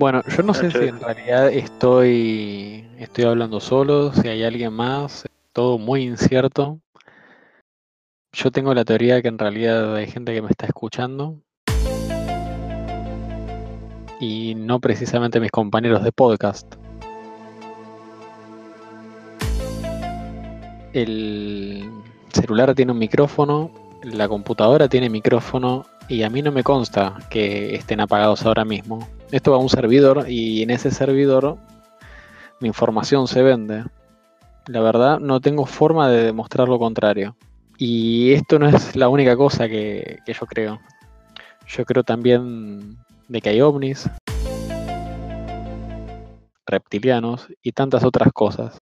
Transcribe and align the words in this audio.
Bueno, 0.00 0.22
yo 0.34 0.42
no 0.42 0.54
sé 0.54 0.62
Nacho, 0.62 0.78
si 0.78 0.88
en 0.88 0.98
realidad 0.98 1.52
estoy, 1.52 2.88
estoy 2.96 3.24
hablando 3.24 3.60
solo, 3.60 4.14
si 4.14 4.28
hay 4.28 4.44
alguien 4.44 4.72
más, 4.72 5.26
todo 5.52 5.76
muy 5.76 6.04
incierto. 6.04 6.80
Yo 8.32 8.50
tengo 8.50 8.72
la 8.72 8.86
teoría 8.86 9.16
de 9.16 9.22
que 9.22 9.28
en 9.28 9.38
realidad 9.38 9.94
hay 9.94 10.06
gente 10.06 10.32
que 10.32 10.40
me 10.40 10.48
está 10.48 10.64
escuchando 10.64 11.42
y 14.18 14.54
no 14.54 14.80
precisamente 14.80 15.38
mis 15.38 15.50
compañeros 15.50 16.02
de 16.02 16.12
podcast. 16.12 16.76
El 20.94 21.90
celular 22.32 22.74
tiene 22.74 22.92
un 22.92 22.98
micrófono, 22.98 23.70
la 24.02 24.28
computadora 24.28 24.88
tiene 24.88 25.10
micrófono 25.10 25.84
y 26.08 26.22
a 26.22 26.30
mí 26.30 26.40
no 26.40 26.52
me 26.52 26.64
consta 26.64 27.18
que 27.28 27.74
estén 27.74 28.00
apagados 28.00 28.46
ahora 28.46 28.64
mismo. 28.64 29.06
Esto 29.32 29.52
va 29.52 29.58
a 29.58 29.60
un 29.60 29.68
servidor 29.68 30.26
y 30.28 30.62
en 30.62 30.70
ese 30.70 30.90
servidor 30.90 31.56
mi 32.58 32.66
información 32.66 33.28
se 33.28 33.42
vende. 33.42 33.84
La 34.66 34.80
verdad 34.80 35.20
no 35.20 35.40
tengo 35.40 35.66
forma 35.66 36.08
de 36.08 36.24
demostrar 36.24 36.68
lo 36.68 36.80
contrario. 36.80 37.36
Y 37.78 38.32
esto 38.32 38.58
no 38.58 38.68
es 38.68 38.96
la 38.96 39.08
única 39.08 39.36
cosa 39.36 39.68
que, 39.68 40.18
yo 40.26 40.46
creo. 40.46 40.80
Yo 41.68 41.84
creo 41.84 42.02
también 42.02 42.98
de 43.28 43.40
que 43.40 43.50
hay 43.50 43.60
ovnis, 43.60 44.10
reptilianos 46.66 47.46
y 47.62 47.70
tantas 47.70 48.04
otras 48.04 48.32
cosas. 48.32 48.78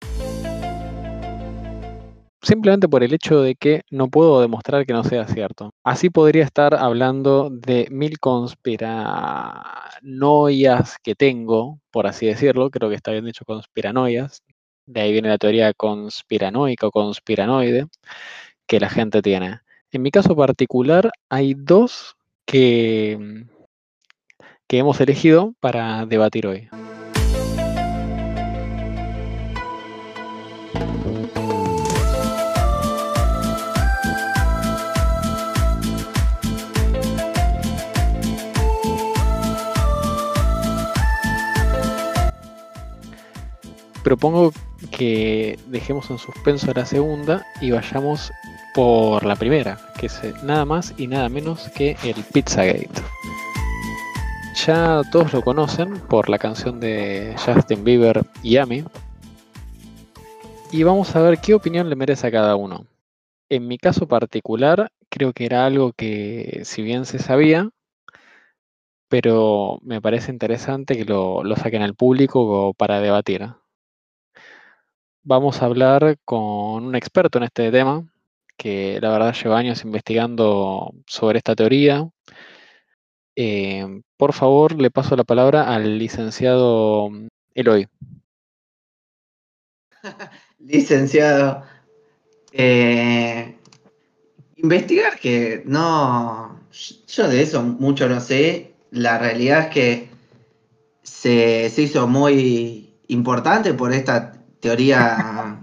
Simplemente 2.44 2.88
por 2.88 3.02
el 3.02 3.14
hecho 3.14 3.40
de 3.40 3.54
que 3.54 3.80
no 3.90 4.08
puedo 4.08 4.42
demostrar 4.42 4.84
que 4.84 4.92
no 4.92 5.02
sea 5.02 5.26
cierto. 5.26 5.70
Así 5.82 6.10
podría 6.10 6.44
estar 6.44 6.74
hablando 6.74 7.48
de 7.48 7.88
mil 7.90 8.18
conspiranoias 8.18 10.98
que 11.02 11.14
tengo, 11.14 11.80
por 11.90 12.06
así 12.06 12.26
decirlo. 12.26 12.70
Creo 12.70 12.90
que 12.90 12.96
está 12.96 13.12
bien 13.12 13.24
dicho 13.24 13.46
conspiranoias. 13.46 14.42
De 14.84 15.00
ahí 15.00 15.12
viene 15.12 15.30
la 15.30 15.38
teoría 15.38 15.72
conspiranoica 15.72 16.88
o 16.88 16.90
conspiranoide 16.90 17.86
que 18.66 18.78
la 18.78 18.90
gente 18.90 19.22
tiene. 19.22 19.60
En 19.90 20.02
mi 20.02 20.10
caso 20.10 20.36
particular 20.36 21.10
hay 21.30 21.54
dos 21.54 22.14
que, 22.44 23.46
que 24.68 24.78
hemos 24.78 25.00
elegido 25.00 25.54
para 25.60 26.04
debatir 26.04 26.46
hoy. 26.46 26.68
Propongo 44.04 44.52
que 44.90 45.58
dejemos 45.68 46.10
en 46.10 46.18
suspenso 46.18 46.70
la 46.74 46.84
segunda 46.84 47.46
y 47.62 47.70
vayamos 47.70 48.30
por 48.74 49.24
la 49.24 49.34
primera, 49.34 49.78
que 49.98 50.06
es 50.06 50.22
eh, 50.22 50.34
nada 50.42 50.66
más 50.66 50.92
y 50.98 51.06
nada 51.06 51.30
menos 51.30 51.70
que 51.70 51.96
el 52.04 52.22
Pizzagate. 52.30 52.90
Ya 54.66 55.00
todos 55.10 55.32
lo 55.32 55.40
conocen 55.40 56.00
por 56.00 56.28
la 56.28 56.38
canción 56.38 56.80
de 56.80 57.34
Justin 57.46 57.82
Bieber 57.82 58.26
y 58.42 58.58
Amy. 58.58 58.84
Y 60.70 60.82
vamos 60.82 61.16
a 61.16 61.22
ver 61.22 61.38
qué 61.38 61.54
opinión 61.54 61.88
le 61.88 61.96
merece 61.96 62.26
a 62.26 62.30
cada 62.30 62.56
uno. 62.56 62.86
En 63.48 63.66
mi 63.66 63.78
caso 63.78 64.06
particular, 64.06 64.90
creo 65.08 65.32
que 65.32 65.46
era 65.46 65.64
algo 65.64 65.94
que, 65.94 66.60
si 66.64 66.82
bien 66.82 67.06
se 67.06 67.18
sabía, 67.18 67.70
pero 69.08 69.78
me 69.80 70.02
parece 70.02 70.30
interesante 70.30 70.94
que 70.94 71.06
lo, 71.06 71.42
lo 71.42 71.56
saquen 71.56 71.80
al 71.80 71.94
público 71.94 72.74
para 72.74 73.00
debatir. 73.00 73.48
Vamos 75.26 75.62
a 75.62 75.64
hablar 75.64 76.18
con 76.26 76.84
un 76.84 76.94
experto 76.94 77.38
en 77.38 77.44
este 77.44 77.72
tema, 77.72 78.06
que 78.58 78.98
la 79.00 79.08
verdad 79.08 79.32
lleva 79.32 79.58
años 79.58 79.82
investigando 79.82 80.92
sobre 81.06 81.38
esta 81.38 81.56
teoría. 81.56 82.06
Eh, 83.34 84.02
por 84.18 84.34
favor, 84.34 84.78
le 84.78 84.90
paso 84.90 85.16
la 85.16 85.24
palabra 85.24 85.74
al 85.74 85.98
licenciado 85.98 87.08
Eloy. 87.54 87.88
Licenciado, 90.58 91.62
eh, 92.52 93.56
investigar 94.56 95.18
que 95.18 95.62
no, 95.64 96.60
yo 97.08 97.28
de 97.28 97.40
eso 97.40 97.62
mucho 97.62 98.10
no 98.10 98.20
sé. 98.20 98.74
La 98.90 99.16
realidad 99.16 99.60
es 99.60 99.66
que 99.68 100.10
se, 101.02 101.70
se 101.70 101.80
hizo 101.80 102.06
muy 102.06 102.92
importante 103.08 103.72
por 103.72 103.94
esta 103.94 104.33
teoría 104.64 105.58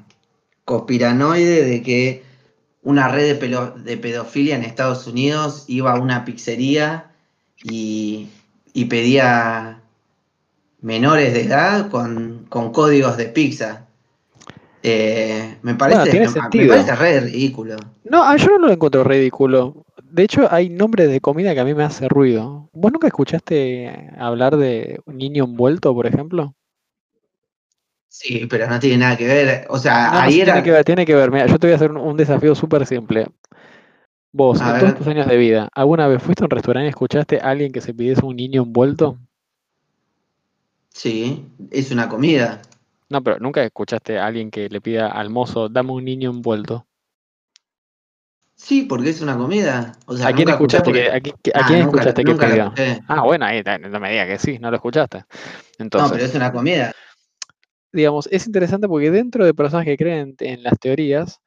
conspiranoide 0.63 1.65
de 1.65 1.81
que 1.81 2.23
una 2.83 3.07
red 3.07 3.33
de, 3.33 3.39
pelo- 3.39 3.73
de 3.73 3.97
pedofilia 3.97 4.55
en 4.55 4.63
Estados 4.63 5.07
Unidos 5.07 5.65
iba 5.67 5.93
a 5.93 5.99
una 5.99 6.23
pizzería 6.23 7.09
y, 7.63 8.27
y 8.73 8.85
pedía 8.85 9.79
menores 10.81 11.33
de 11.33 11.41
edad 11.41 11.89
con, 11.89 12.45
con 12.49 12.71
códigos 12.71 13.17
de 13.17 13.25
pizza. 13.25 13.87
Eh, 14.83 15.57
me 15.63 15.73
parece, 15.75 16.11
tiene 16.11 16.27
me- 16.27 16.67
parece 16.67 16.95
re 16.95 17.19
ridículo. 17.21 17.77
No, 18.03 18.23
ah, 18.23 18.35
yo 18.37 18.57
no 18.59 18.67
lo 18.67 18.71
encuentro 18.73 19.03
ridículo. 19.03 19.83
De 20.03 20.23
hecho, 20.23 20.47
hay 20.51 20.69
nombres 20.69 21.09
de 21.09 21.21
comida 21.21 21.53
que 21.55 21.59
a 21.59 21.65
mí 21.65 21.73
me 21.73 21.83
hace 21.83 22.07
ruido. 22.07 22.69
¿Vos 22.73 22.91
nunca 22.91 23.07
escuchaste 23.07 24.11
hablar 24.19 24.57
de 24.57 24.99
un 25.05 25.17
niño 25.17 25.45
envuelto, 25.45 25.93
por 25.93 26.05
ejemplo? 26.05 26.53
Sí, 28.13 28.45
pero 28.49 28.67
no 28.67 28.77
tiene 28.77 28.97
nada 28.97 29.15
que 29.15 29.25
ver. 29.25 29.65
O 29.69 29.79
sea, 29.79 30.07
No, 30.07 30.11
no, 30.15 30.19
ahí 30.19 30.41
era. 30.41 30.51
tiene 30.53 30.63
que 30.65 30.71
ver, 30.71 30.83
tiene 30.83 31.05
que 31.05 31.15
ver. 31.15 31.31
Mira, 31.31 31.45
yo 31.47 31.57
te 31.57 31.67
voy 31.67 31.71
a 31.71 31.75
hacer 31.77 31.91
un, 31.91 31.97
un 31.97 32.17
desafío 32.17 32.53
súper 32.55 32.85
simple. 32.85 33.27
Vos, 34.33 34.59
A 34.61 34.73
en 34.73 34.79
todos 34.81 34.95
tus 34.95 35.07
años 35.07 35.27
de 35.27 35.37
vida, 35.37 35.69
¿alguna 35.73 36.07
vez 36.07 36.21
fuiste 36.21 36.43
a 36.43 36.45
un 36.47 36.51
restaurante 36.51 36.87
y 36.87 36.89
escuchaste 36.89 37.39
a 37.39 37.49
alguien 37.49 37.71
que 37.71 37.79
se 37.79 37.93
pidiese 37.93 38.25
un 38.25 38.35
niño 38.35 38.63
envuelto? 38.63 39.17
Sí, 40.89 41.45
es 41.71 41.91
una 41.91 42.09
comida. 42.09 42.61
No, 43.09 43.23
pero 43.23 43.39
nunca 43.39 43.63
escuchaste 43.63 44.19
a 44.19 44.25
alguien 44.25 44.51
que 44.51 44.67
le 44.67 44.81
pida 44.81 45.07
al 45.07 45.29
mozo, 45.29 45.69
dame 45.69 45.91
un 45.93 46.03
niño 46.03 46.31
envuelto. 46.31 46.85
Sí, 48.55 48.83
porque 48.83 49.09
es 49.09 49.21
una 49.21 49.37
comida. 49.37 49.93
O 50.05 50.15
sea, 50.15 50.27
¿A 50.27 50.33
quién 50.33 50.49
escuchaste 50.49 50.91
que, 50.91 51.03
porque- 51.09 51.17
a 51.17 51.19
qui- 51.19 51.51
a 51.55 51.59
Ah, 51.61 51.65
quién 51.67 51.79
nunca- 51.79 51.97
escuchaste 51.97 52.23
que 52.23 52.31
nunca 52.31 52.47
pidió? 52.47 52.73
Ah, 53.07 53.21
bueno, 53.23 53.45
ahí 53.45 53.63
no 53.89 53.99
me 54.01 54.11
digas 54.11 54.27
que 54.27 54.37
sí, 54.37 54.59
no 54.59 54.69
lo 54.69 54.75
escuchaste. 54.75 55.19
No, 55.19 55.25
Entonces, 55.79 56.11
pero 56.11 56.25
es 56.25 56.35
una 56.35 56.51
comida. 56.51 56.91
Digamos, 57.91 58.27
es 58.31 58.45
interesante 58.45 58.87
porque 58.87 59.11
dentro 59.11 59.45
de 59.45 59.53
personas 59.53 59.85
que 59.85 59.97
creen 59.97 60.35
en 60.39 60.63
las 60.63 60.79
teorías, 60.79 61.41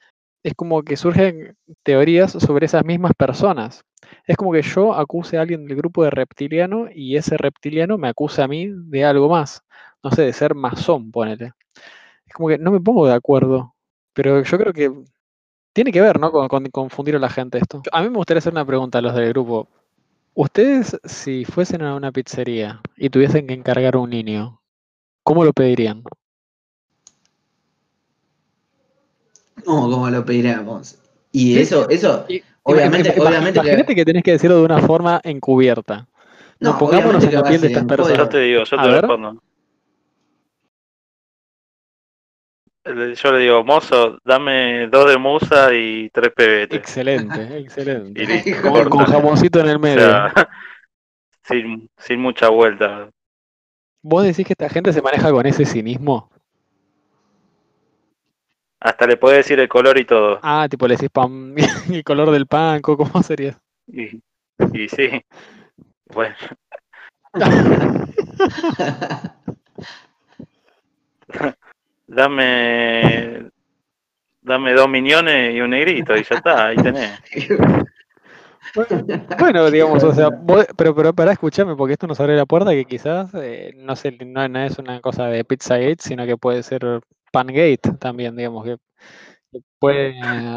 es 0.45 0.55
como 0.55 0.83
que 0.83 0.97
surgen 0.97 1.57
teorías 1.83 2.33
sobre 2.33 2.67
esas 2.67 2.85
mismas 2.85 3.13
personas. 3.17 3.83
Es 4.27 4.37
como 4.37 4.53
que 4.53 4.61
yo 4.63 4.95
acuse 4.95 5.39
a 5.39 5.41
alguien 5.41 5.67
del 5.67 5.77
grupo 5.77 6.05
de 6.05 6.11
reptiliano 6.11 6.87
y 6.95 7.17
ese 7.17 7.39
reptiliano 7.39 7.97
me 7.97 8.09
acusa 8.09 8.45
a 8.45 8.49
mí 8.49 8.69
de 8.71 9.05
algo 9.05 9.29
más. 9.29 9.63
No 10.03 10.11
sé, 10.11 10.23
de 10.23 10.33
ser 10.35 10.55
masón, 10.55 11.11
ponele. 11.11 11.53
Es 12.27 12.35
como 12.35 12.49
que 12.49 12.59
no 12.59 12.71
me 12.71 12.81
pongo 12.81 13.07
de 13.07 13.15
acuerdo. 13.15 13.75
Pero 14.13 14.43
yo 14.43 14.59
creo 14.59 14.73
que 14.75 14.93
tiene 15.73 15.91
que 15.91 16.03
ver, 16.03 16.21
¿no? 16.21 16.31
Con, 16.31 16.47
con 16.49 16.67
confundir 16.67 17.17
a 17.17 17.19
la 17.19 17.31
gente 17.31 17.59
esto. 17.59 17.83
A 17.91 18.03
mí 18.03 18.11
me 18.11 18.17
gustaría 18.17 18.39
hacer 18.39 18.53
una 18.53 18.67
pregunta 18.67 18.99
a 18.99 19.03
los 19.03 19.15
del 19.15 19.31
grupo. 19.31 19.69
Ustedes, 20.35 20.99
si 21.05 21.45
fuesen 21.47 21.83
a 21.83 21.97
una 21.97 22.13
pizzería 22.13 22.83
y 22.97 23.09
tuviesen 23.09 23.47
que 23.47 23.55
encargar 23.55 23.97
un 23.97 24.11
niño, 24.11 24.61
¿cómo 25.23 25.43
lo 25.45 25.53
pedirían? 25.53 26.05
No, 29.67 29.91
como 29.91 30.09
lo 30.11 30.25
pediríamos. 30.25 30.99
Y 31.33 31.55
Sí, 31.55 31.61
eso, 31.61 31.89
eso, 31.89 32.25
Y- 32.29 32.43
obviamente, 32.63 33.11
ima- 33.11 33.17
ima- 33.17 33.29
obviamente 33.29 33.61
que- 33.61 33.67
Imagínate 33.67 33.95
que 33.95 34.05
tenés 34.05 34.23
que 34.23 34.33
decirlo 34.33 34.57
de 34.59 34.65
una 34.65 34.79
forma 34.81 35.21
encubierta. 35.25 36.07
No, 36.61 36.73
No, 36.73 36.79
pongámonos 36.79 37.23
en 37.25 37.31
que 37.31 37.37
la 37.37 37.43
piel 37.43 37.61
de 37.61 37.67
estas 37.69 37.85
personas. 37.85 38.17
Yo 38.19 38.29
te 38.29 38.39
digo, 38.41 38.65
yo 38.65 38.77
te 38.83 38.89
respondo. 39.01 39.43
Yo 42.87 43.33
le 43.33 43.39
digo, 43.39 43.65
mozo, 43.65 44.19
dame 44.25 44.87
dos 44.89 45.09
de 45.11 45.17
musa 45.17 45.73
y 45.75 46.11
tres 46.11 46.33
pebetes. 46.37 46.79
Excelente, 46.79 47.41
excelente. 47.59 48.23
Y 48.23 48.27
listo, 48.27 48.61
Con, 48.63 48.91
con 48.91 49.05
jamoncito 49.07 49.61
en 49.61 49.69
el 49.69 49.77
O 49.77 49.79
medio. 49.79 50.01
sea, 50.03 50.35
sin, 51.45 51.89
sin 51.97 52.21
mucha 52.21 52.51
vuelta. 52.51 53.09
¿Vos 54.03 54.25
decís 54.25 54.47
que 54.47 54.53
esta 54.53 54.69
gente 54.69 54.93
se 54.93 55.01
maneja 55.01 55.31
con 55.31 55.47
ese 55.47 55.65
cinismo? 55.65 56.31
Hasta 58.85 59.07
le 59.07 59.17
podés 59.17 59.39
decir 59.39 59.59
el 59.59 59.67
color 59.69 59.99
y 59.99 60.05
todo. 60.05 60.39
Ah, 60.43 60.67
tipo 60.69 60.87
le 60.87 60.97
decís 60.97 61.09
pan, 61.11 61.55
el 61.91 62.05
color 62.05 62.31
del 62.31 62.47
pan, 62.47 62.83
co- 62.83 62.99
¿cómo 62.99 63.23
sería? 63.23 63.59
Y, 63.87 64.21
y 64.75 64.89
sí. 64.91 65.23
Bueno, 66.13 66.35
dame 72.07 73.51
dame 74.43 74.73
dos 74.75 74.89
millones 74.89 75.55
y 75.55 75.61
un 75.61 75.71
negrito 75.71 76.17
y 76.17 76.25
ya 76.25 76.37
está, 76.37 76.67
ahí 76.67 76.77
tenés. 76.77 77.19
Bueno, 79.39 79.71
digamos, 79.71 80.03
o 80.05 80.13
sea, 80.13 80.29
vos- 80.31 80.67
pero, 80.77 80.95
pero 80.95 81.13
para 81.13 81.33
escucharme, 81.33 81.75
porque 81.77 81.95
esto 81.95 82.07
nos 82.07 82.21
abre 82.21 82.37
la 82.37 82.47
puerta 82.47 82.71
que 82.71 82.85
quizás, 82.85 83.31
eh, 83.35 83.73
no 83.77 83.97
sé, 83.97 84.13
no, 84.25 84.49
no 84.49 84.59
es 84.61 84.79
una 84.79 85.01
cosa 85.01 85.27
de 85.27 85.45
Pizzagate, 85.45 85.97
sino 86.01 86.25
que 86.25 86.37
puede 86.37 86.63
ser 86.63 87.01
Pangate 87.33 87.79
también, 87.99 88.37
digamos, 88.37 88.65
que, 88.65 88.77
que 89.53 89.61
puede 89.79 90.15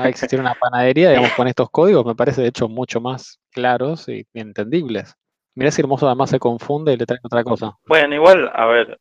existir 0.09 0.39
una 0.39 0.55
panadería, 0.55 1.09
digamos, 1.09 1.33
con 1.33 1.47
estos 1.47 1.69
códigos, 1.71 2.05
me 2.05 2.15
parece 2.15 2.41
de 2.41 2.49
hecho 2.49 2.69
mucho 2.69 3.01
más 3.01 3.39
claros 3.51 4.07
y 4.09 4.25
entendibles. 4.33 5.15
Mirá 5.55 5.71
si 5.71 5.81
hermoso 5.81 6.05
además 6.07 6.29
se 6.29 6.39
confunde 6.39 6.93
y 6.93 6.97
le 6.97 7.05
trae 7.05 7.19
otra 7.23 7.43
cosa. 7.43 7.73
Bueno, 7.87 8.13
igual, 8.15 8.51
a 8.53 8.65
ver, 8.67 8.99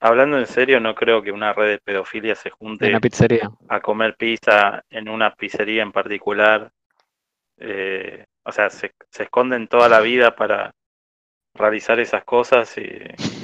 hablando 0.00 0.38
en 0.38 0.46
serio, 0.46 0.80
no 0.80 0.94
creo 0.94 1.22
que 1.22 1.32
una 1.32 1.52
red 1.52 1.68
de 1.70 1.78
pedofilia 1.78 2.34
se 2.34 2.50
junte 2.50 2.88
una 2.88 3.00
pizzería. 3.00 3.50
a 3.68 3.80
comer 3.80 4.16
pizza 4.16 4.82
en 4.90 5.08
una 5.08 5.34
pizzería 5.34 5.82
en 5.82 5.92
particular. 5.92 6.70
Eh, 7.58 8.24
o 8.44 8.52
sea, 8.52 8.70
se, 8.70 8.92
se 9.10 9.24
esconden 9.24 9.68
toda 9.68 9.88
la 9.88 10.00
vida 10.00 10.34
para 10.34 10.72
realizar 11.54 12.00
esas 12.00 12.24
cosas 12.24 12.76
y 12.76 12.90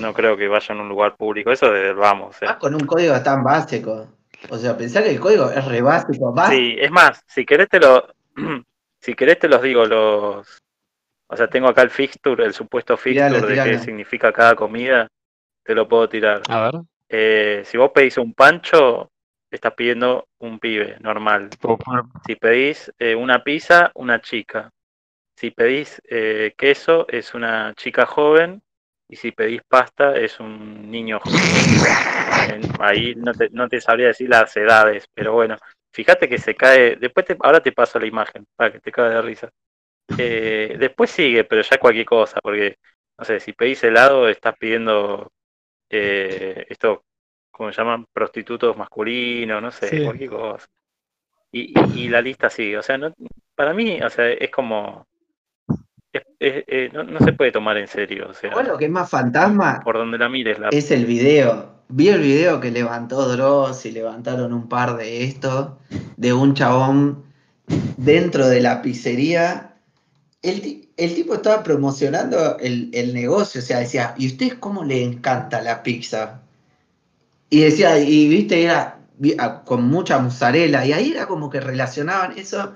no 0.00 0.12
creo 0.12 0.36
que 0.36 0.48
vayan 0.48 0.78
a 0.78 0.82
un 0.82 0.88
lugar 0.88 1.16
público. 1.16 1.50
Eso 1.50 1.70
de 1.70 1.92
vamos. 1.92 2.36
Más 2.42 2.56
con 2.56 2.74
un 2.74 2.86
código 2.86 3.20
tan 3.22 3.42
básico. 3.42 4.08
O 4.48 4.56
sea, 4.56 4.76
pensar 4.76 5.04
que 5.04 5.10
el 5.10 5.20
código 5.20 5.50
es 5.50 5.64
re 5.64 5.82
básico. 5.82 6.34
Sí, 6.48 6.76
es 6.78 6.90
más, 6.90 7.22
si 7.26 7.44
querés 7.44 7.68
te 7.68 7.78
lo, 7.78 8.06
si 9.00 9.14
querés 9.14 9.38
te 9.38 9.48
los 9.48 9.62
digo, 9.62 9.84
los, 9.84 10.58
o 11.28 11.36
sea, 11.36 11.48
tengo 11.48 11.68
acá 11.68 11.82
el 11.82 11.90
fixture, 11.90 12.44
el 12.44 12.54
supuesto 12.54 12.96
fixture 12.96 13.40
de 13.40 13.62
qué 13.62 13.78
significa 13.78 14.32
cada 14.32 14.54
comida, 14.54 15.08
te 15.62 15.74
lo 15.74 15.86
puedo 15.86 16.08
tirar. 16.08 16.42
A 16.48 16.62
ver. 16.62 16.80
Eh, 17.08 17.62
si 17.64 17.76
vos 17.76 17.90
pedís 17.94 18.16
un 18.18 18.34
pancho, 18.34 19.10
estás 19.50 19.74
pidiendo 19.74 20.28
un 20.38 20.58
pibe 20.58 20.96
normal. 21.00 21.50
Si 22.26 22.36
pedís 22.36 22.92
eh, 22.98 23.14
una 23.14 23.42
pizza, 23.44 23.90
una 23.94 24.20
chica. 24.20 24.70
Si 25.36 25.50
pedís 25.52 26.00
eh, 26.10 26.54
queso, 26.56 27.06
es 27.08 27.34
una 27.34 27.74
chica 27.76 28.06
joven. 28.06 28.62
Y 29.08 29.16
si 29.16 29.32
pedís 29.32 29.62
pasta, 29.68 30.16
es 30.16 30.40
un 30.40 30.90
niño 30.90 31.20
joven. 31.20 31.40
En- 32.50 32.62
ahí 32.80 33.14
no 33.16 33.32
te, 33.32 33.50
no 33.50 33.68
te 33.68 33.80
sabría 33.80 34.08
decir 34.08 34.28
las 34.28 34.56
edades, 34.56 35.06
pero 35.14 35.32
bueno, 35.32 35.56
fíjate 35.92 36.28
que 36.28 36.38
se 36.38 36.54
cae. 36.54 36.96
Después 36.96 37.26
te, 37.26 37.36
ahora 37.40 37.60
te 37.62 37.72
paso 37.72 37.98
la 37.98 38.06
imagen 38.06 38.46
para 38.56 38.72
que 38.72 38.80
te 38.80 38.92
cague 38.92 39.14
de 39.16 39.22
risa. 39.22 39.50
Eh, 40.18 40.76
después 40.78 41.10
sigue, 41.10 41.44
pero 41.44 41.62
ya 41.62 41.78
cualquier 41.78 42.06
cosa, 42.06 42.40
porque 42.42 42.76
no 43.18 43.24
sé, 43.24 43.40
si 43.40 43.52
pedís 43.52 43.82
helado, 43.84 44.28
estás 44.28 44.54
pidiendo 44.58 45.30
eh, 45.90 46.66
esto, 46.68 47.04
como 47.50 47.72
se 47.72 47.80
llaman, 47.80 48.06
prostitutos 48.12 48.76
masculinos, 48.76 49.60
no 49.62 49.70
sé, 49.70 49.88
Sí. 49.88 50.04
cualquier 50.04 50.30
cosa. 50.30 50.66
Y, 51.52 51.72
y, 51.78 52.00
y 52.04 52.08
la 52.08 52.22
lista 52.22 52.48
sigue, 52.48 52.78
o 52.78 52.82
sea, 52.82 52.96
no, 52.96 53.12
para 53.54 53.74
mí, 53.74 54.00
o 54.00 54.08
sea, 54.10 54.28
es 54.30 54.50
como. 54.50 55.06
es- 56.12 56.22
es- 56.38 56.64
eh, 56.66 56.90
no, 56.92 57.02
no 57.04 57.18
se 57.20 57.32
puede 57.32 57.52
tomar 57.52 57.76
en 57.76 57.86
serio, 57.88 58.28
o 58.30 58.34
sea, 58.34 58.50
lo 58.62 58.76
que 58.78 58.86
es 58.86 58.90
más 58.90 59.08
fantasma 59.10 59.80
por 59.84 59.96
donde 59.96 60.18
la 60.18 60.28
mires, 60.28 60.58
la 60.58 60.68
es 60.70 60.90
el 60.90 61.06
video. 61.06 61.80
Vi 61.88 62.08
el 62.08 62.20
video 62.20 62.60
que 62.60 62.70
levantó 62.70 63.28
Dross 63.28 63.84
y 63.84 63.90
levantaron 63.90 64.52
un 64.52 64.68
par 64.68 64.96
de 64.96 65.24
estos, 65.24 65.70
de 66.16 66.32
un 66.32 66.54
chabón 66.54 67.24
dentro 67.96 68.46
de 68.48 68.60
la 68.60 68.80
pizzería. 68.80 69.74
El, 70.42 70.88
el 70.96 71.14
tipo 71.16 71.34
estaba 71.34 71.62
promocionando 71.64 72.58
el, 72.58 72.90
el 72.94 73.12
negocio, 73.12 73.60
o 73.60 73.64
sea, 73.64 73.80
decía, 73.80 74.14
¿y 74.16 74.26
a 74.26 74.28
ustedes 74.30 74.54
cómo 74.54 74.84
le 74.84 75.02
encanta 75.02 75.60
la 75.62 75.82
pizza? 75.82 76.42
Y 77.50 77.60
decía, 77.60 77.98
y 77.98 78.28
viste, 78.28 78.62
era 78.62 79.00
con 79.64 79.84
mucha 79.84 80.18
mozzarella, 80.18 80.86
y 80.86 80.92
ahí 80.92 81.10
era 81.10 81.26
como 81.26 81.50
que 81.50 81.60
relacionaban 81.60 82.38
eso 82.38 82.74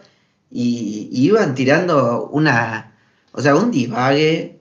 y, 0.51 1.09
y 1.11 1.27
iban 1.27 1.55
tirando 1.55 2.29
una, 2.29 2.97
o 3.33 3.41
sea, 3.41 3.57
un 3.57 3.71
divague. 3.71 4.61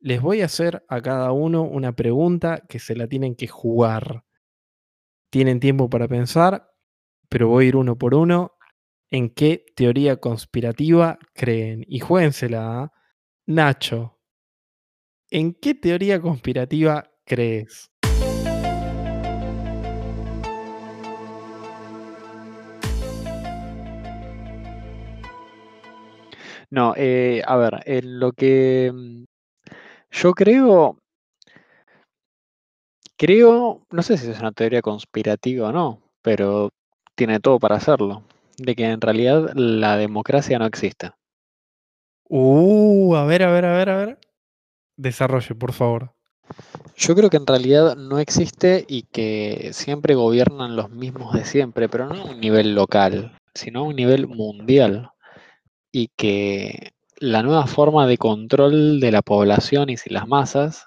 Les 0.00 0.20
voy 0.20 0.42
a 0.42 0.46
hacer 0.46 0.84
a 0.88 1.00
cada 1.00 1.32
uno 1.32 1.62
una 1.62 1.92
pregunta 1.92 2.62
que 2.68 2.78
se 2.78 2.94
la 2.94 3.06
tienen 3.06 3.34
que 3.34 3.48
jugar. 3.48 4.24
Tienen 5.30 5.60
tiempo 5.60 5.90
para 5.90 6.08
pensar, 6.08 6.70
pero 7.28 7.48
voy 7.48 7.64
a 7.64 7.68
ir 7.68 7.76
uno 7.76 7.96
por 7.98 8.14
uno. 8.14 8.56
¿En 9.10 9.30
qué 9.30 9.64
teoría 9.74 10.16
conspirativa 10.16 11.18
creen? 11.34 11.84
Y 11.88 12.00
juéguensela. 12.00 12.82
¿ah? 12.82 12.92
Nacho, 13.46 14.18
¿en 15.30 15.54
qué 15.54 15.74
teoría 15.74 16.20
conspirativa 16.20 17.10
crees? 17.24 17.90
No, 26.70 26.94
eh, 26.96 27.42
a 27.46 27.56
ver, 27.56 27.82
en 27.84 28.20
lo 28.20 28.32
que 28.32 28.92
mm, 28.94 29.24
yo 30.12 30.32
creo, 30.34 30.98
creo, 33.16 33.82
no 33.90 34.02
sé 34.02 34.16
si 34.16 34.30
es 34.30 34.40
una 34.40 34.52
teoría 34.52 34.82
conspirativa 34.82 35.68
o 35.68 35.72
no, 35.72 36.00
pero 36.22 36.70
tiene 37.16 37.40
todo 37.40 37.58
para 37.58 37.76
hacerlo, 37.76 38.22
de 38.56 38.76
que 38.76 38.84
en 38.84 39.00
realidad 39.00 39.52
la 39.54 39.96
democracia 39.96 40.58
no 40.58 40.66
existe. 40.66 41.10
Uh, 42.28 43.16
a 43.16 43.24
ver, 43.24 43.42
a 43.42 43.50
ver, 43.50 43.64
a 43.64 43.76
ver, 43.76 43.90
a 43.90 43.96
ver. 43.96 44.18
Desarrolle, 44.96 45.54
por 45.56 45.72
favor. 45.72 46.12
Yo 46.96 47.16
creo 47.16 47.30
que 47.30 47.36
en 47.38 47.46
realidad 47.46 47.96
no 47.96 48.18
existe 48.18 48.84
y 48.86 49.02
que 49.02 49.70
siempre 49.72 50.14
gobiernan 50.14 50.76
los 50.76 50.90
mismos 50.90 51.32
de 51.32 51.44
siempre, 51.44 51.88
pero 51.88 52.06
no 52.06 52.14
a 52.14 52.24
un 52.26 52.40
nivel 52.40 52.74
local, 52.74 53.36
sino 53.54 53.80
a 53.80 53.82
un 53.84 53.96
nivel 53.96 54.28
mundial. 54.28 55.10
Y 55.92 56.08
que 56.16 56.92
la 57.18 57.42
nueva 57.42 57.66
forma 57.66 58.06
de 58.06 58.18
control 58.18 59.00
de 59.00 59.12
la 59.12 59.22
población 59.22 59.90
y 59.90 59.96
las 60.06 60.26
masas 60.28 60.86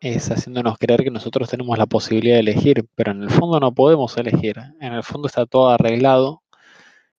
es 0.00 0.30
haciéndonos 0.30 0.78
creer 0.78 1.04
que 1.04 1.10
nosotros 1.10 1.48
tenemos 1.50 1.78
la 1.78 1.86
posibilidad 1.86 2.36
de 2.36 2.40
elegir, 2.40 2.86
pero 2.94 3.12
en 3.12 3.22
el 3.22 3.30
fondo 3.30 3.60
no 3.60 3.72
podemos 3.74 4.16
elegir. 4.16 4.56
En 4.80 4.94
el 4.94 5.02
fondo 5.02 5.28
está 5.28 5.46
todo 5.46 5.70
arreglado 5.70 6.42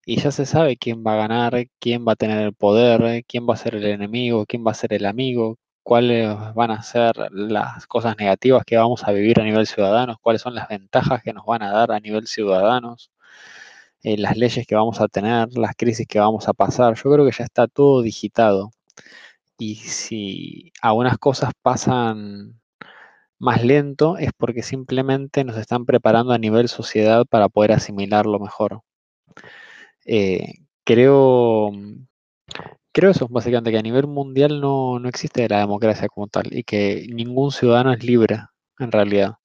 y 0.05 0.19
ya 0.19 0.31
se 0.31 0.45
sabe 0.45 0.77
quién 0.77 1.03
va 1.05 1.13
a 1.13 1.27
ganar, 1.27 1.65
quién 1.79 2.05
va 2.07 2.13
a 2.13 2.15
tener 2.15 2.39
el 2.39 2.53
poder, 2.53 3.23
quién 3.27 3.47
va 3.47 3.53
a 3.53 3.57
ser 3.57 3.75
el 3.75 3.85
enemigo, 3.85 4.45
quién 4.45 4.65
va 4.65 4.71
a 4.71 4.73
ser 4.73 4.93
el 4.93 5.05
amigo, 5.05 5.57
cuáles 5.83 6.35
van 6.55 6.71
a 6.71 6.83
ser 6.83 7.15
las 7.31 7.87
cosas 7.87 8.17
negativas 8.17 8.63
que 8.65 8.77
vamos 8.77 9.03
a 9.03 9.11
vivir 9.11 9.39
a 9.39 9.43
nivel 9.43 9.67
ciudadanos, 9.67 10.17
cuáles 10.21 10.41
son 10.41 10.55
las 10.55 10.67
ventajas 10.69 11.21
que 11.23 11.33
nos 11.33 11.45
van 11.45 11.63
a 11.63 11.71
dar 11.71 11.91
a 11.91 11.99
nivel 11.99 12.27
ciudadanos, 12.27 13.11
eh, 14.03 14.17
las 14.17 14.37
leyes 14.37 14.65
que 14.67 14.75
vamos 14.75 15.01
a 15.01 15.07
tener, 15.07 15.49
las 15.57 15.75
crisis 15.75 16.07
que 16.07 16.19
vamos 16.19 16.47
a 16.47 16.53
pasar. 16.53 16.95
Yo 16.95 17.11
creo 17.11 17.25
que 17.25 17.31
ya 17.37 17.43
está 17.45 17.67
todo 17.67 18.01
digitado. 18.01 18.71
Y 19.57 19.75
si 19.75 20.73
algunas 20.81 21.17
cosas 21.19 21.51
pasan 21.61 22.61
más 23.39 23.63
lento 23.65 24.17
es 24.17 24.31
porque 24.37 24.63
simplemente 24.63 25.43
nos 25.43 25.57
están 25.57 25.85
preparando 25.85 26.33
a 26.33 26.37
nivel 26.37 26.69
sociedad 26.69 27.25
para 27.27 27.49
poder 27.49 27.73
asimilarlo 27.73 28.39
mejor. 28.39 28.81
Eh, 30.05 30.55
creo, 30.83 31.71
creo 32.91 33.11
eso, 33.11 33.27
básicamente, 33.29 33.71
que 33.71 33.77
a 33.77 33.81
nivel 33.81 34.07
mundial 34.07 34.61
no, 34.61 34.99
no 34.99 35.09
existe 35.09 35.47
la 35.49 35.59
democracia 35.59 36.07
como 36.07 36.27
tal 36.27 36.53
y 36.53 36.63
que 36.63 37.07
ningún 37.13 37.51
ciudadano 37.51 37.93
es 37.93 38.03
libre, 38.03 38.41
en 38.79 38.91
realidad. 38.91 39.35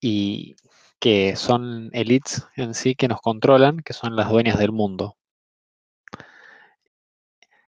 Y 0.00 0.56
que 1.00 1.34
son 1.36 1.90
elites 1.92 2.46
en 2.56 2.74
sí 2.74 2.94
que 2.94 3.08
nos 3.08 3.20
controlan, 3.20 3.78
que 3.80 3.92
son 3.94 4.16
las 4.16 4.28
dueñas 4.30 4.58
del 4.58 4.72
mundo. 4.72 5.16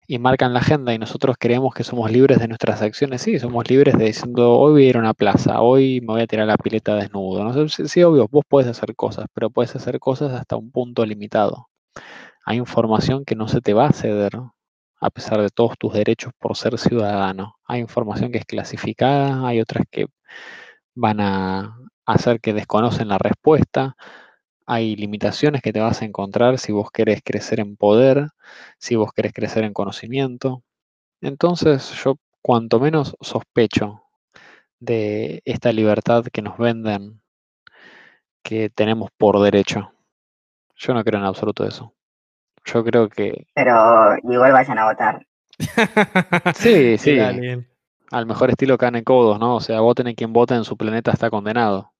Y 0.09 0.19
marcan 0.21 0.55
la 0.55 0.61
agenda 0.61 0.95
y 0.95 0.99
nosotros 0.99 1.37
creemos 1.39 1.75
que 1.75 1.83
somos 1.83 2.11
libres 2.13 2.39
de 2.39 2.47
nuestras 2.47 2.81
acciones. 2.81 3.23
Sí, 3.23 3.41
somos 3.41 3.69
libres 3.69 3.99
de 3.99 4.05
diciendo, 4.07 4.53
hoy 4.57 4.73
voy 4.73 4.87
a 4.87 4.89
ir 4.91 4.97
a 4.97 5.01
una 5.01 5.15
plaza, 5.15 5.61
hoy 5.61 6.01
me 6.01 6.13
voy 6.15 6.23
a 6.23 6.27
tirar 6.29 6.47
la 6.47 6.57
pileta 6.57 6.95
desnudo. 6.95 7.43
No 7.43 7.69
sí, 7.69 7.89
sí, 7.89 8.03
obvio, 8.05 8.29
vos 8.31 8.45
puedes 8.49 8.71
hacer 8.71 8.95
cosas, 8.95 9.27
pero 9.35 9.51
puedes 9.51 9.75
hacer 9.75 9.99
cosas 9.99 10.33
hasta 10.33 10.57
un 10.57 10.71
punto 10.71 11.05
limitado. 11.05 11.69
Hay 12.45 12.59
información 12.59 13.25
que 13.25 13.35
no 13.35 13.49
se 13.49 13.61
te 13.61 13.75
va 13.75 13.87
a 13.89 13.93
ceder 13.93 14.33
a 15.01 15.11
pesar 15.11 15.41
de 15.43 15.51
todos 15.51 15.77
tus 15.79 15.93
derechos 15.93 16.33
por 16.39 16.57
ser 16.57 16.79
ciudadano. 16.79 17.57
Hay 17.65 17.81
información 17.81 18.33
que 18.33 18.39
es 18.39 18.45
clasificada, 18.47 19.47
hay 19.47 19.61
otras 19.61 19.85
que 19.91 20.07
van 20.95 21.21
a 21.21 21.77
hacer 22.07 22.41
que 22.41 22.55
desconocen 22.55 23.09
la 23.09 23.19
respuesta. 23.19 23.97
Hay 24.67 24.97
limitaciones 24.97 25.63
que 25.63 25.73
te 25.73 25.81
vas 25.81 26.03
a 26.03 26.05
encontrar 26.05 26.59
si 26.59 26.73
vos 26.73 26.91
querés 26.91 27.21
crecer 27.23 27.61
en 27.61 27.77
poder, 27.77 28.29
si 28.79 28.97
vos 28.97 29.13
querés 29.13 29.33
crecer 29.33 29.65
en 29.65 29.73
conocimiento. 29.73 30.63
Entonces 31.21 31.91
yo 32.03 32.17
cuanto 32.43 32.81
menos 32.81 33.17
sospecho 33.21 34.03
de 34.79 35.43
esta 35.45 35.73
libertad 35.73 36.25
que 36.33 36.43
nos 36.43 36.59
venden, 36.59 37.21
que 38.43 38.71
tenemos 38.71 39.11
por 39.17 39.41
derecho. 39.41 39.93
Yo 40.77 40.95
no 40.95 41.03
creo 41.03 41.21
en 41.21 41.27
absoluto 41.27 41.67
eso. 41.67 41.95
Yo 42.65 42.85
creo 42.85 43.09
que 43.09 43.47
Pero 43.55 44.17
igual 44.23 44.53
vayan 44.53 44.79
a 44.79 44.87
votar. 44.87 45.27
sí, 46.55 46.99
sí, 46.99 47.19
al 48.11 48.27
mejor 48.27 48.51
estilo 48.51 48.79
Cane 48.79 49.03
Codos, 49.03 49.39
¿no? 49.39 49.57
O 49.57 49.61
sea, 49.61 49.81
voten 49.81 50.09
en 50.09 50.15
quien 50.15 50.33
vote 50.33 50.55
en 50.55 50.65
su 50.65 50.77
planeta 50.77 51.11
está 51.11 51.31
condenado. 51.31 51.93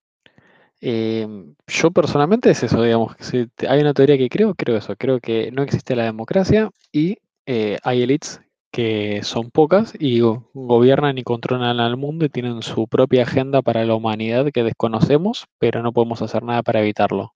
Em, 0.81 1.55
yo 1.67 1.91
personalmente 1.91 2.51
es 2.51 2.63
eso, 2.63 2.83
digamos, 2.83 3.17
si 3.21 3.47
hay 3.69 3.81
una 3.81 3.95
teoría 3.95 4.19
que 4.19 4.29
creo, 4.29 4.55
creo 4.55 4.77
eso, 4.77 4.95
creo 4.97 5.21
que 5.21 5.51
no 5.51 5.63
existe 5.63 5.97
la 5.97 6.05
democracia 6.05 6.71
y 6.93 7.17
eh, 7.47 7.79
hay 7.83 8.03
elites 8.03 8.41
que 8.71 9.21
son 9.23 9.51
pocas 9.51 9.95
y 9.99 10.21
go- 10.21 10.51
gobiernan 10.53 11.17
y 11.19 11.23
controlan 11.25 11.81
al 11.81 11.97
mundo 11.97 12.27
y 12.27 12.29
tienen 12.29 12.63
su 12.63 12.89
propia 12.89 13.23
agenda 13.23 13.63
para 13.63 13.85
la 13.87 13.95
humanidad 13.95 14.51
que 14.53 14.65
desconocemos, 14.65 15.47
pero 15.59 15.83
no 15.83 15.93
podemos 15.93 16.21
hacer 16.23 16.43
nada 16.43 16.63
para 16.63 16.81
evitarlo, 16.83 17.33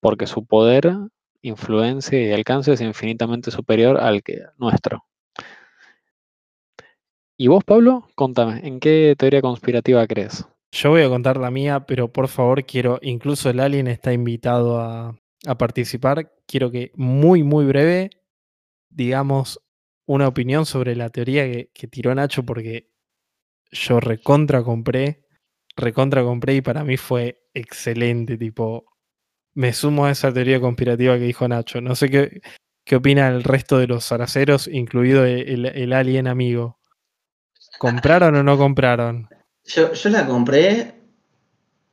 porque 0.00 0.26
su 0.26 0.46
poder, 0.46 0.92
influencia 1.42 2.22
y 2.22 2.32
alcance 2.32 2.72
es 2.74 2.80
infinitamente 2.82 3.50
superior 3.52 3.98
al 4.00 4.22
que 4.22 4.42
nuestro. 4.58 5.04
¿Y 7.38 7.48
vos, 7.48 7.64
Pablo? 7.64 8.06
Contame, 8.14 8.60
¿en 8.68 8.80
qué 8.80 9.14
teoría 9.18 9.40
conspirativa 9.40 10.06
crees? 10.06 10.44
Yo 10.70 10.90
voy 10.90 11.02
a 11.02 11.08
contar 11.08 11.38
la 11.38 11.50
mía, 11.50 11.86
pero 11.86 12.12
por 12.12 12.28
favor 12.28 12.64
quiero, 12.64 12.98
incluso 13.02 13.50
el 13.50 13.60
alien 13.60 13.86
está 13.86 14.12
invitado 14.12 14.80
a, 14.80 15.16
participar. 15.58 16.32
Quiero 16.46 16.70
que 16.70 16.92
muy, 16.96 17.42
muy 17.42 17.64
breve 17.64 18.10
digamos 18.90 19.60
una 20.06 20.26
opinión 20.26 20.66
sobre 20.66 20.96
la 20.96 21.10
teoría 21.10 21.44
que, 21.44 21.88
tiró 21.88 22.14
Nacho, 22.14 22.42
porque 22.44 22.90
yo 23.70 24.00
recontra 24.00 24.62
compré, 24.62 25.26
recontra 25.76 26.22
compré 26.22 26.56
y 26.56 26.60
para 26.62 26.82
mí 26.82 26.96
fue 26.96 27.46
excelente, 27.54 28.38
tipo, 28.38 28.86
me 29.54 29.72
sumo 29.72 30.06
a 30.06 30.10
esa 30.10 30.32
teoría 30.32 30.60
conspirativa 30.60 31.18
que 31.18 31.24
dijo 31.24 31.46
Nacho. 31.46 31.80
No 31.80 31.94
sé 31.94 32.10
qué, 32.10 32.40
qué 32.84 32.96
opina 32.96 33.28
el 33.28 33.44
resto 33.44 33.78
de 33.78 33.86
los 33.86 34.04
zaraceros, 34.04 34.66
incluido 34.66 35.24
el 35.24 35.92
alien 35.92 36.26
amigo. 36.26 36.78
¿Compraron 37.78 38.34
o 38.34 38.42
no 38.42 38.58
compraron? 38.58 39.28
Yo, 39.68 39.92
yo 39.92 40.10
la 40.10 40.26
compré 40.26 40.94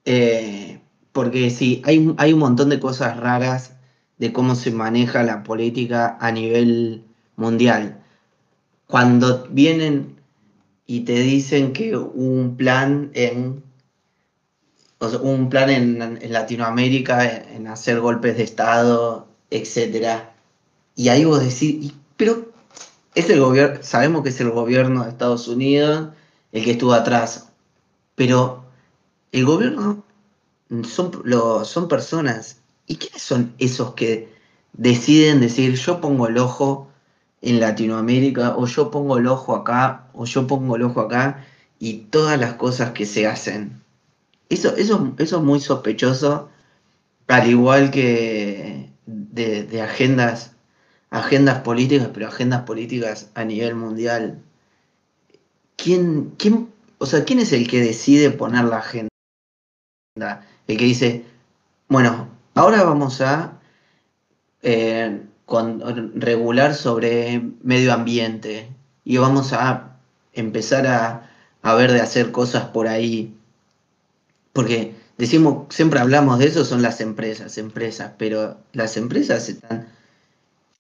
eh, 0.06 0.80
porque 1.12 1.50
sí, 1.50 1.82
hay, 1.86 2.14
hay 2.18 2.34
un 2.34 2.40
montón 2.40 2.70
de 2.70 2.80
cosas 2.80 3.18
raras 3.18 3.74
de 4.18 4.32
cómo 4.32 4.56
se 4.56 4.72
maneja 4.72 5.24
la 5.24 5.44
política 5.44 6.18
a 6.22 6.32
nivel 6.32 7.04
mundial. 7.36 8.02
Cuando 8.88 9.48
vienen 9.50 10.16
y 10.88 11.02
te 11.02 11.20
dicen 11.20 11.74
que 11.74 11.98
un 11.98 12.56
plan 12.58 13.12
en 13.14 13.64
un 15.22 15.50
plan 15.50 15.70
en, 15.70 16.32
Latinoamérica 16.32 17.26
en, 17.26 17.68
hacer 17.68 18.00
golpes 18.00 18.38
de 18.38 18.44
Estado, 18.44 19.28
etcétera. 19.52 20.34
Y 20.96 21.10
ahí 21.10 21.26
vos 21.26 21.42
decís, 21.44 21.94
pero 22.18 22.52
es 23.14 23.30
el 23.30 23.40
gobierno, 23.40 23.80
sabemos 23.84 24.24
que 24.24 24.30
es 24.30 24.40
el 24.40 24.52
gobierno 24.52 25.04
de 25.04 25.10
Estados 25.10 25.48
Unidos 25.48 26.10
el 26.52 26.64
que 26.64 26.72
estuvo 26.72 26.94
atrás, 26.94 27.45
pero 28.16 28.66
el 29.32 29.46
gobierno 29.46 30.04
son, 30.84 31.12
lo, 31.24 31.66
son 31.66 31.88
personas. 31.88 32.62
¿Y 32.88 32.98
quiénes 32.98 33.22
son 33.22 33.54
esos 33.58 33.94
que 33.94 34.34
deciden 34.74 35.42
decir 35.42 35.76
yo 35.76 36.02
pongo 36.02 36.28
el 36.28 36.38
ojo 36.38 36.90
en 37.42 37.60
Latinoamérica 37.60 38.56
o 38.58 38.66
yo 38.68 38.92
pongo 38.92 39.18
el 39.18 39.28
ojo 39.28 39.56
acá 39.56 40.08
o 40.14 40.26
yo 40.26 40.48
pongo 40.48 40.76
el 40.76 40.84
ojo 40.84 41.02
acá 41.02 41.46
y 41.80 41.94
todas 42.10 42.40
las 42.40 42.54
cosas 42.54 42.92
que 42.92 43.06
se 43.06 43.28
hacen? 43.28 43.82
Eso, 44.50 44.76
eso, 44.76 45.14
eso 45.18 45.38
es 45.38 45.44
muy 45.44 45.60
sospechoso, 45.60 46.50
al 47.28 47.50
igual 47.50 47.92
que 47.92 48.92
de, 49.06 49.82
agendas, 49.82 50.56
agendas 51.10 51.60
políticas, 51.62 52.10
pero 52.14 52.28
agendas 52.28 52.62
políticas 52.62 53.32
a 53.34 53.44
nivel 53.44 53.76
mundial. 53.76 54.42
¿Quién, 55.76 56.34
quién, 56.38 56.70
o 57.06 57.08
sea, 57.08 57.24
¿quién 57.24 57.40
es 57.40 57.54
el 57.54 57.68
que 57.68 57.82
decide 57.82 58.32
poner 58.32 58.66
la 58.66 58.78
agenda? 58.78 59.10
El 60.68 60.78
que 60.78 60.86
dice, 60.86 61.26
bueno, 61.88 62.30
ahora 62.56 62.84
vamos 62.84 63.22
a 63.22 63.60
eh, 64.64 65.22
regular 66.16 66.74
sobre 66.74 67.42
medio 67.62 67.94
ambiente 67.94 68.70
y 69.04 69.18
vamos 69.18 69.54
a 69.54 69.98
empezar 70.34 70.88
a, 70.88 71.30
a 71.62 71.76
ver 71.76 71.92
de 71.92 72.02
hacer 72.02 72.32
cosas 72.32 72.66
por 72.70 72.88
ahí 72.88 73.36
porque 74.56 74.96
decimos, 75.18 75.66
siempre 75.70 76.00
hablamos 76.00 76.40
de 76.40 76.48
eso, 76.48 76.64
son 76.64 76.82
las 76.82 77.02
empresas, 77.02 77.58
empresas, 77.58 78.14
pero 78.18 78.58
las 78.72 78.96
empresas 78.96 79.50
están, 79.50 79.90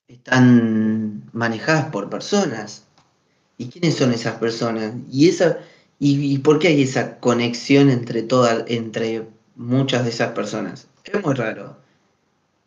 están 0.08 1.29
manejadas 1.34 1.88
por 1.91 2.10
personas. 2.10 2.86
¿Y 3.58 3.67
quiénes 3.67 3.96
son 3.96 4.13
esas 4.13 4.36
personas? 4.36 4.94
¿Y, 5.12 5.27
esa, 5.27 5.58
y, 5.99 6.33
y 6.33 6.37
por 6.39 6.59
qué 6.59 6.69
hay 6.69 6.83
esa 6.83 7.19
conexión 7.19 7.89
entre, 7.89 8.23
todas, 8.23 8.65
entre 8.67 9.23
muchas 9.55 10.03
de 10.03 10.09
esas 10.09 10.31
personas? 10.31 10.87
Es 11.03 11.23
muy 11.23 11.33
raro. 11.33 11.77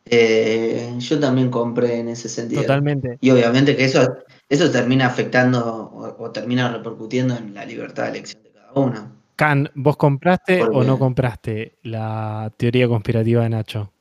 Eh, 0.06 0.94
yo 0.98 1.20
también 1.20 1.50
compré 1.50 1.98
en 1.98 2.08
ese 2.08 2.28
sentido. 2.28 2.62
Totalmente. 2.62 3.18
Y 3.20 3.30
obviamente 3.30 3.76
que 3.76 3.84
eso, 3.84 4.16
eso 4.48 4.70
termina 4.70 5.06
afectando 5.06 5.66
o, 5.66 6.24
o 6.24 6.30
termina 6.30 6.72
repercutiendo 6.72 7.36
en 7.36 7.52
la 7.54 7.64
libertad 7.64 8.04
de 8.04 8.10
elección 8.10 8.42
de 8.42 8.50
cada 8.50 8.72
uno. 8.72 9.12
Can, 9.36 9.70
¿vos 9.74 9.96
compraste 9.96 10.58
¿Por 10.58 10.74
o 10.74 10.82
no 10.82 10.98
compraste 10.98 11.78
la 11.82 12.52
teoría 12.56 12.88
conspirativa 12.88 13.44
de 13.44 13.50
Nacho? 13.50 13.92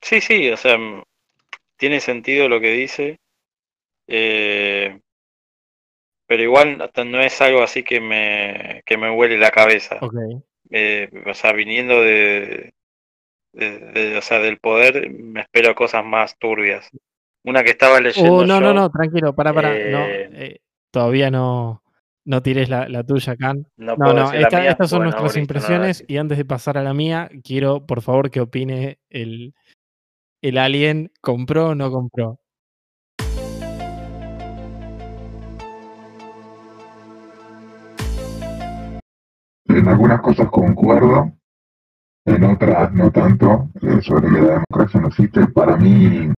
Sí, 0.00 0.20
sí, 0.20 0.50
o 0.50 0.56
sea, 0.56 0.76
tiene 1.76 1.98
sentido 1.98 2.48
lo 2.48 2.60
que 2.60 2.72
dice, 2.72 3.18
eh, 4.06 5.00
pero 6.26 6.42
igual 6.42 6.80
hasta 6.80 7.04
no 7.04 7.20
es 7.20 7.40
algo 7.40 7.62
así 7.62 7.82
que 7.82 8.00
me, 8.00 8.82
que 8.86 8.96
me 8.96 9.10
huele 9.10 9.38
la 9.38 9.50
cabeza. 9.50 9.98
Eh, 10.70 11.10
o 11.26 11.34
sea, 11.34 11.52
viniendo 11.52 12.00
de, 12.00 12.72
de- 13.52 13.78
de- 13.78 14.16
o 14.18 14.22
sea, 14.22 14.38
del 14.40 14.58
poder, 14.58 15.10
me 15.10 15.42
espero 15.42 15.74
cosas 15.74 16.04
más 16.04 16.36
turbias. 16.38 16.88
Una 17.44 17.62
que 17.62 17.70
estaba 17.70 18.00
leyendo 18.00 18.32
Oh, 18.32 18.46
no, 18.46 18.60
no, 18.60 18.68
yo, 18.68 18.74
no, 18.74 18.90
tranquilo, 18.90 19.34
para, 19.34 19.52
para. 19.52 19.68
no, 19.68 20.06
eh, 20.06 20.30
eh, 20.32 20.58
todavía 20.90 21.30
no, 21.30 21.82
no 22.24 22.42
tires 22.42 22.70
la, 22.70 22.88
la 22.88 23.04
tuya, 23.04 23.36
Can. 23.36 23.66
no 23.76 23.96
No, 23.96 24.14
no, 24.14 24.32
esta- 24.32 24.60
mía, 24.60 24.70
estas 24.70 24.88
son 24.90 25.00
bueno, 25.00 25.10
nuestras 25.10 25.34
no 25.36 25.40
impresiones 25.40 26.04
y 26.08 26.16
antes 26.16 26.38
de 26.38 26.44
pasar 26.46 26.78
a 26.78 26.82
la 26.82 26.94
mía, 26.94 27.28
quiero 27.42 27.84
por 27.84 28.00
favor 28.00 28.30
que 28.30 28.40
opine 28.40 28.98
el, 29.10 29.54
el 30.40 30.58
alien, 30.58 31.12
¿compró 31.20 31.68
o 31.68 31.74
no 31.74 31.90
compró? 31.90 32.40
En 39.74 39.88
algunas 39.88 40.20
cosas 40.20 40.48
concuerdo, 40.50 41.32
en 42.26 42.44
otras 42.44 42.92
no 42.92 43.10
tanto, 43.10 43.70
eh, 43.82 44.00
sobre 44.02 44.28
que 44.28 44.40
la 44.40 44.52
democracia 44.62 45.00
no 45.00 45.08
existe. 45.08 45.46
Para 45.48 45.76
mí 45.76 46.32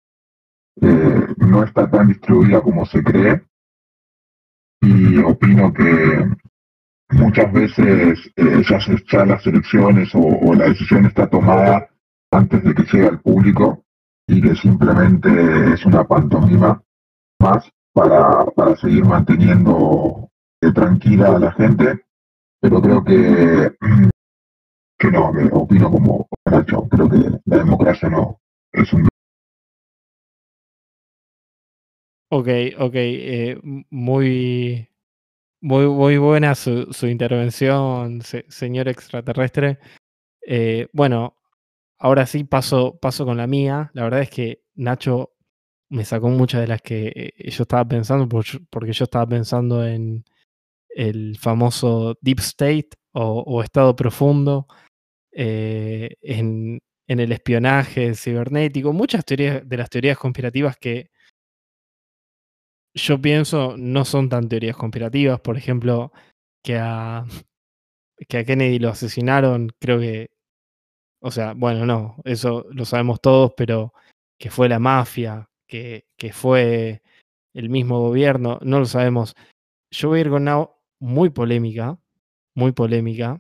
eh, 0.81 1.27
no 1.39 1.65
está 1.65 1.91
tan 1.91 2.09
distribuida 2.09 2.61
como 2.61 2.87
se 2.87 3.03
cree. 3.03 3.43
Y 4.83 5.19
opino 5.19 5.73
que 5.73 6.31
muchas 7.11 7.53
veces 7.53 8.21
eh, 8.37 8.63
ya, 8.69 8.81
se- 8.81 9.03
ya 9.11 9.25
las 9.27 9.45
elecciones 9.47 10.15
o, 10.15 10.21
o 10.21 10.55
la 10.55 10.67
decisión 10.69 11.07
está 11.07 11.27
tomada 11.29 11.89
antes 12.31 12.63
de 12.63 12.73
que 12.75 12.83
llegue 12.85 13.09
al 13.09 13.21
público 13.21 13.83
y 14.29 14.41
que 14.41 14.55
simplemente 14.55 15.75
es 15.75 15.85
una 15.87 16.05
pantomima 16.05 16.81
más 17.41 17.69
para, 17.93 18.45
para 18.57 18.77
seguir 18.77 19.05
manteniendo 19.05 20.29
eh, 20.63 20.73
tranquila 20.73 21.35
a 21.35 21.39
la 21.39 21.53
gente 21.53 22.04
pero 22.65 22.81
creo 22.81 23.05
que, 23.05 23.77
que 24.99 25.11
no, 25.11 25.31
que 25.35 25.45
opino 25.53 25.91
como 25.91 26.27
Nacho, 26.51 26.89
creo 26.89 27.11
que 27.11 27.19
la 27.45 27.59
democracia 27.59 28.09
no 28.09 28.41
es 28.73 28.91
un... 28.95 29.07
Ok, 32.31 32.49
ok, 32.79 32.95
eh, 32.95 33.59
muy, 33.91 34.89
muy, 35.63 35.87
muy 35.89 36.19
buena 36.19 36.55
su, 36.55 36.93
su 36.93 37.07
intervención, 37.09 38.23
se- 38.23 38.47
señor 38.49 38.89
extraterrestre. 38.89 39.79
Eh, 40.47 40.89
bueno, 40.93 41.37
ahora 41.99 42.27
sí 42.27 42.45
paso, 42.45 42.99
paso 43.01 43.25
con 43.27 43.37
la 43.39 43.47
mía. 43.49 43.91
La 43.95 44.05
verdad 44.05 44.23
es 44.23 44.31
que 44.31 44.63
Nacho 44.77 45.33
me 45.91 46.05
sacó 46.05 46.29
muchas 46.31 46.63
de 46.63 46.69
las 46.69 46.83
que 46.83 47.13
eh, 47.39 47.51
yo 47.51 47.63
estaba 47.65 47.87
pensando, 47.87 48.29
por- 48.29 48.45
porque 48.71 48.93
yo 48.95 49.05
estaba 49.05 49.27
pensando 49.29 49.87
en 49.87 50.25
el 50.95 51.37
famoso 51.39 52.17
Deep 52.21 52.41
State 52.41 52.91
o, 53.13 53.63
Estado 53.63 53.95
Profundo, 53.95 54.67
eh, 55.33 56.17
en, 56.23 56.81
en 57.07 57.21
el 57.21 57.33
espionaje 57.33 58.15
cibernético, 58.15 58.93
muchas 58.93 59.25
teorías 59.25 59.69
de 59.69 59.77
las 59.77 59.91
teorías 59.91 60.19
conspirativas 60.19 60.77
que 60.77 61.11
yo 62.95 63.21
pienso 63.21 63.77
no 63.77 64.05
son 64.05 64.29
tan 64.29 64.49
teorías 64.49 64.77
conspirativas. 64.77 65.41
Por 65.41 65.57
ejemplo, 65.57 66.13
que 66.63 66.79
a, 66.79 67.25
que 68.29 68.39
a 68.39 68.45
Kennedy 68.45 68.79
lo 68.79 68.91
asesinaron, 68.91 69.71
creo 69.81 69.99
que, 69.99 70.31
o 71.21 71.31
sea, 71.31 71.55
bueno, 71.55 71.87
no, 71.87 72.17
eso 72.25 72.67
lo 72.71 72.85
sabemos 72.85 73.21
todos, 73.21 73.53
pero 73.57 73.93
que 74.39 74.51
fue 74.51 74.69
la 74.69 74.79
mafia, 74.79 75.49
que, 75.69 76.07
que 76.17 76.33
fue 76.33 77.03
el 77.55 77.71
mismo 77.71 78.01
gobierno, 78.01 78.59
no 78.63 78.81
lo 78.81 78.87
sabemos. 78.87 79.35
Yo 79.91 80.09
voy 80.09 80.19
a 80.19 80.23
ir 80.23 80.31
con 80.31 80.43
una 80.43 80.69
muy 81.05 81.29
polémica, 81.29 81.99
muy 82.55 82.73
polémica, 82.73 83.39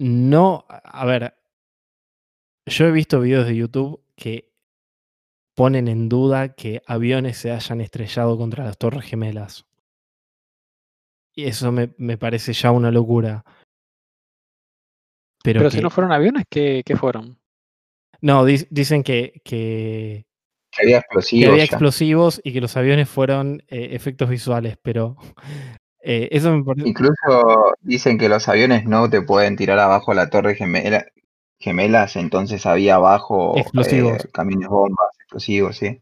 No, 0.00 0.66
a 0.68 1.06
ver, 1.06 1.34
yo 2.66 2.86
he 2.86 2.90
visto 2.90 3.20
videos 3.20 3.46
de 3.46 3.54
YouTube 3.54 4.02
que 4.16 4.52
ponen 5.54 5.86
en 5.86 6.08
duda 6.08 6.54
que 6.56 6.82
aviones 6.86 7.38
se 7.38 7.52
hayan 7.52 7.80
estrellado 7.80 8.36
contra 8.36 8.64
las 8.64 8.76
Torres 8.76 9.04
Gemelas. 9.04 9.64
Y 11.36 11.44
eso 11.44 11.70
me, 11.70 11.94
me 11.96 12.18
parece 12.18 12.52
ya 12.52 12.72
una 12.72 12.90
locura. 12.90 13.44
Pero, 15.44 15.60
Pero 15.60 15.70
que, 15.70 15.76
si 15.76 15.82
no 15.82 15.90
fueron 15.90 16.10
aviones, 16.12 16.44
¿qué, 16.50 16.82
qué 16.84 16.96
fueron? 16.96 17.38
no, 18.20 18.44
di- 18.44 18.66
dicen 18.70 19.04
que, 19.04 19.40
que, 19.44 20.26
Que 20.76 20.82
había 20.82 20.96
que 20.96 21.00
explosivos. 21.00 21.50
había 21.52 21.64
explosivos 21.64 22.40
y 22.44 22.52
que 22.52 22.60
los 22.60 22.76
aviones 22.76 23.08
fueron 23.08 23.62
eh, 23.68 23.88
efectos 23.92 24.28
visuales, 24.28 24.76
pero 24.82 25.16
eh, 26.02 26.28
eso 26.32 26.56
me 26.56 26.64
parece... 26.64 26.88
Incluso 26.88 27.74
dicen 27.80 28.18
que 28.18 28.28
los 28.28 28.48
aviones 28.48 28.84
no 28.84 29.08
te 29.08 29.22
pueden 29.22 29.56
tirar 29.56 29.78
abajo 29.78 30.14
la 30.14 30.30
torre 30.30 30.54
gemela, 30.54 31.06
gemelas, 31.58 32.16
entonces 32.16 32.66
había 32.66 32.96
abajo 32.96 33.56
Explosivos. 33.56 34.24
eh, 34.24 34.28
camiones 34.32 34.68
bombas, 34.68 35.08
explosivos, 35.20 35.76
sí. 35.76 36.00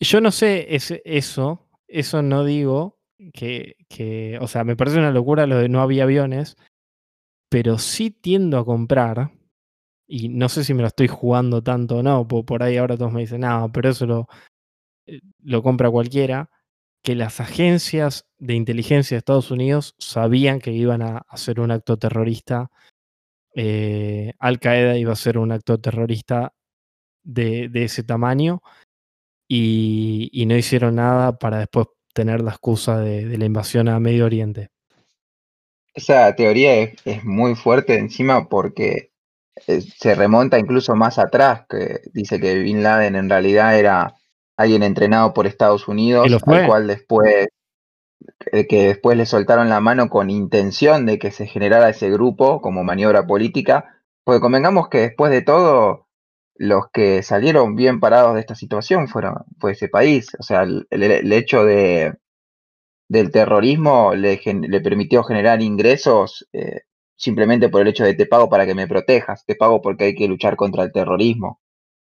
Yo 0.00 0.20
no 0.20 0.30
sé 0.30 0.66
eso, 1.04 1.68
eso 1.88 2.22
no 2.22 2.44
digo 2.44 2.98
que, 3.34 3.76
que, 3.88 4.38
o 4.40 4.48
sea, 4.48 4.64
me 4.64 4.76
parece 4.76 4.98
una 4.98 5.10
locura 5.10 5.46
lo 5.46 5.58
de 5.58 5.68
no 5.68 5.82
había 5.82 6.04
aviones, 6.04 6.56
pero 7.50 7.78
sí 7.78 8.10
tiendo 8.10 8.58
a 8.58 8.64
comprar, 8.64 9.30
y 10.10 10.28
no 10.28 10.48
sé 10.48 10.64
si 10.64 10.74
me 10.74 10.82
lo 10.82 10.88
estoy 10.88 11.06
jugando 11.06 11.62
tanto 11.62 11.98
o 11.98 12.02
no, 12.02 12.26
po- 12.26 12.44
por 12.44 12.64
ahí 12.64 12.76
ahora 12.76 12.96
todos 12.96 13.12
me 13.12 13.20
dicen, 13.20 13.42
no, 13.42 13.70
pero 13.72 13.90
eso 13.90 14.06
lo, 14.06 14.28
eh, 15.06 15.20
lo 15.44 15.62
compra 15.62 15.88
cualquiera, 15.88 16.50
que 17.02 17.14
las 17.14 17.40
agencias 17.40 18.26
de 18.38 18.54
inteligencia 18.54 19.14
de 19.14 19.20
Estados 19.20 19.52
Unidos 19.52 19.94
sabían 19.98 20.58
que 20.58 20.72
iban 20.72 21.02
a 21.02 21.18
hacer 21.28 21.60
un 21.60 21.70
acto 21.70 21.96
terrorista, 21.96 22.70
eh, 23.54 24.32
Al 24.40 24.58
Qaeda 24.58 24.98
iba 24.98 25.10
a 25.10 25.14
hacer 25.14 25.38
un 25.38 25.52
acto 25.52 25.78
terrorista 25.80 26.52
de, 27.22 27.68
de 27.68 27.84
ese 27.84 28.02
tamaño 28.02 28.62
y, 29.48 30.44
no 30.46 30.56
hicieron 30.56 30.96
nada 30.96 31.38
para 31.38 31.58
después 31.58 31.86
tener 32.14 32.40
la 32.40 32.50
excusa 32.50 32.98
de, 32.98 33.38
la 33.38 33.44
invasión 33.44 33.88
a 33.88 34.00
Medio 34.00 34.26
Oriente. 34.26 34.70
Esa 35.94 36.34
teoría 36.34 36.82
es 36.82 37.24
muy 37.24 37.54
fuerte 37.54 37.96
encima 37.96 38.48
porque 38.48 39.09
eh, 39.66 39.80
se 39.82 40.14
remonta 40.14 40.58
incluso 40.58 40.94
más 40.96 41.18
atrás, 41.18 41.64
que 41.68 42.00
dice 42.12 42.40
que 42.40 42.54
Bin 42.60 42.82
Laden 42.82 43.16
en 43.16 43.28
realidad 43.30 43.78
era 43.78 44.14
alguien 44.56 44.82
entrenado 44.82 45.32
por 45.34 45.46
Estados 45.46 45.88
Unidos, 45.88 46.38
al 46.46 46.62
cual 46.62 46.86
después 46.86 47.48
eh, 48.52 48.66
que 48.66 48.88
después 48.88 49.16
le 49.16 49.26
soltaron 49.26 49.68
la 49.68 49.80
mano 49.80 50.08
con 50.08 50.30
intención 50.30 51.06
de 51.06 51.18
que 51.18 51.30
se 51.30 51.46
generara 51.46 51.88
ese 51.90 52.10
grupo 52.10 52.60
como 52.60 52.84
maniobra 52.84 53.26
política, 53.26 53.96
porque 54.24 54.40
convengamos 54.40 54.88
que 54.88 54.98
después 54.98 55.30
de 55.32 55.42
todo 55.42 56.06
los 56.56 56.84
que 56.92 57.22
salieron 57.22 57.74
bien 57.74 58.00
parados 58.00 58.34
de 58.34 58.40
esta 58.40 58.54
situación 58.54 59.08
fueron 59.08 59.34
fue 59.58 59.72
ese 59.72 59.88
país, 59.88 60.28
o 60.38 60.42
sea, 60.42 60.62
el, 60.62 60.86
el- 60.90 61.02
el 61.04 61.32
hecho 61.32 61.64
de 61.64 62.14
del 63.08 63.30
terrorismo 63.32 64.14
le, 64.14 64.36
gen- 64.38 64.62
le 64.62 64.80
permitió 64.80 65.22
generar 65.24 65.62
ingresos 65.62 66.48
eh, 66.52 66.82
simplemente 67.20 67.68
por 67.68 67.82
el 67.82 67.88
hecho 67.88 68.04
de 68.04 68.14
te 68.14 68.26
pago 68.26 68.48
para 68.48 68.66
que 68.66 68.74
me 68.74 68.88
protejas, 68.88 69.44
te 69.44 69.54
pago 69.54 69.82
porque 69.82 70.04
hay 70.04 70.14
que 70.14 70.26
luchar 70.28 70.56
contra 70.56 70.84
el 70.84 70.92
terrorismo. 70.92 71.60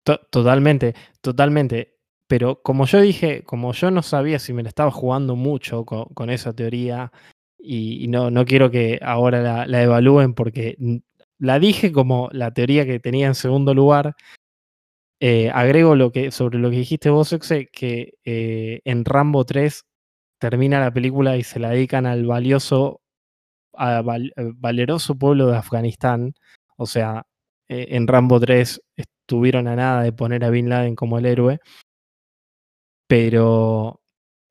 To- 0.04 0.18
Totalmente, 0.30 0.94
totalmente. 1.20 1.96
Pero 2.26 2.62
como 2.62 2.86
yo 2.86 3.00
dije, 3.00 3.42
como 3.44 3.72
yo 3.74 3.90
no 3.90 4.02
sabía 4.02 4.38
si 4.38 4.52
me 4.54 4.62
la 4.62 4.70
estaba 4.70 4.90
jugando 4.90 5.36
mucho 5.36 5.84
con, 5.84 6.30
esa 6.30 6.54
teoría, 6.54 7.12
y, 7.58 8.08
no, 8.08 8.30
no 8.30 8.44
quiero 8.46 8.70
que 8.70 8.98
ahora 9.02 9.66
la, 9.66 9.82
evalúen 9.82 10.34
porque 10.34 10.76
la 11.38 11.58
dije 11.58 11.92
como 11.92 12.28
la 12.32 12.52
teoría 12.52 12.86
que 12.86 13.00
tenía 13.00 13.26
en 13.28 13.34
segundo 13.34 13.74
lugar. 13.74 14.16
eh, 15.20 15.50
agrego 15.52 15.94
lo 15.96 16.10
que, 16.12 16.30
sobre 16.30 16.58
lo 16.58 16.70
que 16.70 16.76
dijiste 16.78 17.10
vos, 17.10 17.32
Exe, 17.32 17.68
que 17.68 18.14
eh, 18.24 18.80
en 18.84 19.04
Rambo 19.04 19.44
3 19.44 19.84
termina 20.40 20.80
la 20.80 20.92
película 20.92 21.36
y 21.36 21.44
se 21.44 21.60
la 21.60 21.70
dedican 21.70 22.06
al 22.06 22.26
valioso, 22.26 23.01
eh, 23.78 24.52
valeroso 24.54 25.14
pueblo 25.16 25.48
de 25.48 25.56
Afganistán. 25.56 26.34
O 26.76 26.86
sea, 26.86 27.26
eh, 27.68 27.88
en 27.90 28.06
Rambo 28.06 28.40
3 28.40 28.82
estuvieron 28.96 29.68
a 29.68 29.76
nada 29.76 30.02
de 30.02 30.12
poner 30.12 30.44
a 30.44 30.50
Bin 30.50 30.68
Laden 30.68 30.96
como 30.96 31.18
el 31.18 31.26
héroe. 31.26 31.58
Pero 33.06 34.00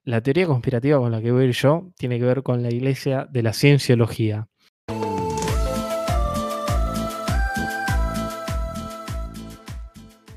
la 0.04 0.22
teoría 0.22 0.48
conspirativa 0.48 0.98
con 1.00 1.12
la 1.12 1.22
que 1.22 1.32
voy 1.32 1.44
a 1.44 1.48
ir 1.48 1.54
yo 1.54 1.92
tiene 1.98 2.20
que 2.20 2.26
ver 2.26 2.44
con 2.44 2.64
la 2.64 2.72
iglesia 2.72 3.28
de 3.30 3.44
la 3.44 3.54
cienciología. 3.54 4.48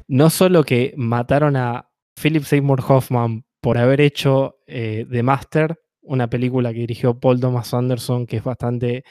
No 0.07 0.31
solo 0.31 0.65
que 0.65 0.93
mataron 0.97 1.57
a 1.57 1.89
Philip 2.21 2.45
Seymour 2.45 2.83
Hoffman 2.87 3.45
por 3.61 3.79
haber 3.79 4.03
hecho 4.03 4.59
eh, 4.67 5.07
The 5.11 5.23
Master, 5.23 5.81
una 6.05 6.29
película 6.29 6.73
que 6.73 6.81
dirigió 6.81 7.19
Paul 7.19 7.41
Thomas 7.41 7.75
Anderson, 7.75 8.27
que 8.27 8.39
es 8.39 8.45
bastante. 8.45 9.05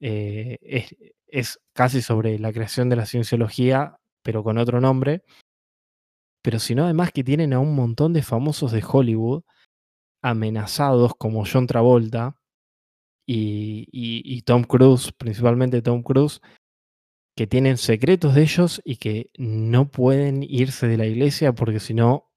eh, 0.00 0.58
es, 0.62 0.96
es 1.28 1.60
casi 1.74 2.02
sobre 2.02 2.38
la 2.38 2.52
creación 2.52 2.88
de 2.88 2.96
la 2.96 3.06
cienciología, 3.06 3.98
pero 4.22 4.42
con 4.44 4.58
otro 4.58 4.80
nombre. 4.80 5.22
Pero 6.42 6.58
sino 6.58 6.84
además 6.84 7.10
que 7.12 7.24
tienen 7.24 7.52
a 7.52 7.58
un 7.60 7.74
montón 7.74 8.12
de 8.12 8.22
famosos 8.22 8.72
de 8.72 8.84
Hollywood 8.86 9.42
amenazados 10.22 11.14
como 11.16 11.44
John 11.50 11.66
Travolta 11.66 12.36
y, 13.26 13.88
y- 13.92 14.22
y 14.24 14.42
Tom 14.42 14.64
Cruise, 14.64 15.12
principalmente 15.12 15.82
Tom 15.82 16.02
Cruise, 16.02 16.40
que 17.36 17.46
tienen 17.46 17.76
secretos 17.78 18.34
de 18.34 18.42
ellos 18.42 18.80
y 18.84 18.96
que 18.96 19.30
no 19.38 19.90
pueden 19.90 20.42
irse 20.42 20.88
de 20.88 20.96
la 20.96 21.06
iglesia 21.06 21.52
porque 21.54 21.80
si 21.80 21.94
no 21.94 22.30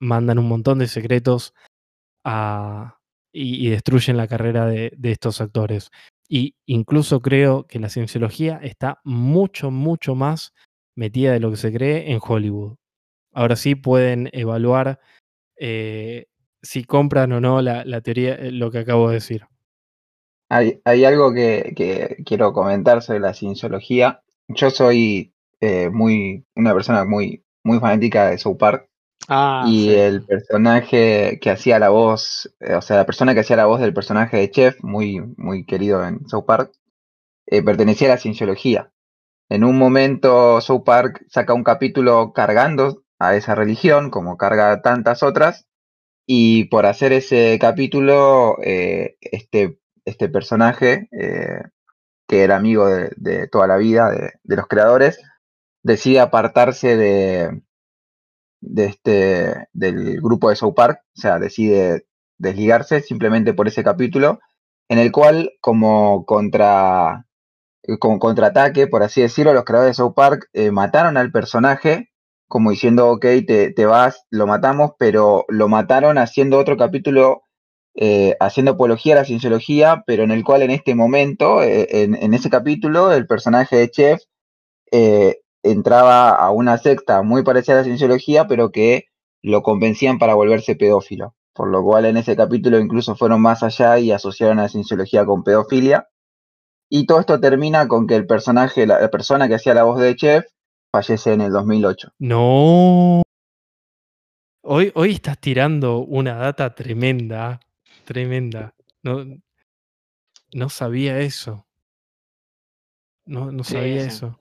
mandan 0.00 0.38
un 0.38 0.48
montón 0.48 0.78
de 0.78 0.88
secretos 0.88 1.54
a- 2.24 2.97
y, 3.32 3.68
destruyen 3.70 4.16
la 4.16 4.28
carrera 4.28 4.66
de, 4.66 4.92
estos 5.02 5.40
actores. 5.40 5.90
Y 6.28 6.56
incluso 6.66 7.20
creo 7.20 7.66
que 7.66 7.78
la 7.78 7.88
cienciología 7.88 8.58
está 8.62 9.00
mucho, 9.04 9.70
mucho 9.70 10.14
más 10.14 10.52
metida 10.94 11.32
de 11.32 11.40
lo 11.40 11.50
que 11.50 11.56
se 11.56 11.72
cree 11.72 12.12
en 12.12 12.20
Hollywood. 12.22 12.76
Ahora 13.32 13.56
sí 13.56 13.74
pueden 13.74 14.28
evaluar 14.32 15.00
eh, 15.56 16.26
si 16.62 16.84
compran 16.84 17.32
o 17.32 17.40
no 17.40 17.62
la, 17.62 18.00
teoría, 18.00 18.34
eh, 18.34 18.50
lo 18.50 18.70
que 18.70 18.78
acabo 18.78 19.08
de 19.08 19.14
decir. 19.14 19.46
Hay, 20.50 21.04
algo 21.04 21.32
que, 21.32 21.74
que 21.76 22.16
quiero 22.24 22.52
comentar 22.52 23.02
sobre 23.02 23.20
la 23.20 23.34
cienciología. 23.34 24.22
Yo 24.48 24.70
soy 24.70 25.34
eh, 25.60 25.90
muy 25.90 26.46
una 26.54 26.72
persona 26.72 27.04
muy, 27.04 27.44
muy 27.64 27.80
fanática 27.80 28.30
de 28.30 28.38
South 28.38 28.58
Park 28.58 28.87
Ah, 29.28 29.64
y 29.68 29.84
sí. 29.84 29.94
el 29.94 30.24
personaje 30.24 31.38
que 31.40 31.50
hacía 31.50 31.78
la 31.78 31.90
voz, 31.90 32.54
eh, 32.60 32.74
o 32.74 32.80
sea, 32.80 32.96
la 32.96 33.06
persona 33.06 33.34
que 33.34 33.40
hacía 33.40 33.56
la 33.56 33.66
voz 33.66 33.80
del 33.80 33.92
personaje 33.92 34.38
de 34.38 34.50
Chef, 34.50 34.76
muy, 34.82 35.20
muy 35.36 35.66
querido 35.66 36.06
en 36.06 36.26
South 36.28 36.46
Park, 36.46 36.72
eh, 37.46 37.62
pertenecía 37.62 38.08
a 38.08 38.12
la 38.12 38.18
cienciología. 38.18 38.92
En 39.50 39.64
un 39.64 39.78
momento 39.78 40.60
South 40.62 40.84
Park 40.84 41.24
saca 41.28 41.54
un 41.54 41.64
capítulo 41.64 42.32
cargando 42.32 43.02
a 43.18 43.36
esa 43.36 43.54
religión, 43.54 44.10
como 44.10 44.38
carga 44.38 44.82
tantas 44.82 45.22
otras, 45.22 45.66
y 46.26 46.64
por 46.66 46.86
hacer 46.86 47.12
ese 47.12 47.58
capítulo, 47.60 48.56
eh, 48.62 49.16
este, 49.20 49.78
este 50.04 50.28
personaje, 50.28 51.08
que 51.10 52.42
era 52.42 52.56
amigo 52.56 52.86
de, 52.88 53.12
de 53.16 53.48
toda 53.48 53.66
la 53.66 53.76
vida 53.76 54.10
de, 54.10 54.32
de 54.42 54.56
los 54.56 54.66
creadores, 54.66 55.20
decide 55.82 56.20
apartarse 56.20 56.96
de, 56.96 57.62
de 58.60 58.86
este, 58.86 59.68
del 59.72 60.20
grupo 60.20 60.50
de 60.50 60.56
South 60.56 60.74
Park, 60.74 61.00
o 61.16 61.20
sea, 61.20 61.38
decide 61.38 62.06
desligarse 62.38 63.00
simplemente 63.00 63.54
por 63.54 63.68
ese 63.68 63.84
capítulo, 63.84 64.40
en 64.88 64.98
el 64.98 65.12
cual, 65.12 65.52
como 65.60 66.24
contra 66.24 67.24
como 68.00 68.18
contraataque, 68.18 68.86
por 68.86 69.02
así 69.02 69.22
decirlo, 69.22 69.54
los 69.54 69.64
creadores 69.64 69.96
de 69.96 70.02
South 70.02 70.12
Park 70.14 70.48
eh, 70.52 70.70
mataron 70.70 71.16
al 71.16 71.32
personaje, 71.32 72.10
como 72.46 72.70
diciendo, 72.70 73.10
ok, 73.10 73.24
te, 73.46 73.72
te 73.72 73.86
vas, 73.86 74.26
lo 74.30 74.46
matamos, 74.46 74.92
pero 74.98 75.44
lo 75.48 75.68
mataron 75.68 76.18
haciendo 76.18 76.58
otro 76.58 76.76
capítulo, 76.76 77.42
eh, 77.94 78.36
haciendo 78.40 78.72
apología 78.72 79.14
a 79.14 79.18
la 79.18 79.24
cienciología, 79.24 80.02
pero 80.06 80.22
en 80.24 80.32
el 80.32 80.44
cual 80.44 80.62
en 80.62 80.70
este 80.70 80.94
momento, 80.94 81.62
eh, 81.62 81.86
en, 82.02 82.14
en 82.14 82.34
ese 82.34 82.50
capítulo, 82.50 83.12
el 83.12 83.26
personaje 83.26 83.76
de 83.76 83.90
Chef 83.90 84.20
eh, 84.92 85.40
entraba 85.70 86.30
a 86.30 86.50
una 86.50 86.78
secta 86.78 87.22
muy 87.22 87.42
parecida 87.42 87.76
a 87.76 87.78
la 87.78 87.84
cienciología, 87.84 88.46
pero 88.46 88.70
que 88.70 89.06
lo 89.42 89.62
convencían 89.62 90.18
para 90.18 90.34
volverse 90.34 90.76
pedófilo. 90.76 91.34
Por 91.54 91.68
lo 91.70 91.82
cual 91.82 92.04
en 92.06 92.16
ese 92.16 92.36
capítulo 92.36 92.78
incluso 92.78 93.16
fueron 93.16 93.40
más 93.42 93.62
allá 93.62 93.98
y 93.98 94.12
asociaron 94.12 94.58
a 94.58 94.62
la 94.62 94.68
cienciología 94.68 95.24
con 95.26 95.42
pedofilia. 95.42 96.08
Y 96.90 97.06
todo 97.06 97.20
esto 97.20 97.40
termina 97.40 97.86
con 97.88 98.06
que 98.06 98.14
el 98.16 98.26
personaje, 98.26 98.86
la, 98.86 99.00
la 99.00 99.10
persona 99.10 99.48
que 99.48 99.54
hacía 99.56 99.74
la 99.74 99.82
voz 99.84 100.00
de 100.00 100.14
Chef, 100.16 100.44
fallece 100.92 101.32
en 101.32 101.40
el 101.42 101.52
2008. 101.52 102.12
No. 102.18 103.22
Hoy, 104.62 104.92
hoy 104.94 105.12
estás 105.12 105.38
tirando 105.38 105.98
una 105.98 106.34
data 106.36 106.74
tremenda, 106.74 107.60
tremenda. 108.04 108.74
No, 109.02 109.24
no 110.54 110.68
sabía 110.68 111.18
eso. 111.20 111.66
No, 113.26 113.52
no 113.52 113.64
Sí, 113.64 113.74
sabía 113.74 114.02
sí. 114.02 114.08
eso. 114.08 114.37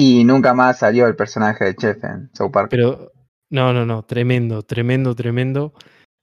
Y 0.00 0.22
nunca 0.22 0.54
más 0.54 0.78
salió 0.78 1.08
el 1.08 1.16
personaje 1.16 1.64
de 1.64 1.74
Chef 1.74 2.04
en 2.04 2.30
South 2.32 2.52
Park. 2.52 2.68
Pero, 2.70 3.10
no, 3.50 3.72
no, 3.72 3.84
no, 3.84 4.04
tremendo, 4.04 4.62
tremendo, 4.62 5.12
tremendo. 5.16 5.74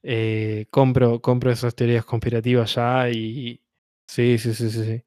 Eh, 0.02 0.64
compro, 0.70 1.20
compro 1.20 1.50
esas 1.50 1.74
teorías 1.74 2.06
conspirativas 2.06 2.74
ya 2.74 3.10
y. 3.10 3.60
Sí, 4.08 4.38
sí, 4.38 4.54
sí, 4.54 4.70
sí, 4.70 4.82
sí. 4.82 5.02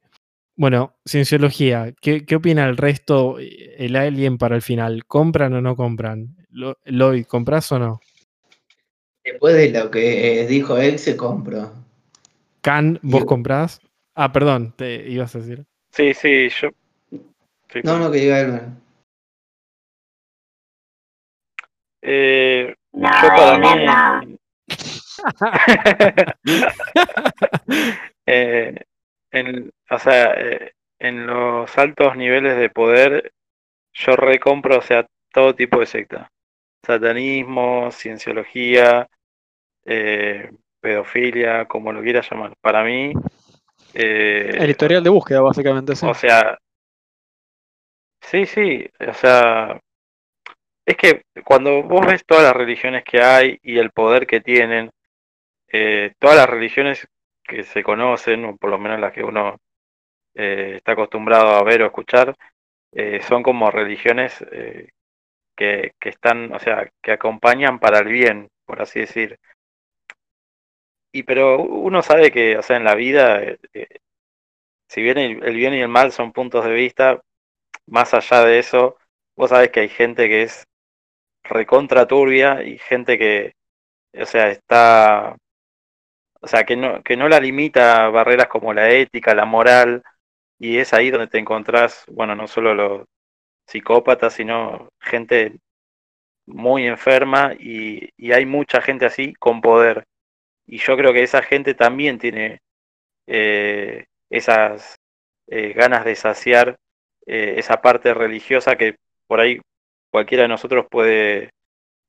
Bueno, 0.56 0.94
cienciología, 1.04 1.92
¿qué, 2.00 2.24
qué 2.24 2.36
opina 2.36 2.64
el 2.68 2.76
resto? 2.76 3.38
El 3.40 3.96
alien 3.96 4.38
para 4.38 4.54
el 4.54 4.62
final, 4.62 5.04
¿compran 5.04 5.52
o 5.54 5.60
no 5.60 5.74
compran? 5.74 6.36
Lo- 6.50 6.78
Lloyd, 6.84 7.24
¿compras 7.24 7.72
o 7.72 7.78
no? 7.80 8.00
Después 9.24 9.56
de 9.56 9.70
lo 9.70 9.90
que 9.90 10.46
dijo 10.48 10.78
él, 10.78 11.00
se 11.00 11.16
compró. 11.16 11.72
Can, 12.60 13.00
¿vos 13.02 13.22
Yo- 13.22 13.26
comprás? 13.26 13.80
Ah, 14.14 14.30
perdón, 14.30 14.74
te 14.76 15.10
ibas 15.10 15.34
a 15.34 15.38
decir. 15.40 15.64
Sí, 15.90 16.14
sí, 16.14 16.48
yo. 16.50 16.68
Sí, 17.72 17.80
No, 17.84 17.98
no, 17.98 18.10
que 18.10 18.18
diga 18.18 18.42
bueno. 18.46 18.76
Eh, 22.02 22.74
No, 22.92 23.08
yo 23.22 23.28
para 23.28 23.54
Elmer, 23.56 24.26
mí. 24.26 24.36
no. 24.36 25.14
eh, 28.26 28.74
en, 29.32 29.70
o 29.90 29.98
sea, 29.98 30.32
eh, 30.36 30.72
en 30.98 31.26
los 31.26 31.76
altos 31.78 32.16
niveles 32.16 32.56
de 32.56 32.70
poder, 32.70 33.32
yo 33.92 34.16
recompro, 34.16 34.78
o 34.78 34.82
sea, 34.82 35.06
todo 35.32 35.54
tipo 35.54 35.80
de 35.80 35.86
secta. 35.86 36.28
Satanismo, 36.84 37.90
cienciología, 37.92 39.06
eh, 39.84 40.50
pedofilia, 40.80 41.66
como 41.66 41.92
lo 41.92 42.02
quieras 42.02 42.28
llamar. 42.30 42.54
Para 42.60 42.82
mí, 42.82 43.12
eh, 43.94 44.56
El 44.58 44.70
historial 44.70 45.04
de 45.04 45.10
búsqueda, 45.10 45.40
básicamente, 45.42 45.94
sí. 45.94 46.06
o 46.06 46.14
sea, 46.14 46.58
sí, 48.20 48.46
sí, 48.46 48.86
o 49.06 49.14
sea, 49.14 49.80
es 50.86 50.96
que 50.96 51.22
cuando 51.44 51.82
vos 51.82 52.06
ves 52.06 52.24
todas 52.26 52.44
las 52.44 52.56
religiones 52.56 53.04
que 53.04 53.22
hay 53.22 53.58
y 53.62 53.78
el 53.78 53.90
poder 53.90 54.26
que 54.26 54.40
tienen, 54.40 54.90
eh, 55.68 56.14
todas 56.18 56.36
las 56.36 56.50
religiones 56.50 57.06
que 57.44 57.64
se 57.64 57.82
conocen, 57.82 58.44
o 58.44 58.56
por 58.56 58.70
lo 58.70 58.78
menos 58.78 59.00
las 59.00 59.12
que 59.12 59.24
uno 59.24 59.58
eh, 60.34 60.74
está 60.76 60.92
acostumbrado 60.92 61.56
a 61.56 61.64
ver 61.64 61.82
o 61.82 61.86
escuchar, 61.86 62.36
eh, 62.92 63.20
son 63.22 63.42
como 63.42 63.70
religiones 63.70 64.44
que, 65.56 65.92
que 66.00 66.08
están, 66.08 66.52
o 66.52 66.58
sea, 66.58 66.90
que 67.02 67.12
acompañan 67.12 67.78
para 67.78 68.00
el 68.00 68.08
bien, 68.08 68.48
por 68.66 68.82
así 68.82 69.00
decir. 69.00 69.38
Y 71.12 71.22
pero 71.24 71.62
uno 71.62 72.02
sabe 72.02 72.30
que, 72.30 72.56
o 72.56 72.62
sea, 72.62 72.76
en 72.76 72.84
la 72.84 72.94
vida, 72.94 73.40
si 74.88 75.02
bien 75.02 75.16
el 75.18 75.54
bien 75.56 75.72
y 75.74 75.80
el 75.80 75.88
mal 75.88 76.12
son 76.12 76.32
puntos 76.32 76.64
de 76.64 76.74
vista, 76.74 77.22
más 77.90 78.14
allá 78.14 78.44
de 78.44 78.58
eso, 78.58 78.96
vos 79.36 79.50
sabés 79.50 79.70
que 79.70 79.80
hay 79.80 79.88
gente 79.88 80.28
que 80.28 80.42
es 80.44 80.64
recontra 81.44 82.06
turbia 82.06 82.62
y 82.62 82.78
gente 82.78 83.18
que, 83.18 83.54
o 84.14 84.26
sea, 84.26 84.50
está, 84.50 85.36
o 86.40 86.46
sea, 86.46 86.64
que 86.64 86.76
no, 86.76 87.02
que 87.02 87.16
no 87.16 87.28
la 87.28 87.40
limita 87.40 88.06
a 88.06 88.10
barreras 88.10 88.48
como 88.48 88.72
la 88.72 88.90
ética, 88.90 89.34
la 89.34 89.44
moral, 89.44 90.02
y 90.58 90.78
es 90.78 90.92
ahí 90.94 91.10
donde 91.10 91.28
te 91.28 91.38
encontrás, 91.38 92.04
bueno, 92.08 92.34
no 92.36 92.46
solo 92.46 92.74
los 92.74 93.06
psicópatas, 93.66 94.34
sino 94.34 94.90
gente 95.00 95.58
muy 96.46 96.86
enferma 96.86 97.54
y, 97.58 98.10
y 98.16 98.32
hay 98.32 98.46
mucha 98.46 98.80
gente 98.82 99.06
así 99.06 99.34
con 99.34 99.60
poder. 99.60 100.04
Y 100.66 100.78
yo 100.78 100.96
creo 100.96 101.12
que 101.12 101.22
esa 101.22 101.42
gente 101.42 101.74
también 101.74 102.18
tiene 102.18 102.60
eh, 103.26 104.06
esas 104.30 104.96
eh, 105.48 105.72
ganas 105.72 106.04
de 106.04 106.14
saciar 106.16 106.76
eh, 107.26 107.54
esa 107.58 107.80
parte 107.82 108.14
religiosa 108.14 108.76
que 108.76 108.96
por 109.26 109.40
ahí 109.40 109.60
cualquiera 110.10 110.42
de 110.44 110.48
nosotros 110.48 110.86
puede, 110.90 111.50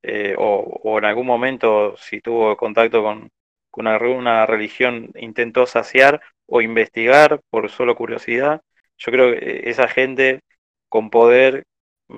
eh, 0.03 0.35
o, 0.37 0.97
en 0.99 1.05
algún 1.05 1.27
momento, 1.27 1.95
si 1.97 2.21
tuvo 2.21 2.57
contacto 2.57 3.03
con, 3.03 3.29
con 3.71 3.87
alguna 3.87 4.45
religión, 4.45 5.11
intentó 5.15 5.65
saciar 5.65 6.21
o 6.47 6.61
investigar 6.61 7.41
por 7.49 7.69
solo 7.69 7.95
curiosidad. 7.95 8.61
Yo 8.97 9.11
creo 9.11 9.31
que 9.39 9.69
esa 9.69 9.87
gente 9.87 10.41
con 10.89 11.09
poder 11.09 11.63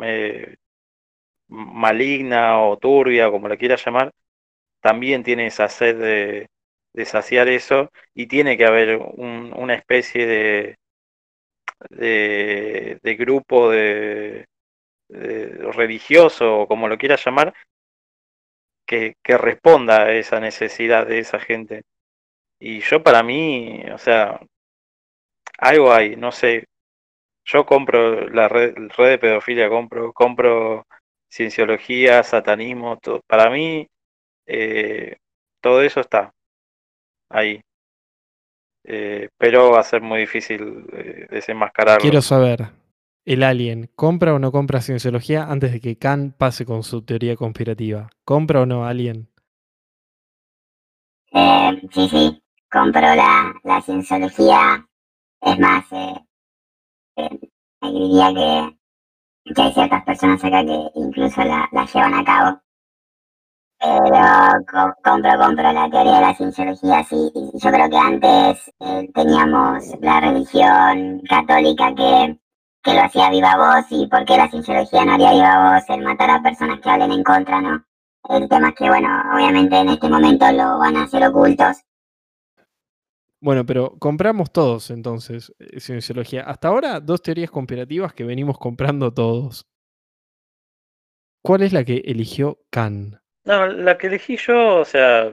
eh, 0.01 0.55
maligna 1.47 2.61
o 2.61 2.77
turbia, 2.77 3.29
como 3.31 3.47
la 3.47 3.57
quieras 3.57 3.83
llamar, 3.85 4.11
también 4.81 5.23
tiene 5.23 5.47
esa 5.47 5.69
sed 5.69 5.97
de, 5.99 6.47
de 6.93 7.05
saciar 7.05 7.47
eso 7.49 7.91
y 8.15 8.27
tiene 8.27 8.57
que 8.57 8.65
haber 8.65 8.97
un- 8.97 9.53
una 9.57 9.75
especie 9.75 10.25
de, 10.27 10.77
de, 11.89 12.99
grupo 13.17 13.69
de, 13.69 14.45
de 15.09 15.71
religioso 15.71 16.65
como 16.67 16.87
lo 16.87 16.97
quieras 16.97 17.23
llamar 17.25 17.53
que, 18.85 19.15
que 19.23 19.37
responda 19.37 20.03
a 20.03 20.13
esa 20.13 20.39
necesidad 20.39 21.07
de 21.07 21.19
esa 21.19 21.39
gente. 21.39 21.83
Y 22.59 22.81
yo 22.81 23.03
para 23.03 23.23
mí, 23.23 23.83
o 23.93 23.97
sea, 23.97 24.39
algo 25.57 25.91
hay, 25.93 26.15
no 26.15 26.31
sé, 26.31 26.65
yo 27.45 27.65
compro 27.65 28.29
la 28.29 28.47
red, 28.47 28.73
red 28.97 29.09
de 29.11 29.17
pedofilia, 29.19 29.69
compro, 29.69 30.13
compro 30.13 30.85
cienciología, 31.29 32.23
satanismo, 32.23 32.97
todo. 32.99 33.21
Para 33.27 33.49
mí 33.49 33.87
eh, 34.47 35.17
todo 35.61 35.81
eso 35.81 36.01
está 36.01 36.33
ahí. 37.29 37.61
Eh, 38.85 39.29
pero 39.37 39.71
va 39.71 39.79
a 39.79 39.83
ser 39.83 40.01
muy 40.01 40.19
difícil 40.19 40.85
eh, 40.91 41.27
desenmascararlo. 41.29 42.01
Quiero 42.01 42.21
saber, 42.21 42.69
el 43.25 43.43
alien, 43.43 43.89
¿compra 43.95 44.33
o 44.33 44.39
no 44.39 44.51
compra 44.51 44.81
cienciología 44.81 45.43
antes 45.43 45.71
de 45.71 45.79
que 45.79 45.97
Khan 45.97 46.35
pase 46.37 46.65
con 46.65 46.83
su 46.83 47.03
teoría 47.03 47.37
conspirativa? 47.37 48.09
¿Compra 48.25 48.61
o 48.61 48.65
no 48.65 48.85
alien? 48.85 49.29
Eh, 51.31 51.81
sí, 51.91 52.09
sí, 52.09 52.43
compro 52.69 53.01
la, 53.01 53.53
la 53.63 53.81
cienciología. 53.81 54.85
Es 55.41 55.59
más, 55.59 55.85
eh, 55.91 56.15
eh, 57.17 57.39
diría 57.81 58.33
que, 58.33 59.53
que 59.53 59.61
hay 59.61 59.73
ciertas 59.73 60.03
personas 60.03 60.43
acá 60.43 60.63
que 60.65 60.89
incluso 60.95 61.43
la, 61.43 61.69
la 61.71 61.85
llevan 61.85 62.13
a 62.15 62.23
cabo. 62.25 62.62
Pero 63.83 64.65
co- 64.71 64.95
compro, 65.07 65.31
compro 65.43 65.71
la 65.73 65.89
teoría 65.91 66.15
de 66.15 66.21
la 66.21 66.33
cienciología, 66.35 67.03
sí. 67.03 67.31
Yo 67.61 67.71
creo 67.71 67.89
que 67.89 67.97
antes 67.97 68.71
eh, 68.79 69.09
teníamos 69.13 69.83
la 70.01 70.19
religión 70.21 71.21
católica 71.29 71.93
que, 71.95 72.39
que 72.83 72.93
lo 72.95 73.01
hacía 73.03 73.29
viva 73.29 73.55
voz 73.57 73.85
y 73.91 74.07
por 74.07 74.25
qué 74.25 74.37
la 74.37 74.49
cienciología 74.49 75.05
no 75.05 75.13
haría 75.13 75.33
viva 75.33 75.73
voz 75.75 75.83
el 75.89 76.01
matar 76.03 76.31
a 76.31 76.41
personas 76.41 76.79
que 76.81 76.89
hablen 76.89 77.11
en 77.11 77.23
contra, 77.23 77.61
¿no? 77.61 77.85
El 78.29 78.49
tema 78.49 78.69
es 78.69 78.75
que, 78.75 78.89
bueno, 78.89 79.09
obviamente 79.35 79.77
en 79.77 79.89
este 79.89 80.09
momento 80.09 80.51
lo 80.51 80.79
van 80.79 80.97
a 80.97 81.03
hacer 81.03 81.23
ocultos. 81.27 81.77
Bueno, 83.41 83.65
pero 83.65 83.97
compramos 83.99 84.51
todos 84.51 84.89
entonces 84.89 85.53
eh, 85.59 85.79
cienciología. 85.79 86.43
Hasta 86.43 86.69
ahora, 86.69 86.99
dos 86.99 87.21
teorías 87.21 87.51
conspirativas 87.51 88.13
que 88.13 88.23
venimos 88.23 88.57
comprando 88.57 89.13
todos. 89.13 89.67
¿Cuál 91.43 91.63
es 91.63 91.73
la 91.73 91.85
que 91.85 91.97
eligió 92.05 92.59
Khan? 92.71 93.22
No, 93.45 93.67
la 93.67 93.97
que 93.97 94.07
elegí 94.07 94.37
yo, 94.37 94.77
o 94.77 94.85
sea, 94.85 95.31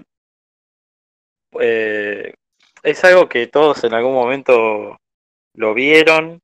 eh, 1.61 2.35
es 2.83 3.05
algo 3.05 3.29
que 3.29 3.47
todos 3.47 3.85
en 3.85 3.95
algún 3.95 4.15
momento 4.15 4.99
lo 5.55 5.75
vieron 5.75 6.41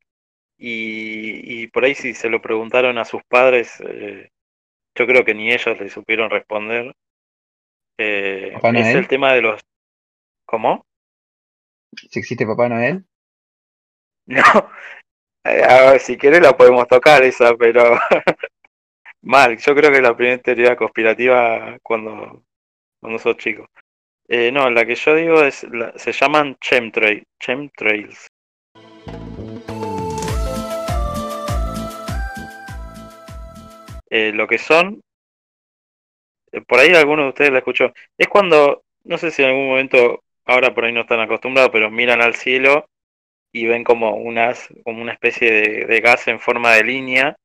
y, 0.59 1.62
y 1.62 1.66
por 1.68 1.85
ahí 1.85 1.94
si 1.94 2.14
se 2.14 2.29
lo 2.29 2.40
preguntaron 2.40 2.98
a 2.98 3.05
sus 3.05 3.22
padres, 3.24 3.81
eh, 3.81 4.31
yo 4.96 5.07
creo 5.07 5.24
que 5.24 5.35
ni 5.35 5.52
ellos 5.52 5.79
le 5.79 5.90
supieron 5.90 6.31
responder. 6.31 6.94
Eh, 7.98 8.52
¿Papá 8.55 8.68
es 8.68 8.74
Noel? 8.74 8.96
el 8.96 9.09
tema 9.09 9.33
de 9.33 9.42
los... 9.42 9.61
¿Cómo? 10.46 10.87
Si 11.96 12.18
existe 12.18 12.46
Papá 12.46 12.68
Noel, 12.68 13.05
No, 14.26 14.42
eh, 15.44 15.62
a 15.62 15.92
ver, 15.92 16.00
si 16.00 16.16
querés 16.16 16.40
la 16.40 16.57
podemos 16.57 16.87
tocar 16.88 17.22
esa, 17.22 17.55
pero 17.57 17.98
mal, 19.26 19.58
yo 19.58 19.74
creo 19.74 19.90
que 19.90 20.00
la 20.00 20.16
primera 20.16 20.40
teoría 20.40 20.76
conspirativa 20.76 21.78
cuando, 21.82 22.44
cuando 23.00 23.18
sos 23.18 23.36
chico. 23.36 23.66
Eh, 24.28 24.50
no, 24.52 24.70
la 24.70 24.84
que 24.86 24.94
yo 24.94 25.14
digo 25.14 25.42
es, 25.42 25.64
la- 25.64 25.92
se 25.98 26.12
llaman 26.12 26.56
chemtrail, 26.60 27.24
chemtrails. 27.40 28.28
Eh, 34.08 34.32
lo 34.32 34.46
que 34.46 34.58
son, 34.58 35.00
eh, 36.52 36.60
por 36.62 36.78
ahí 36.78 36.94
alguno 36.94 37.24
de 37.24 37.28
ustedes 37.30 37.50
la 37.50 37.58
escuchó, 37.58 37.92
es 38.16 38.28
cuando, 38.28 38.84
no 39.04 39.18
sé 39.18 39.32
si 39.32 39.42
en 39.42 39.48
algún 39.48 39.68
momento, 39.68 40.22
ahora 40.44 40.72
por 40.72 40.84
ahí 40.84 40.92
no 40.92 41.00
están 41.00 41.20
acostumbrados, 41.20 41.70
pero 41.72 41.90
miran 41.90 42.22
al 42.22 42.36
cielo 42.36 42.86
y 43.52 43.66
ven 43.66 43.82
como 43.82 44.14
unas, 44.16 44.68
como 44.84 45.02
una 45.02 45.12
especie 45.12 45.50
de 45.86 46.00
gas 46.00 46.28
en 46.28 46.38
forma 46.38 46.72
de 46.74 46.84
línea, 46.84 47.36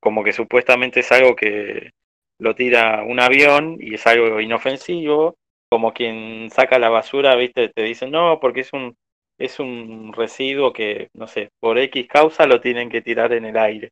como 0.00 0.24
que 0.24 0.32
supuestamente 0.32 1.00
es 1.00 1.12
algo 1.12 1.36
que 1.36 1.90
lo 2.38 2.54
tira 2.54 3.02
un 3.04 3.20
avión 3.20 3.76
y 3.80 3.94
es 3.94 4.06
algo 4.06 4.40
inofensivo, 4.40 5.36
como 5.70 5.92
quien 5.92 6.50
saca 6.50 6.78
la 6.78 6.88
basura, 6.88 7.34
viste, 7.36 7.68
te 7.70 7.82
dicen 7.82 8.10
no, 8.10 8.38
porque 8.40 8.60
es 8.60 8.72
un, 8.72 8.96
es 9.38 9.58
un 9.60 10.12
residuo 10.12 10.72
que, 10.72 11.08
no 11.14 11.26
sé, 11.26 11.50
por 11.60 11.78
X 11.78 12.06
causa 12.08 12.46
lo 12.46 12.60
tienen 12.60 12.88
que 12.90 13.02
tirar 13.02 13.32
en 13.32 13.44
el 13.44 13.56
aire. 13.58 13.90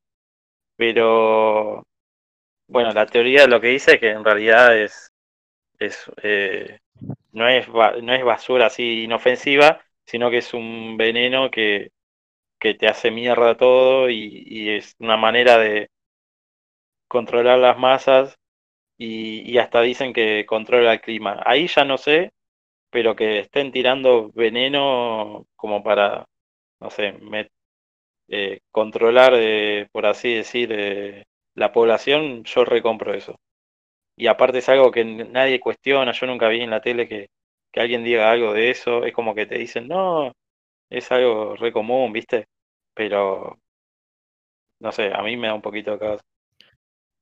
Pero, 0.76 1.84
bueno, 2.68 2.92
la 2.92 3.06
teoría 3.06 3.46
lo 3.46 3.60
que 3.60 3.68
dice 3.68 3.94
es 3.94 4.00
que 4.00 4.10
en 4.10 4.24
realidad 4.24 4.76
es, 4.78 5.10
es 5.78 6.10
eh, 6.22 6.78
no, 7.32 7.48
es 7.48 7.68
no 7.68 8.14
es 8.14 8.24
basura 8.24 8.66
así 8.66 9.04
inofensiva, 9.04 9.80
sino 10.06 10.30
que 10.30 10.38
es 10.38 10.54
un 10.54 10.96
veneno 10.96 11.50
que, 11.50 11.90
que 12.60 12.74
te 12.74 12.88
hace 12.88 13.10
mierda 13.10 13.56
todo 13.56 14.10
y, 14.10 14.44
y 14.46 14.70
es 14.70 14.94
una 15.00 15.16
manera 15.16 15.58
de 15.58 15.88
controlar 17.08 17.58
las 17.58 17.78
masas 17.78 18.36
y, 18.98 19.50
y, 19.50 19.58
hasta 19.58 19.82
dicen 19.82 20.12
que 20.14 20.46
controla 20.46 20.94
el 20.94 21.00
clima. 21.02 21.42
Ahí 21.46 21.68
ya 21.68 21.84
no 21.84 21.98
sé, 21.98 22.32
pero 22.90 23.16
que 23.16 23.40
estén 23.40 23.72
tirando 23.72 24.30
veneno 24.34 25.46
como 25.56 25.82
para, 25.84 26.26
no 26.80 26.90
sé, 26.90 27.14
eh, 28.28 28.60
controlar, 28.70 29.32
eh, 29.36 29.88
por 29.92 30.06
así 30.06 30.34
decir, 30.34 30.70
eh, 30.72 31.24
la 31.54 31.72
población, 31.72 32.44
yo 32.44 32.64
recompro 32.64 33.14
eso. 33.14 33.36
Y 34.16 34.28
aparte 34.28 34.58
es 34.58 34.68
algo 34.68 34.90
que 34.92 35.04
nadie 35.04 35.60
cuestiona, 35.60 36.12
yo 36.12 36.26
nunca 36.26 36.48
vi 36.48 36.62
en 36.62 36.70
la 36.70 36.80
tele 36.82 37.08
que, 37.08 37.28
que 37.72 37.80
alguien 37.80 38.04
diga 38.04 38.30
algo 38.30 38.54
de 38.54 38.70
eso, 38.70 39.04
es 39.04 39.14
como 39.14 39.34
que 39.34 39.46
te 39.46 39.58
dicen, 39.58 39.88
no, 39.88 40.32
es 40.90 41.12
algo 41.12 41.56
re 41.56 41.72
común, 41.72 42.12
¿viste? 42.12 42.46
Pero, 42.94 43.58
no 44.80 44.92
sé, 44.92 45.12
a 45.14 45.22
mí 45.22 45.36
me 45.36 45.48
da 45.48 45.54
un 45.54 45.62
poquito 45.62 45.92
de 45.92 45.98
caso. 45.98 46.24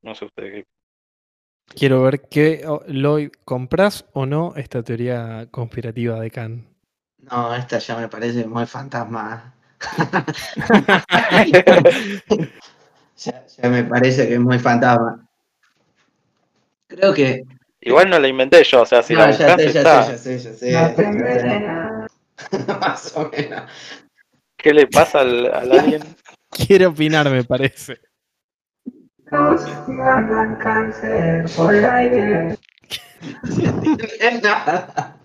No 0.04 0.14
sé 0.14 0.26
usted 0.26 0.42
qué. 0.52 0.64
Quiero 1.74 2.02
ver 2.02 2.20
qué, 2.28 2.62
lo 2.88 3.16
compras 3.46 4.04
o 4.12 4.26
no 4.26 4.52
esta 4.54 4.82
teoría 4.82 5.48
conspirativa 5.50 6.20
de 6.20 6.30
Khan. 6.30 6.68
No, 7.18 7.54
esta 7.54 7.78
ya 7.78 7.96
me 7.96 8.08
parece 8.08 8.46
muy 8.46 8.66
fantasma. 8.66 9.54
ya, 13.16 13.46
ya 13.46 13.68
me 13.70 13.84
parece 13.84 14.28
que 14.28 14.34
es 14.34 14.40
muy 14.40 14.58
fantasma. 14.58 15.26
Creo 16.86 17.14
que. 17.14 17.44
Igual 17.80 18.10
no 18.10 18.18
la 18.18 18.28
inventé 18.28 18.62
yo, 18.64 18.82
o 18.82 18.86
sea, 18.86 19.02
si 19.02 19.14
No, 19.14 19.20
la 19.20 19.30
ya 19.30 19.56
sé, 19.56 19.72
ya 19.72 19.80
está. 19.80 20.02
sé, 20.04 20.12
ya 20.12 20.18
sé, 20.18 20.38
ya 20.38 20.52
sé, 20.52 20.70
ya 20.70 20.94
sé. 20.94 22.08
Más 22.80 23.16
o 23.16 23.30
menos. 23.30 23.70
¿Qué 24.56 24.74
le 24.74 24.86
pasa 24.86 25.20
al, 25.20 25.46
al 25.52 25.72
alien? 25.72 26.02
Quiere 26.50 26.86
opinar, 26.86 27.30
me 27.30 27.42
parece. 27.42 28.00
Nada. 34.42 35.16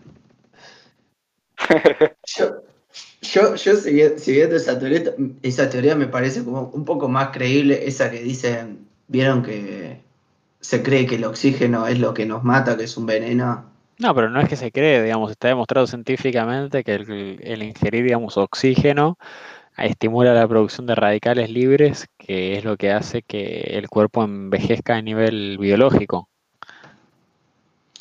Yo, 2.38 2.64
yo, 3.22 3.56
yo 3.56 3.74
sigui- 3.74 4.18
siguiendo 4.18 4.56
esa 4.56 4.80
teoría, 4.80 5.04
esa 5.44 5.70
teoría 5.70 5.96
me 5.96 6.08
parece 6.08 6.44
como 6.44 6.64
un 6.74 6.86
poco 6.86 7.08
más 7.08 7.30
creíble 7.30 7.88
esa 7.88 8.10
que 8.10 8.22
dicen, 8.22 8.88
vieron 9.08 9.44
que 9.44 10.02
se 10.62 10.82
cree 10.84 11.06
que 11.06 11.16
el 11.16 11.26
oxígeno 11.26 11.88
es 11.88 12.00
lo 12.00 12.14
que 12.14 12.26
nos 12.26 12.44
mata, 12.44 12.78
que 12.78 12.86
es 12.86 12.98
un 12.98 13.06
veneno. 13.06 13.66
No, 14.00 14.16
pero 14.16 14.30
no 14.30 14.40
es 14.40 14.48
que 14.48 14.56
se 14.56 14.72
cree, 14.72 15.04
digamos, 15.04 15.32
está 15.32 15.50
demostrado 15.50 15.86
científicamente 15.86 16.84
que 16.86 16.96
el, 16.96 17.40
el 17.44 17.64
ingerir, 17.64 18.06
digamos, 18.06 18.38
oxígeno 18.38 19.18
estimula 19.86 20.34
la 20.34 20.48
producción 20.48 20.86
de 20.86 20.96
radicales 20.96 21.50
libres, 21.50 22.08
que 22.18 22.58
es 22.58 22.64
lo 22.64 22.78
que 22.78 22.92
hace 22.92 23.22
que 23.22 23.60
el 23.72 23.90
cuerpo 23.90 24.24
envejezca 24.24 24.96
a 24.96 25.02
nivel 25.02 25.58
biológico. 25.58 26.30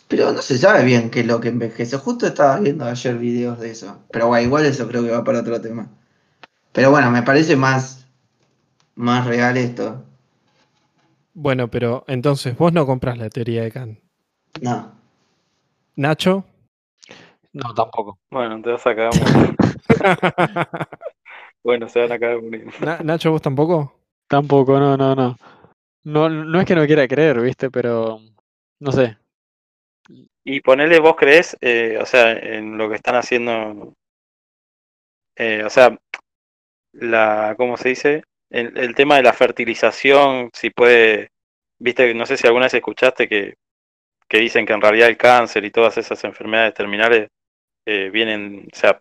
Pero 0.09 0.33
no 0.33 0.41
se 0.41 0.57
sabe 0.57 0.85
bien 0.85 1.11
qué 1.11 1.21
es 1.21 1.27
lo 1.27 1.41
que 1.41 1.49
envejece. 1.49 1.99
Justo 1.99 2.27
estaba 2.27 2.59
viendo 2.59 2.85
ayer 2.87 3.19
videos 3.19 3.61
de 3.61 3.71
eso. 3.71 3.99
Pero 4.11 4.29
bueno, 4.29 4.47
igual 4.47 4.64
eso 4.64 4.88
creo 4.88 5.03
que 5.03 5.11
va 5.11 5.23
para 5.23 5.41
otro 5.41 5.61
tema. 5.61 5.88
Pero 6.73 6.91
bueno, 6.91 7.11
me 7.11 7.23
parece 7.23 7.57
más, 7.57 8.07
más 8.95 9.27
real 9.27 9.57
esto. 9.57 10.03
Bueno, 11.35 11.69
pero 11.69 12.05
entonces 12.09 12.57
vos 12.57 12.73
no 12.73 12.87
compras 12.87 13.19
la 13.19 13.29
teoría 13.29 13.62
de 13.62 13.71
Khan. 13.71 14.01
No. 14.62 14.93
Nacho. 15.97 16.45
No, 17.53 17.75
tampoco. 17.75 18.19
Bueno, 18.31 18.61
te 18.62 18.71
vas 18.71 18.87
a 18.87 18.95
cagar 18.95 19.12
mucho. 19.14 19.55
Bueno, 21.64 21.88
se 21.88 22.01
van 22.07 22.12
a 22.25 22.38
muriendo. 22.38 22.73
Na- 22.85 23.01
Nacho, 23.03 23.31
vos 23.31 23.42
tampoco. 23.42 23.94
Tampoco, 24.29 24.79
no, 24.79 24.97
no, 24.97 25.14
no. 25.14 25.37
No, 26.05 26.29
no 26.29 26.61
es 26.61 26.66
que 26.66 26.75
no 26.75 26.87
quiera 26.87 27.09
creer, 27.09 27.40
¿viste? 27.40 27.71
Pero 27.71 28.21
no 28.81 28.92
sé. 28.92 29.16
Y 30.44 30.61
ponele, 30.61 30.99
vos 31.01 31.16
crees, 31.16 31.57
eh, 31.61 31.99
o 32.01 32.07
sea, 32.07 32.33
en 32.33 32.79
lo 32.79 32.88
que 32.88 32.97
están 32.97 33.16
haciendo, 33.16 33.94
eh, 35.37 35.62
o 35.64 35.71
sea, 35.71 35.97
la, 36.92 37.55
¿cómo 37.57 37.77
se 37.77 37.90
dice? 37.90 38.23
El, 38.51 38.77
el 38.79 38.94
tema 38.94 39.16
de 39.16 39.23
la 39.23 39.33
fertilización, 39.33 40.51
si 40.55 40.71
puede, 40.71 41.31
viste, 41.79 42.14
no 42.14 42.27
sé 42.27 42.37
si 42.37 42.47
alguna 42.47 42.66
vez 42.66 42.75
escuchaste 42.75 43.29
que, 43.29 43.55
que 44.29 44.38
dicen 44.38 44.66
que 44.66 44.75
en 44.75 44.83
realidad 44.83 45.09
el 45.09 45.16
cáncer 45.18 45.64
y 45.64 45.71
todas 45.71 45.99
esas 45.99 46.23
enfermedades 46.25 46.75
terminales 46.75 47.29
eh, 47.87 48.11
vienen, 48.12 48.68
o 48.73 48.77
sea, 48.77 49.01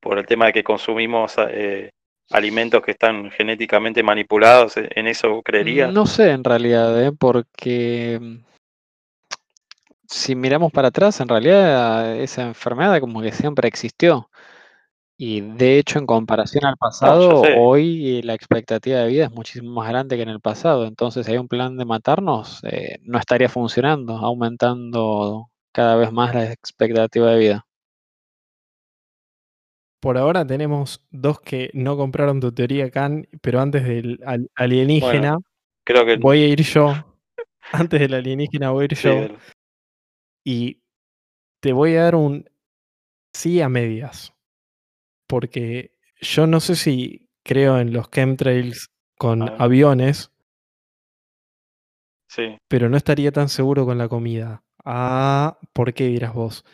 por 0.00 0.18
el 0.18 0.26
tema 0.26 0.46
de 0.46 0.52
que 0.52 0.64
consumimos 0.64 1.34
eh, 1.50 1.90
alimentos 2.30 2.82
que 2.82 2.92
están 2.92 3.30
genéticamente 3.30 4.02
manipulados, 4.02 4.76
¿en 4.76 4.88
en 4.94 5.06
eso 5.06 5.42
creerías? 5.42 5.92
No 5.92 6.06
sé 6.06 6.30
en 6.30 6.44
realidad, 6.44 7.02
¿eh? 7.02 7.12
Porque 7.12 8.18
mm, 8.20 8.36
si 10.06 10.34
miramos 10.34 10.72
para 10.72 10.88
atrás, 10.88 11.20
en 11.20 11.28
realidad 11.28 12.16
esa 12.16 12.42
enfermedad 12.42 13.00
como 13.00 13.20
que 13.22 13.32
siempre 13.32 13.68
existió. 13.68 14.28
Y 15.20 15.40
de 15.40 15.78
hecho, 15.78 15.98
en 15.98 16.06
comparación 16.06 16.64
al 16.64 16.76
pasado, 16.76 17.42
hoy 17.58 18.22
la 18.22 18.34
expectativa 18.34 19.00
de 19.00 19.08
vida 19.08 19.24
es 19.24 19.32
muchísimo 19.32 19.72
más 19.72 19.88
grande 19.88 20.16
que 20.16 20.22
en 20.22 20.28
el 20.28 20.40
pasado. 20.40 20.86
Entonces, 20.86 21.26
si 21.26 21.32
hay 21.32 21.38
un 21.38 21.48
plan 21.48 21.76
de 21.76 21.84
matarnos, 21.84 22.60
eh, 22.62 22.98
no 23.02 23.18
estaría 23.18 23.48
funcionando, 23.48 24.16
aumentando 24.16 25.50
cada 25.72 25.96
vez 25.96 26.12
más 26.12 26.34
la 26.36 26.52
expectativa 26.52 27.32
de 27.32 27.38
vida. 27.38 27.66
Por 30.00 30.16
ahora 30.16 30.46
tenemos 30.46 31.04
dos 31.10 31.40
que 31.40 31.70
no 31.74 31.96
compraron 31.96 32.40
tu 32.40 32.52
teoría 32.52 32.90
Khan, 32.90 33.26
pero 33.42 33.60
antes 33.60 33.84
del 33.84 34.20
al- 34.24 34.48
alienígena 34.54 35.32
Bueno, 35.32 35.44
creo 35.84 36.06
que 36.06 36.16
voy 36.16 36.42
a 36.42 36.46
ir 36.48 36.62
yo. 36.62 36.94
Antes 37.72 38.00
del 38.00 38.14
alienígena 38.14 38.70
voy 38.70 38.82
a 38.82 38.84
ir 38.86 38.96
sí, 38.96 39.02
yo. 39.08 39.26
Y 40.44 40.80
te 41.60 41.72
voy 41.72 41.96
a 41.96 42.04
dar 42.04 42.14
un 42.14 42.48
sí 43.34 43.60
a 43.60 43.68
medias. 43.68 44.32
Porque 45.26 45.92
yo 46.20 46.46
no 46.46 46.60
sé 46.60 46.76
si 46.76 47.28
creo 47.44 47.78
en 47.78 47.92
los 47.92 48.10
chemtrails 48.10 48.88
con 49.18 49.42
aviones, 49.60 50.30
sí. 52.28 52.56
pero 52.68 52.88
no 52.88 52.96
estaría 52.96 53.32
tan 53.32 53.48
seguro 53.48 53.84
con 53.84 53.98
la 53.98 54.08
comida. 54.08 54.62
Ah, 54.84 55.58
¿por 55.72 55.92
qué 55.92 56.06
dirás 56.06 56.32
vos? 56.32 56.64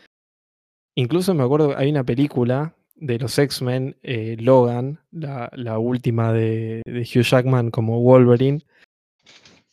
Incluso 0.94 1.34
me 1.34 1.42
acuerdo, 1.42 1.76
hay 1.76 1.90
una 1.90 2.04
película 2.04 2.76
de 2.94 3.18
los 3.18 3.38
X-Men, 3.38 3.96
eh, 4.02 4.36
Logan, 4.38 5.00
la, 5.10 5.50
la 5.54 5.78
última 5.78 6.32
de, 6.32 6.82
de 6.84 7.00
Hugh 7.00 7.24
Jackman 7.24 7.70
como 7.70 8.00
Wolverine, 8.00 8.64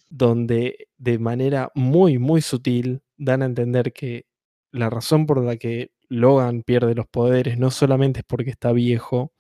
donde 0.09 0.87
de 0.97 1.19
manera 1.19 1.71
muy, 1.75 2.17
muy 2.17 2.41
sutil 2.41 3.01
dan 3.17 3.41
a 3.41 3.45
entender 3.45 3.93
que 3.93 4.25
la 4.71 4.89
razón 4.89 5.25
por 5.25 5.43
la 5.43 5.57
que 5.57 5.91
Logan 6.09 6.63
pierde 6.63 6.95
los 6.95 7.07
poderes 7.07 7.57
no 7.57 7.71
solamente 7.71 8.19
es 8.19 8.25
porque 8.25 8.49
está 8.49 8.71
viejo 8.71 9.31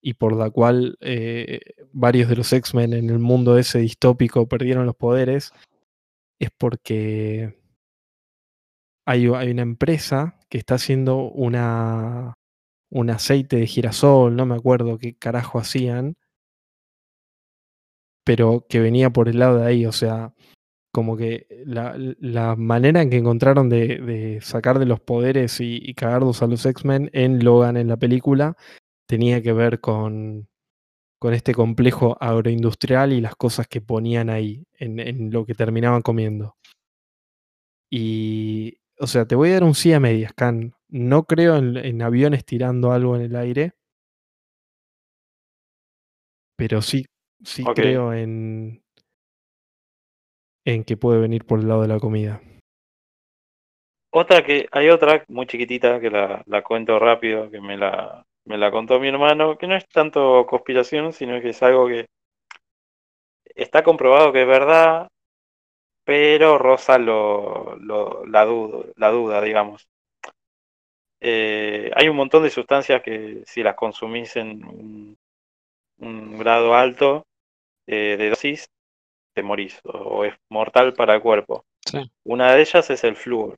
y 0.00 0.14
por 0.14 0.36
la 0.36 0.50
cual 0.50 0.96
eh, 1.00 1.60
varios 1.92 2.28
de 2.28 2.36
los 2.36 2.52
X-Men 2.52 2.92
en 2.92 3.10
el 3.10 3.18
mundo 3.18 3.58
ese 3.58 3.80
distópico 3.80 4.48
perdieron 4.48 4.86
los 4.86 4.96
poderes, 4.96 5.52
es 6.38 6.50
porque 6.56 7.58
hay, 9.04 9.26
hay 9.26 9.50
una 9.50 9.62
empresa 9.62 10.38
que 10.48 10.58
está 10.58 10.76
haciendo 10.76 11.30
una, 11.30 12.34
un 12.90 13.10
aceite 13.10 13.56
de 13.56 13.66
girasol, 13.66 14.36
no 14.36 14.46
me 14.46 14.54
acuerdo 14.54 14.98
qué 14.98 15.14
carajo 15.16 15.58
hacían, 15.58 16.16
pero 18.24 18.66
que 18.68 18.80
venía 18.80 19.10
por 19.10 19.28
el 19.28 19.38
lado 19.38 19.58
de 19.58 19.66
ahí, 19.66 19.86
o 19.86 19.92
sea, 19.92 20.34
como 20.92 21.16
que 21.16 21.46
la, 21.66 21.94
la 22.20 22.56
manera 22.56 23.02
en 23.02 23.10
que 23.10 23.18
encontraron 23.18 23.68
de, 23.68 24.40
sacar 24.42 24.78
de 24.78 24.86
los 24.86 25.00
poderes 25.00 25.60
y, 25.60 25.94
cagarlos 25.94 26.42
a 26.42 26.46
los 26.46 26.64
X-Men 26.64 27.10
en 27.12 27.44
Logan 27.44 27.76
en 27.76 27.88
la 27.88 27.98
película 27.98 28.56
tenía 29.06 29.42
que 29.42 29.52
ver 29.52 29.80
con, 29.80 30.48
con 31.20 31.34
este 31.34 31.54
complejo 31.54 32.16
agroindustrial 32.20 33.12
y 33.12 33.20
las 33.20 33.36
cosas 33.36 33.68
que 33.68 33.80
ponían 33.80 34.30
ahí 34.30 34.66
en, 34.78 34.98
en 35.00 35.30
lo 35.32 35.46
que 35.46 35.54
terminaban 35.54 36.02
comiendo. 36.02 36.56
Y, 37.90 38.78
o 38.98 39.06
sea, 39.06 39.26
te 39.26 39.34
voy 39.34 39.50
a 39.50 39.54
dar 39.54 39.64
un 39.64 39.74
sí 39.74 39.92
a 39.92 40.00
medias, 40.00 40.32
Can. 40.34 40.75
No 40.90 41.26
creo 41.26 41.56
en, 41.58 41.76
en 41.76 42.02
aviones 42.02 42.44
tirando 42.44 42.90
algo 42.90 43.14
en 43.14 43.22
el 43.22 43.36
aire, 43.36 43.74
pero 46.56 46.82
sí, 46.82 47.04
sí 47.42 47.68
creo 47.70 48.12
en, 48.12 48.82
en 50.66 50.84
que 50.84 50.98
puede 50.98 51.18
venir 51.18 51.46
por 51.46 51.60
el 51.60 51.68
lado 51.68 51.80
de 51.80 51.88
la 51.88 51.98
comida. 51.98 52.42
Otra 54.10 54.42
que, 54.44 54.66
hay 54.72 54.88
otra 54.88 55.24
muy 55.28 55.46
chiquitita 55.46 56.00
que 56.00 56.10
la, 56.10 56.42
la 56.46 56.62
cuento 56.64 56.98
rápido, 56.98 57.48
que 57.50 57.60
me 57.60 57.76
la, 57.76 58.26
me 58.44 58.58
la 58.58 58.72
contó 58.72 58.98
mi 58.98 59.06
hermano, 59.08 59.56
que 59.56 59.68
no 59.68 59.76
es 59.76 59.86
tanto 59.88 60.44
conspiración, 60.46 61.12
sino 61.12 61.40
que 61.40 61.50
es 61.50 61.62
algo 61.62 61.86
que 61.86 62.06
está 63.54 63.82
comprobado 63.82 64.32
que 64.32 64.42
es 64.42 64.48
verdad, 64.48 65.08
pero 66.04 66.58
roza 66.58 66.98
lo, 66.98 67.76
lo- 67.76 68.24
la, 68.26 68.44
duda, 68.46 68.86
la 68.96 69.10
duda, 69.10 69.42
digamos. 69.42 69.88
Eh, 71.20 71.90
hay 71.94 72.08
un 72.08 72.16
montón 72.16 72.42
de 72.42 72.50
sustancias 72.50 73.02
que 73.02 73.42
si 73.46 73.62
las 73.62 73.74
consumís 73.76 74.36
en 74.36 74.64
un, 74.64 75.16
un 75.98 76.38
grado 76.38 76.74
alto 76.74 77.24
eh, 77.86 78.16
de 78.18 78.30
dosis, 78.30 78.66
te 79.34 79.42
morís 79.42 79.80
o 79.84 80.24
es 80.24 80.34
mortal 80.50 80.94
para 80.94 81.14
el 81.16 81.22
cuerpo. 81.22 81.64
Sí. 81.86 82.10
Una 82.26 82.52
de 82.54 82.62
ellas 82.62 82.90
es 82.90 83.04
el 83.04 83.16
flúor. 83.16 83.56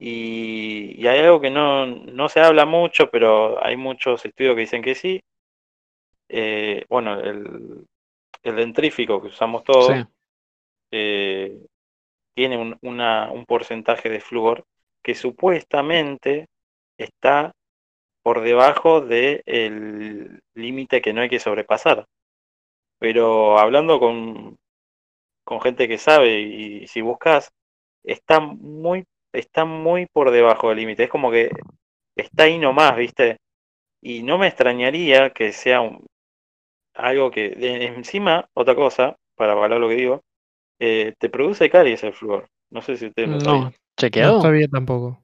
Y, 0.00 0.94
y 1.00 1.06
hay 1.06 1.20
algo 1.20 1.40
que 1.40 1.50
no, 1.50 1.86
no 1.86 2.28
se 2.28 2.40
habla 2.40 2.64
mucho, 2.66 3.08
pero 3.10 3.64
hay 3.64 3.76
muchos 3.76 4.24
estudios 4.24 4.54
que 4.56 4.62
dicen 4.62 4.82
que 4.82 4.94
sí. 4.96 5.20
Eh, 6.28 6.84
bueno, 6.88 7.18
el, 7.20 7.86
el 8.42 8.56
dentrífico 8.56 9.20
que 9.20 9.28
usamos 9.28 9.64
todos 9.64 9.88
Sí. 9.88 10.06
tiene 12.34 12.56
un, 12.58 12.76
una- 12.82 13.30
un 13.30 13.44
porcentaje 13.46 14.08
de 14.08 14.20
flúor 14.20 14.64
que 15.02 15.14
supuestamente 15.14 16.48
está 16.98 17.52
por 18.22 18.42
debajo 18.42 19.00
del 19.00 20.40
límite 20.54 21.02
que 21.02 21.12
no 21.12 21.22
hay 21.22 21.28
que 21.30 21.40
sobrepasar. 21.40 22.06
Pero 22.98 23.58
hablando 23.58 23.98
con, 23.98 24.58
con 25.44 25.60
gente 25.60 25.88
que 25.88 25.98
sabe 25.98 26.40
y 26.40 26.86
si 26.88 27.00
buscas, 27.02 27.50
está 28.04 28.40
muy, 28.40 29.04
está 29.32 29.64
muy 29.64 30.06
por 30.12 30.30
debajo 30.30 30.70
del 30.70 30.78
límite. 30.78 31.04
Es 31.04 31.10
como 31.10 31.30
que 31.30 31.50
está 32.16 32.44
ahí 32.44 32.58
nomás, 32.58 32.96
¿viste? 32.96 33.38
Y 34.02 34.22
no 34.24 34.38
me 34.38 34.48
extrañaría 34.48 35.30
que 35.32 35.52
sea 35.52 35.80
un- 35.82 36.06
algo 36.94 37.30
que, 37.30 37.50
de- 37.50 37.86
encima, 37.86 38.48
otra 38.54 38.74
cosa, 38.74 39.16
para 39.36 39.54
valorar 39.54 39.80
lo 39.80 39.88
que 39.88 39.96
digo, 39.96 40.22
eh, 40.80 41.14
te 41.18 41.30
produce 41.30 41.70
caries 41.70 42.04
el 42.04 42.14
flúor. 42.14 42.48
No 42.70 42.82
sé 42.82 42.96
si 42.96 43.06
ustedes 43.06 43.30
lo 43.30 43.40
No 43.40 43.70
chequeado. 44.00 44.40
sabía 44.40 44.68
tampoco. 44.68 45.22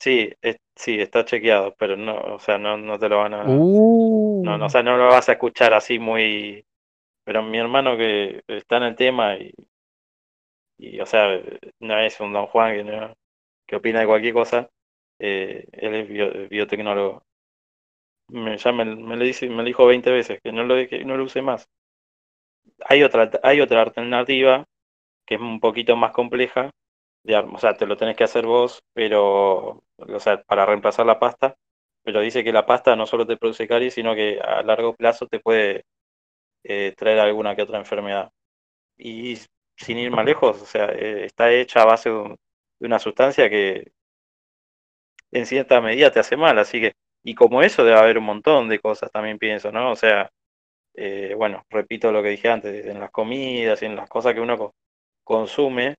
Sí, 0.00 0.30
es- 0.42 0.56
sí, 0.76 1.00
está 1.00 1.24
chequeado, 1.24 1.74
pero 1.78 1.96
no, 1.96 2.16
o 2.34 2.38
sea, 2.38 2.58
no, 2.58 2.76
no 2.76 2.98
te 2.98 3.08
lo 3.08 3.18
van 3.18 3.34
a, 3.34 3.44
Uh, 3.44 4.38
no, 4.42 4.58
no, 4.58 4.66
o 4.66 4.70
sea, 4.70 4.82
no 4.82 4.96
lo 4.96 5.08
vas 5.08 5.28
a 5.28 5.32
escuchar 5.32 5.74
así 5.74 5.98
muy, 5.98 6.66
pero 7.24 7.42
mi 7.42 7.58
hermano 7.58 7.96
que 7.96 8.42
está 8.48 8.78
en 8.78 8.82
el 8.84 8.96
tema 8.96 9.36
y, 9.36 9.52
y 10.78 11.00
o 11.00 11.06
sea, 11.06 11.40
no 11.80 11.98
es 11.98 12.20
un 12.20 12.32
don 12.32 12.46
Juan 12.46 12.74
que 12.76 12.84
no, 12.84 13.14
que 13.66 13.76
opina 13.76 14.00
de 14.00 14.06
cualquier 14.06 14.34
cosa, 14.34 14.68
eh, 15.18 15.66
él 15.72 15.94
es 15.94 16.08
bio- 16.08 16.48
biotecnólogo. 16.48 17.24
Me, 18.30 18.56
ya 18.56 18.72
me, 18.72 18.86
me 18.86 19.16
lo 19.18 19.24
dice, 19.24 19.50
me 19.50 19.56
lo 19.56 19.64
dijo 19.64 19.84
20 19.84 20.10
veces 20.10 20.40
que 20.42 20.50
no 20.50 20.64
lo 20.64 20.76
que 20.88 21.04
no 21.04 21.18
lo 21.18 21.24
use 21.24 21.42
más. 21.42 21.68
Hay 22.86 23.04
otra, 23.04 23.30
hay 23.44 23.60
otra 23.60 23.82
alternativa 23.82 24.64
que 25.26 25.36
es 25.36 25.40
un 25.40 25.60
poquito 25.60 25.96
más 25.96 26.12
compleja, 26.12 26.70
de, 27.28 27.36
o 27.38 27.58
sea, 27.58 27.74
te 27.76 27.86
lo 27.86 27.96
tenés 27.96 28.16
que 28.16 28.24
hacer 28.24 28.46
vos, 28.46 28.82
pero, 28.94 29.82
o 29.98 30.20
sea, 30.20 30.42
para 30.44 30.66
reemplazar 30.66 31.06
la 31.06 31.18
pasta, 31.20 31.56
pero 32.02 32.20
dice 32.20 32.44
que 32.44 32.52
la 32.52 32.66
pasta 32.66 32.96
no 32.96 33.06
solo 33.06 33.26
te 33.26 33.36
produce 33.36 33.68
caries, 33.68 33.94
sino 33.94 34.14
que 34.14 34.40
a 34.40 34.62
largo 34.62 34.94
plazo 34.96 35.26
te 35.28 35.40
puede 35.40 35.84
eh, 36.64 36.94
traer 36.96 37.20
alguna 37.20 37.56
que 37.56 37.62
otra 37.62 37.78
enfermedad. 37.78 38.30
Y 38.98 39.38
sin 39.76 39.98
ir 39.98 40.10
más 40.12 40.24
lejos, 40.26 40.62
o 40.62 40.66
sea, 40.66 40.86
eh, 40.92 41.26
está 41.26 41.52
hecha 41.52 41.82
a 41.82 41.86
base 41.86 42.10
de, 42.10 42.16
un- 42.16 42.36
de 42.80 42.86
una 42.88 42.98
sustancia 43.00 43.50
que 43.50 43.92
en 45.32 45.46
cierta 45.46 45.80
medida 45.80 46.10
te 46.10 46.20
hace 46.20 46.36
mal, 46.36 46.58
así 46.58 46.80
que, 46.80 46.92
y 47.24 47.34
como 47.34 47.62
eso 47.62 47.84
debe 47.84 47.98
haber 47.98 48.18
un 48.18 48.24
montón 48.24 48.68
de 48.68 48.78
cosas 48.80 49.10
también 49.10 49.38
pienso, 49.38 49.70
¿no? 49.72 49.92
O 49.92 49.96
sea, 49.96 50.30
eh, 50.94 51.34
bueno, 51.36 51.64
repito 51.70 52.12
lo 52.12 52.22
que 52.22 52.30
dije 52.30 52.50
antes, 52.50 52.86
en 52.86 53.00
las 53.00 53.10
comidas 53.12 53.82
y 53.82 53.86
en 53.86 53.96
las 53.96 54.08
cosas 54.10 54.34
que 54.34 54.40
uno 54.42 54.58
co- 54.58 54.74
consume, 55.24 55.96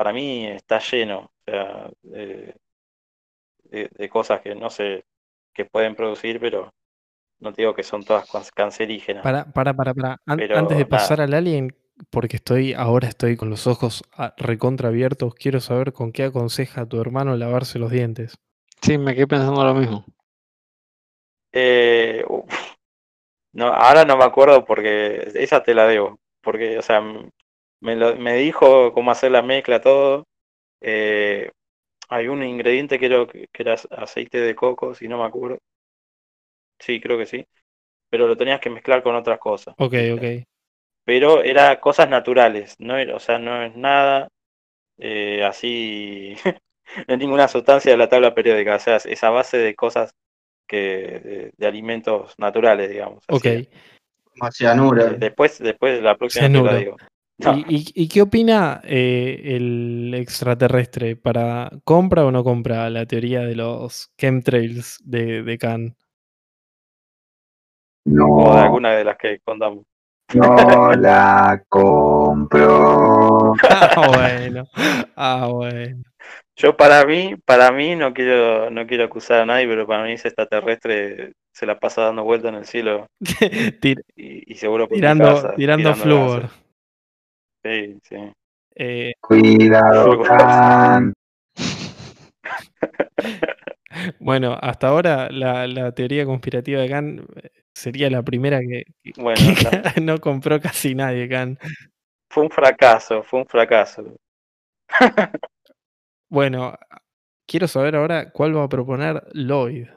para 0.00 0.14
mí 0.14 0.46
está 0.46 0.78
lleno, 0.78 1.18
o 1.20 1.30
sea, 1.44 1.90
de, 2.00 2.54
de- 3.64 3.90
de 3.92 4.08
cosas 4.08 4.40
que 4.40 4.54
no 4.54 4.70
sé, 4.70 5.04
que 5.54 5.66
pueden 5.66 5.94
producir, 5.94 6.40
pero 6.40 6.72
no 7.40 7.52
te 7.52 7.62
digo 7.62 7.74
que 7.74 7.82
son 7.82 8.04
todas 8.04 8.30
can- 8.30 8.42
cancerígenas. 8.54 9.24
para, 9.24 9.44
para, 9.52 9.74
para, 9.74 9.94
para. 9.94 10.16
An- 10.26 10.38
Pero 10.38 10.54
antes 10.54 10.76
de 10.78 10.84
nada. 10.84 10.88
pasar 10.90 11.20
al 11.20 11.34
alien, 11.34 11.76
porque 12.10 12.36
estoy, 12.36 12.72
ahora 12.72 13.08
estoy 13.08 13.36
con 13.36 13.50
los 13.50 13.66
ojos 13.66 14.02
ah, 14.12 14.34
recontra 14.38 14.88
abiertos, 14.88 15.34
quiero 15.34 15.60
saber 15.60 15.92
con 15.92 16.12
qué 16.12 16.24
aconseja 16.24 16.82
a 16.82 16.86
tu 16.88 17.00
hermano 17.00 17.36
lavarse 17.36 17.78
los 17.78 17.90
dientes. 17.90 18.38
Sí, 18.82 18.98
me 18.98 19.14
quedé 19.14 19.26
pensando 19.26 19.64
lo 19.64 19.74
mismo. 19.74 20.04
Eh, 21.52 22.24
uf, 22.28 22.76
no, 23.52 23.66
ahora 23.68 24.04
no 24.04 24.16
me 24.16 24.24
acuerdo 24.24 24.64
porque 24.64 25.30
esa 25.34 25.62
te 25.62 25.74
la 25.74 25.86
debo, 25.86 26.20
porque, 26.42 26.78
o 26.78 26.82
sea, 26.82 27.02
me, 27.80 27.96
lo- 27.96 28.16
me 28.16 28.34
dijo 28.36 28.92
cómo 28.92 29.10
hacer 29.10 29.32
la 29.32 29.42
mezcla, 29.42 29.80
todo. 29.80 30.24
Eh, 30.82 31.50
hay 32.10 32.28
un 32.28 32.42
ingrediente 32.44 32.98
que 32.98 33.08
creo 33.08 33.26
que, 33.28 33.48
que 33.52 33.62
era 33.64 33.76
aceite 33.92 34.40
de 34.40 34.54
coco, 34.56 34.94
si 34.94 35.08
no 35.08 35.18
me 35.18 35.24
acuerdo. 35.26 35.58
Sí, 36.80 37.00
creo 37.00 37.16
que 37.16 37.26
sí. 37.26 37.46
Pero 38.10 38.28
lo 38.28 38.36
tenías 38.36 38.60
que 38.60 38.70
mezclar 38.70 39.02
con 39.02 39.14
otras 39.16 39.38
cosas. 39.40 39.76
Ok, 39.78 39.94
ok. 40.14 40.24
Pero 41.04 41.42
era 41.42 41.80
cosas 41.80 42.08
naturales, 42.08 42.76
no 42.78 42.96
era, 42.96 43.16
o 43.16 43.20
sea, 43.20 43.38
no 43.38 43.62
es 43.62 43.74
nada 43.76 44.28
eh, 44.98 45.44
así, 45.44 46.36
no 47.08 47.14
es 47.14 47.18
ninguna 47.20 47.48
sustancia 47.48 47.92
de 47.92 47.98
la 47.98 48.08
tabla 48.08 48.34
periódica, 48.34 48.76
o 48.76 48.80
sea, 48.80 48.96
es 48.96 49.06
esa 49.06 49.30
base 49.30 49.58
de 49.58 49.74
cosas 49.76 50.12
que 50.68 50.76
de, 50.78 51.52
de 51.56 51.66
alimentos 51.66 52.34
naturales, 52.38 52.90
digamos. 52.90 53.24
Ok. 53.28 53.46
así. 53.46 53.68
Cianuro. 54.52 55.12
Eh, 55.12 55.16
después, 55.18 55.58
después 55.58 56.00
la 56.02 56.16
próxima 56.16 56.50
te 56.50 56.60
la 56.62 56.74
digo. 56.74 57.00
No, 57.44 57.52
¿Y, 57.52 57.76
y- 57.76 57.92
y 57.94 58.08
qué 58.08 58.22
opina 58.22 58.80
eh, 58.84 59.40
el 59.56 60.12
extraterrestre? 60.14 61.16
¿Para 61.16 61.70
compra 61.84 62.24
o 62.26 62.30
no 62.30 62.44
compra 62.44 62.90
la 62.90 63.06
teoría 63.06 63.40
de 63.42 63.56
los 63.56 64.12
chemtrails 64.18 64.98
de, 65.04 65.42
de 65.42 65.58
Khan? 65.58 65.96
o 68.32 68.54
de 68.54 68.60
No, 68.60 68.60
alguna 68.60 68.92
de 68.92 69.04
las 69.04 69.16
que 69.16 69.40
contamos. 69.40 69.84
no 70.34 70.92
la 70.96 71.62
compro. 71.68 73.54
Ah, 73.68 74.06
bueno. 74.06 74.68
Ah, 75.16 75.48
bueno. 75.52 76.02
Yo 76.56 76.76
para 76.76 77.04
mí, 77.06 77.36
para 77.44 77.72
mí 77.72 77.96
no 77.96 78.12
quiero, 78.12 78.70
no 78.70 78.86
quiero 78.86 79.04
acusar 79.04 79.40
a 79.40 79.46
nadie, 79.46 79.66
pero 79.66 79.86
para 79.86 80.04
mí 80.04 80.12
ese 80.12 80.28
extraterrestre 80.28 81.32
se 81.52 81.66
la 81.66 81.78
pasa 81.78 82.02
dando 82.02 82.24
vueltas 82.24 82.50
en 82.50 82.58
el 82.58 82.66
cielo 82.66 83.06
y, 84.16 84.52
y 84.52 84.56
seguro 84.56 84.88
por 84.88 84.96
tirando 84.96 85.14
casa, 85.14 85.54
tirando 85.56 85.94
tirando 85.94 85.94
flúor. 85.94 86.42
gases. 86.46 86.50
Sí, 87.62 87.98
sí. 88.02 88.16
Eh, 88.74 89.12
Cuidado, 89.20 90.22
Khan. 90.22 91.12
bueno, 94.20 94.56
hasta 94.60 94.88
ahora 94.88 95.28
la, 95.30 95.66
la 95.66 95.92
teoría 95.92 96.24
conspirativa 96.24 96.80
de 96.80 96.88
Khan 96.88 97.26
eh, 97.42 97.50
sería 97.74 98.08
la 98.10 98.22
primera 98.22 98.60
que, 98.60 98.84
que- 99.02 99.20
Bueno, 99.20 99.40
que 99.94 100.00
no 100.00 100.18
compró 100.18 100.60
casi 100.60 100.94
nadie, 100.94 101.28
Khan. 101.28 101.58
Fue 102.30 102.44
un 102.44 102.50
fracaso, 102.50 103.22
fue 103.22 103.40
un 103.40 103.46
fracaso. 103.46 104.04
Bueno, 106.32 106.78
quiero 107.44 107.66
saber 107.66 107.96
ahora 107.96 108.30
cuál 108.30 108.56
va 108.56 108.62
a 108.62 108.68
proponer 108.68 109.20
Lloyd. 109.34 109.88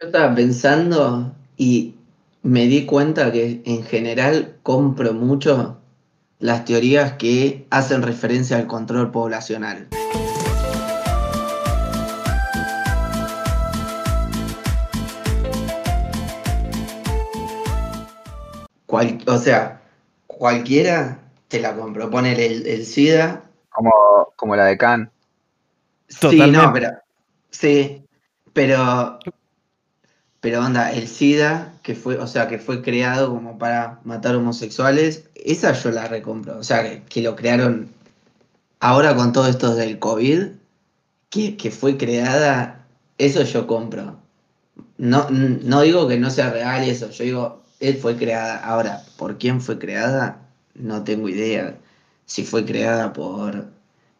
Yo 0.00 0.06
estaba 0.08 0.34
pensando 0.34 1.34
y 1.56 1.94
me 2.42 2.66
di 2.66 2.86
cuenta 2.86 3.32
que 3.32 3.62
en 3.64 3.82
general 3.84 4.56
compro 4.62 5.12
mucho 5.12 5.78
las 6.38 6.64
teorías 6.64 7.14
que 7.14 7.66
hacen 7.70 8.02
referencia 8.02 8.56
al 8.56 8.66
control 8.66 9.10
poblacional. 9.10 9.88
Cual- 18.86 19.18
o 19.26 19.36
sea, 19.38 19.82
cualquiera 20.26 21.18
te 21.48 21.60
la 21.60 21.74
compro. 21.76 22.10
Ponele 22.10 22.46
el, 22.46 22.66
el 22.66 22.84
SIDA. 22.86 23.42
Como, 23.70 23.92
como 24.36 24.56
la 24.56 24.64
de 24.66 24.78
Khan. 24.78 25.10
Sí, 26.08 26.18
Totalmente. 26.20 26.58
no, 26.66 26.72
pero. 26.72 26.90
Sí, 27.50 28.02
pero. 28.52 29.18
Pero 30.40 30.64
onda, 30.64 30.92
el 30.92 31.08
SIDA, 31.08 31.74
que 31.82 31.94
fue, 31.94 32.16
o 32.18 32.26
sea, 32.26 32.48
que 32.48 32.58
fue 32.58 32.82
creado 32.82 33.30
como 33.30 33.58
para 33.58 34.00
matar 34.04 34.36
homosexuales, 34.36 35.24
esa 35.34 35.72
yo 35.72 35.90
la 35.90 36.06
recompro. 36.06 36.58
O 36.58 36.62
sea, 36.62 37.04
que, 37.06 37.22
lo 37.22 37.34
crearon 37.36 37.90
ahora 38.80 39.16
con 39.16 39.32
todo 39.32 39.48
esto 39.48 39.74
del 39.74 39.98
COVID, 39.98 40.48
que, 41.30 41.56
que 41.56 41.70
fue 41.70 41.96
creada, 41.96 42.86
eso 43.18 43.42
yo 43.42 43.66
compro. 43.66 44.16
No, 44.96 45.28
no 45.30 45.82
digo 45.82 46.08
que 46.08 46.18
no 46.18 46.30
sea 46.30 46.50
real 46.50 46.84
eso, 46.84 47.10
yo 47.10 47.24
digo, 47.24 47.62
él 47.80 47.96
fue 47.96 48.16
creada. 48.16 48.58
Ahora, 48.58 49.02
¿por 49.16 49.38
quién 49.38 49.60
fue 49.60 49.78
creada? 49.78 50.40
No 50.74 51.04
tengo 51.04 51.28
idea. 51.28 51.76
Si 52.26 52.44
fue 52.44 52.64
creada 52.64 53.12
por 53.12 53.66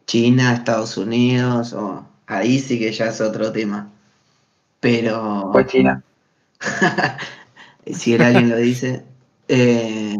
China, 0.06 0.54
Estados 0.54 0.96
Unidos 0.96 1.72
o 1.72 2.06
ahí 2.26 2.58
sí 2.58 2.78
que 2.78 2.92
ya 2.92 3.06
es 3.06 3.20
otro 3.20 3.52
tema. 3.52 3.90
Pero. 4.80 5.50
Fue 5.52 5.66
China. 5.66 6.02
si 7.92 8.14
el 8.14 8.22
alien 8.22 8.50
lo 8.50 8.56
dice. 8.56 9.04
Eh, 9.48 10.16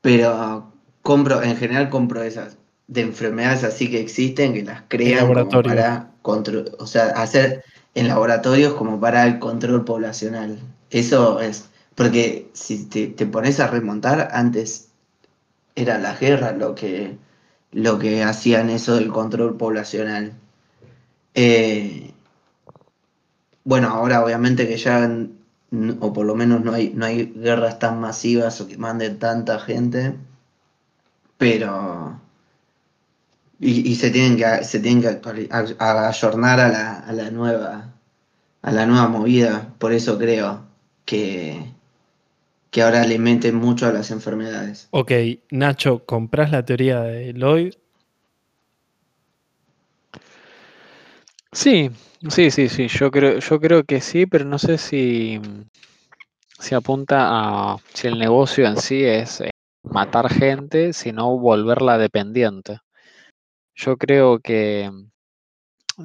pero 0.00 0.72
compro, 1.02 1.42
en 1.42 1.56
general 1.56 1.90
compro 1.90 2.22
esas 2.22 2.56
de 2.88 3.02
enfermedades 3.02 3.64
así 3.64 3.90
que 3.90 4.00
existen, 4.00 4.52
que 4.52 4.62
las 4.62 4.82
crean 4.88 5.32
como 5.32 5.48
para 5.48 6.10
control, 6.22 6.72
o 6.78 6.86
sea, 6.86 7.06
hacer 7.10 7.64
en 7.94 8.08
laboratorios 8.08 8.74
como 8.74 9.00
para 9.00 9.26
el 9.26 9.38
control 9.38 9.84
poblacional. 9.84 10.58
Eso 10.90 11.40
es, 11.40 11.70
porque 11.94 12.50
si 12.52 12.84
te, 12.86 13.06
te 13.06 13.26
pones 13.26 13.60
a 13.60 13.68
remontar, 13.68 14.28
antes 14.32 14.88
era 15.74 15.98
la 15.98 16.14
guerra 16.14 16.52
lo 16.52 16.74
que, 16.74 17.16
lo 17.70 17.98
que 17.98 18.22
hacían 18.22 18.70
eso 18.70 18.96
del 18.96 19.08
control 19.08 19.56
poblacional. 19.56 20.34
Eh, 21.34 22.11
bueno, 23.64 23.88
ahora 23.88 24.24
obviamente 24.24 24.66
que 24.66 24.76
ya, 24.76 25.10
o 26.00 26.12
por 26.12 26.26
lo 26.26 26.34
menos 26.34 26.62
no 26.62 26.72
hay, 26.72 26.92
no 26.94 27.06
hay 27.06 27.32
guerras 27.36 27.78
tan 27.78 28.00
masivas 28.00 28.60
o 28.60 28.68
que 28.68 28.76
manden 28.76 29.18
tanta 29.18 29.58
gente, 29.58 30.14
pero... 31.38 32.20
Y, 33.64 33.88
y 33.88 33.94
se 33.94 34.10
tienen 34.10 34.36
que, 34.36 34.64
se 34.64 34.80
tienen 34.80 35.02
que 35.02 35.48
ayornar 35.78 36.58
a 36.58 36.68
la, 36.68 36.98
a 36.98 37.12
la 37.12 37.30
nueva, 37.30 37.92
a 38.60 38.72
la 38.72 38.86
nueva 38.86 39.06
movida. 39.06 39.72
Por 39.78 39.92
eso 39.92 40.18
creo 40.18 40.64
que, 41.04 41.72
que 42.72 42.82
ahora 42.82 43.06
le 43.06 43.20
meten 43.20 43.54
mucho 43.54 43.86
a 43.86 43.92
las 43.92 44.10
enfermedades. 44.10 44.88
Ok, 44.90 45.12
Nacho, 45.52 46.04
¿comprás 46.04 46.50
la 46.50 46.64
teoría 46.64 47.02
de 47.02 47.34
Lloyd? 47.34 47.74
Sí, 51.52 51.90
sí, 52.28 52.50
sí, 52.50 52.68
sí. 52.68 52.88
Yo 52.88 53.10
creo, 53.10 53.38
yo 53.38 53.60
creo 53.60 53.84
que 53.84 54.00
sí, 54.00 54.26
pero 54.26 54.44
no 54.44 54.58
sé 54.58 54.78
si, 54.78 55.40
si 56.58 56.74
apunta 56.74 57.28
a 57.74 57.76
si 57.92 58.08
el 58.08 58.18
negocio 58.18 58.66
en 58.66 58.76
sí 58.78 59.04
es 59.04 59.42
eh, 59.42 59.50
matar 59.82 60.30
gente, 60.30 60.92
sino 60.92 61.38
volverla 61.38 61.98
dependiente. 61.98 62.78
Yo 63.74 63.96
creo 63.96 64.38
que 64.40 64.90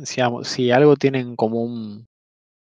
si, 0.03 0.21
si 0.43 0.71
algo 0.71 0.95
tienen 0.95 1.29
en 1.29 1.35
común 1.35 2.07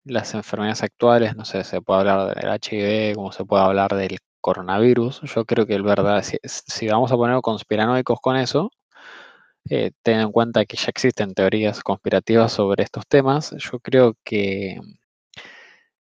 las 0.05 0.33
enfermedades 0.33 0.83
actuales, 0.83 1.35
no 1.35 1.45
sé, 1.45 1.63
se 1.63 1.81
puede 1.81 2.01
hablar 2.01 2.35
del 2.35 2.51
HIV, 2.51 3.15
como 3.15 3.31
se 3.31 3.45
puede 3.45 3.63
hablar 3.63 3.95
del 3.95 4.17
coronavirus. 4.41 5.21
Yo 5.23 5.45
creo 5.45 5.65
que 5.65 5.75
el 5.75 5.83
verdad, 5.83 6.23
si, 6.23 6.37
si 6.43 6.87
vamos 6.87 7.11
a 7.11 7.17
poner 7.17 7.41
conspiranoicos 7.41 8.19
con 8.21 8.37
eso, 8.37 8.71
eh, 9.69 9.91
ten 10.03 10.19
en 10.19 10.31
cuenta 10.31 10.65
que 10.65 10.77
ya 10.77 10.87
existen 10.89 11.33
teorías 11.33 11.81
conspirativas 11.83 12.51
sobre 12.53 12.83
estos 12.83 13.07
temas. 13.07 13.55
Yo 13.59 13.79
creo 13.79 14.15
que 14.23 14.79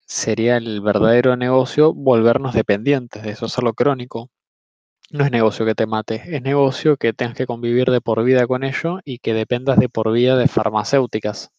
sería 0.05 0.57
el 0.57 0.81
verdadero 0.81 1.35
negocio 1.37 1.93
volvernos 1.93 2.53
dependientes 2.55 3.23
de 3.23 3.31
eso, 3.31 3.45
hacerlo 3.45 3.73
crónico. 3.73 4.29
No 5.11 5.25
es 5.25 5.31
negocio 5.31 5.65
que 5.65 5.75
te 5.75 5.87
mate, 5.87 6.23
es 6.35 6.41
negocio 6.41 6.97
que 6.97 7.13
tengas 7.13 7.35
que 7.35 7.47
convivir 7.47 7.89
de 7.91 8.01
por 8.01 8.23
vida 8.23 8.47
con 8.47 8.63
ello 8.63 8.99
y 9.05 9.19
que 9.19 9.33
dependas 9.33 9.79
de 9.79 9.89
por 9.89 10.11
vida 10.11 10.37
de 10.37 10.47
farmacéuticas 10.47 11.51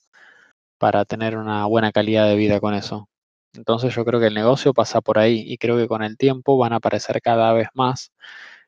para 0.79 1.05
tener 1.05 1.37
una 1.37 1.67
buena 1.67 1.93
calidad 1.93 2.29
de 2.29 2.37
vida 2.37 2.61
con 2.61 2.75
eso. 2.75 3.09
Entonces 3.55 3.95
yo 3.95 4.05
creo 4.05 4.21
que 4.21 4.29
el 4.29 4.35
negocio 4.35 4.75
pasa 4.75 5.01
por 5.01 5.19
ahí 5.19 5.45
y 5.47 5.59
creo 5.59 5.77
que 5.77 5.89
con 5.89 6.03
el 6.03 6.17
tiempo 6.17 6.59
van 6.59 6.73
a 6.73 6.77
aparecer 6.77 7.21
cada 7.23 7.53
vez 7.53 7.69
más 7.75 8.13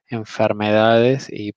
enfermedades 0.08 1.28
y, 1.30 1.52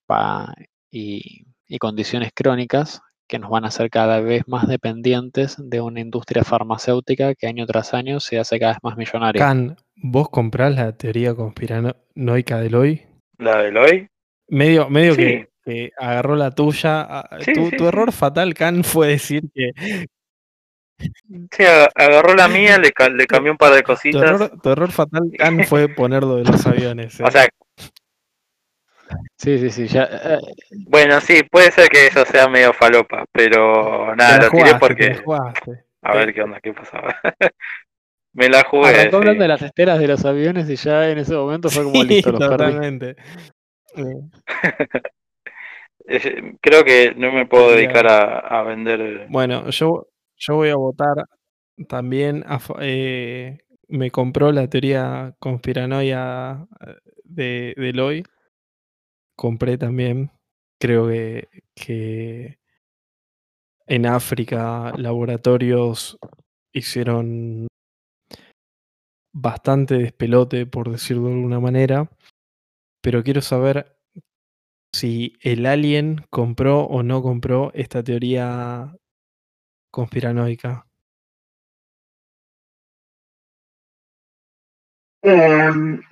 y 1.73 1.79
condiciones 1.79 2.31
crónicas 2.35 3.01
que 3.27 3.39
nos 3.39 3.49
van 3.49 3.63
a 3.65 3.69
hacer 3.69 3.89
cada 3.89 4.19
vez 4.19 4.43
más 4.47 4.67
dependientes 4.67 5.55
de 5.57 5.81
una 5.81 6.01
industria 6.01 6.43
farmacéutica 6.43 7.33
que 7.33 7.47
año 7.47 7.65
tras 7.65 7.95
año 7.95 8.19
se 8.19 8.37
hace 8.37 8.59
cada 8.59 8.73
vez 8.73 8.79
más 8.83 8.95
millonaria. 8.95 9.39
Can, 9.43 9.75
¿vos 9.95 10.29
comprás 10.29 10.75
la 10.75 10.95
teoría 10.95 11.33
conspiranoica 11.33 12.59
de 12.59 12.69
Lloyd? 12.69 12.99
La 13.39 13.63
del 13.63 13.75
hoy. 13.77 14.07
Medio, 14.49 14.87
medio 14.89 15.15
Sí. 15.15 15.21
que, 15.21 15.49
que 15.65 15.91
agarró 15.97 16.35
la 16.35 16.51
tuya. 16.51 17.01
a- 17.01 17.39
Sí, 17.41 17.53
tu 17.53 17.69
sí, 17.71 17.77
tu 17.77 17.87
error 17.87 18.11
fatal, 18.11 18.53
Can, 18.53 18.83
fue 18.83 19.07
decir 19.07 19.41
que 19.55 19.71
Sí, 20.99 21.63
aga- 21.63 21.89
agarró 21.95 22.35
la 22.35 22.47
mía, 22.47 22.77
le, 22.77 22.91
le 23.15 23.25
cambió 23.25 23.51
un 23.51 23.57
par 23.57 23.73
de 23.73 23.81
tu 23.81 23.87
cositas. 23.87 24.21
error, 24.21 24.51
tu 24.61 24.69
error 24.69 24.91
fatal, 24.91 25.31
Can, 25.37 25.57
fue 25.67 25.89
poner 25.89 26.21
lo 26.23 26.35
de 26.35 26.43
los 26.43 26.65
aviones. 26.67 27.19
¿eh? 27.19 27.23
O 27.25 27.31
sea, 27.31 27.47
Sí, 29.37 29.57
sí, 29.57 29.69
sí, 29.69 29.87
ya, 29.87 30.03
eh, 30.11 30.37
bueno, 30.87 31.19
sí, 31.19 31.41
puede 31.51 31.71
ser 31.71 31.89
que 31.89 32.07
eso 32.07 32.25
sea 32.25 32.47
medio 32.47 32.73
falopa, 32.73 33.25
pero 33.31 34.15
nada, 34.15 34.39
lo 34.45 34.49
jugaste, 34.51 34.95
te 34.95 35.15
porque. 35.15 35.23
A 36.01 36.15
ver 36.15 36.33
qué 36.33 36.41
onda, 36.41 36.59
qué 36.61 36.73
pasaba. 36.73 37.15
Me 38.33 38.49
la 38.49 38.63
jugué. 38.63 38.89
arrancó 38.89 39.17
hablando 39.17 39.43
de 39.43 39.47
las 39.47 39.61
esteras 39.61 39.99
de 39.99 40.07
los 40.07 40.25
aviones 40.25 40.69
y 40.69 40.75
ya 40.75 41.09
en 41.09 41.19
ese 41.19 41.35
momento 41.35 41.69
fue 41.69 41.83
como 41.83 42.01
Sí, 42.01 42.07
listo, 42.09 42.31
los 42.31 42.39
totalmente. 42.39 43.15
Eh, 46.05 46.53
Creo 46.61 46.83
que 46.83 47.13
no 47.15 47.31
me 47.31 47.45
puedo 47.45 47.71
dedicar 47.71 48.07
a, 48.07 48.39
a 48.39 48.63
vender. 48.63 49.27
Bueno, 49.29 49.69
yo, 49.69 50.07
yo 50.37 50.55
voy 50.55 50.69
a 50.69 50.75
votar 50.75 51.25
también. 51.87 52.43
a 52.47 52.59
fa- 52.59 52.75
eh, 52.81 53.59
me 53.87 54.11
compró 54.11 54.51
la 54.51 54.67
teoría 54.67 55.33
conspiranoia 55.39 56.65
eh, 56.85 56.95
de, 57.23 57.73
de 57.77 57.89
Eloy. 57.89 58.23
Compré 59.35 59.77
también. 59.77 60.31
Creo 60.79 61.07
que, 61.07 62.59
en 63.87 64.05
África 64.05 64.91
laboratorios 64.97 66.17
hicieron 66.71 67.67
bastante 69.33 69.97
despelote, 69.97 70.65
por 70.65 70.91
decirlo 70.91 71.27
de 71.27 71.33
alguna 71.33 71.59
manera. 71.59 72.09
Pero 73.01 73.23
quiero 73.23 73.41
saber 73.41 73.97
si 74.93 75.33
el 75.41 75.65
alien 75.65 76.25
compró 76.29 76.81
o 76.81 77.03
no 77.03 77.21
compró 77.21 77.71
esta 77.73 78.03
teoría 78.03 78.95
conspiranoica. 79.91 80.85
Eh, 85.23 85.69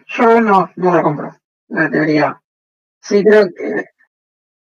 yo 0.08 0.42
no, 0.42 0.72
no 0.76 0.96
la 0.96 1.04
compro, 1.04 1.36
la 1.68 1.90
teoría. 1.90 2.41
Sí, 3.02 3.24
creo 3.24 3.48
que, 3.54 3.86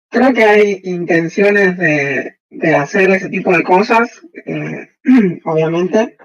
creo 0.10 0.34
que 0.34 0.44
hay 0.44 0.82
intenciones 0.84 1.78
de, 1.78 2.38
de 2.50 2.76
hacer 2.76 3.10
ese 3.12 3.30
tipo 3.30 3.52
de 3.52 3.64
cosas, 3.64 4.22
eh, 4.46 4.88
obviamente. 5.46 6.18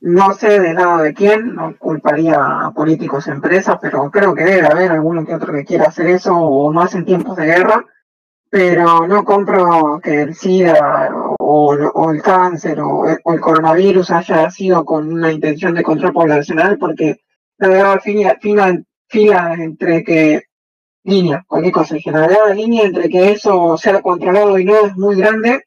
No 0.00 0.32
sé 0.32 0.60
del 0.60 0.76
lado 0.76 1.02
de 1.02 1.12
quién, 1.12 1.54
no 1.54 1.76
culparía 1.76 2.36
a 2.36 2.72
políticos, 2.72 3.28
empresas, 3.28 3.76
pero 3.82 4.10
creo 4.10 4.34
que 4.34 4.44
debe 4.44 4.66
haber 4.66 4.90
alguno 4.90 5.26
que 5.26 5.34
otro 5.34 5.52
que 5.52 5.64
quiera 5.64 5.84
hacer 5.84 6.06
eso, 6.06 6.34
o 6.34 6.72
más 6.72 6.94
en 6.94 7.04
tiempos 7.04 7.36
de 7.36 7.46
guerra. 7.46 7.84
Pero 8.50 9.06
no 9.08 9.24
compro 9.24 10.00
que 10.02 10.22
el 10.22 10.34
SIDA 10.34 11.10
o, 11.38 12.10
el 12.10 12.22
cáncer 12.22 12.80
o 12.80 13.06
el 13.08 13.40
coronavirus 13.40 14.10
haya 14.12 14.50
sido 14.50 14.84
con 14.84 15.12
una 15.12 15.32
intención 15.32 15.74
de 15.74 15.82
control 15.82 16.12
poblacional, 16.12 16.78
porque 16.78 17.16
la 17.58 17.68
verdad 17.68 18.00
fila, 18.00 18.38
fila, 18.40 18.80
fila 19.08 19.54
entre 19.54 20.04
que 20.04 20.44
línea, 21.04 21.44
cualquier 21.46 21.72
cosa 21.72 21.94
en 21.94 22.00
general, 22.00 22.36
la 22.48 22.54
línea 22.54 22.84
entre 22.84 23.08
que 23.08 23.32
eso 23.32 23.76
sea 23.76 24.02
controlado 24.02 24.58
y 24.58 24.64
no 24.64 24.86
es 24.86 24.96
muy 24.96 25.16
grande. 25.16 25.64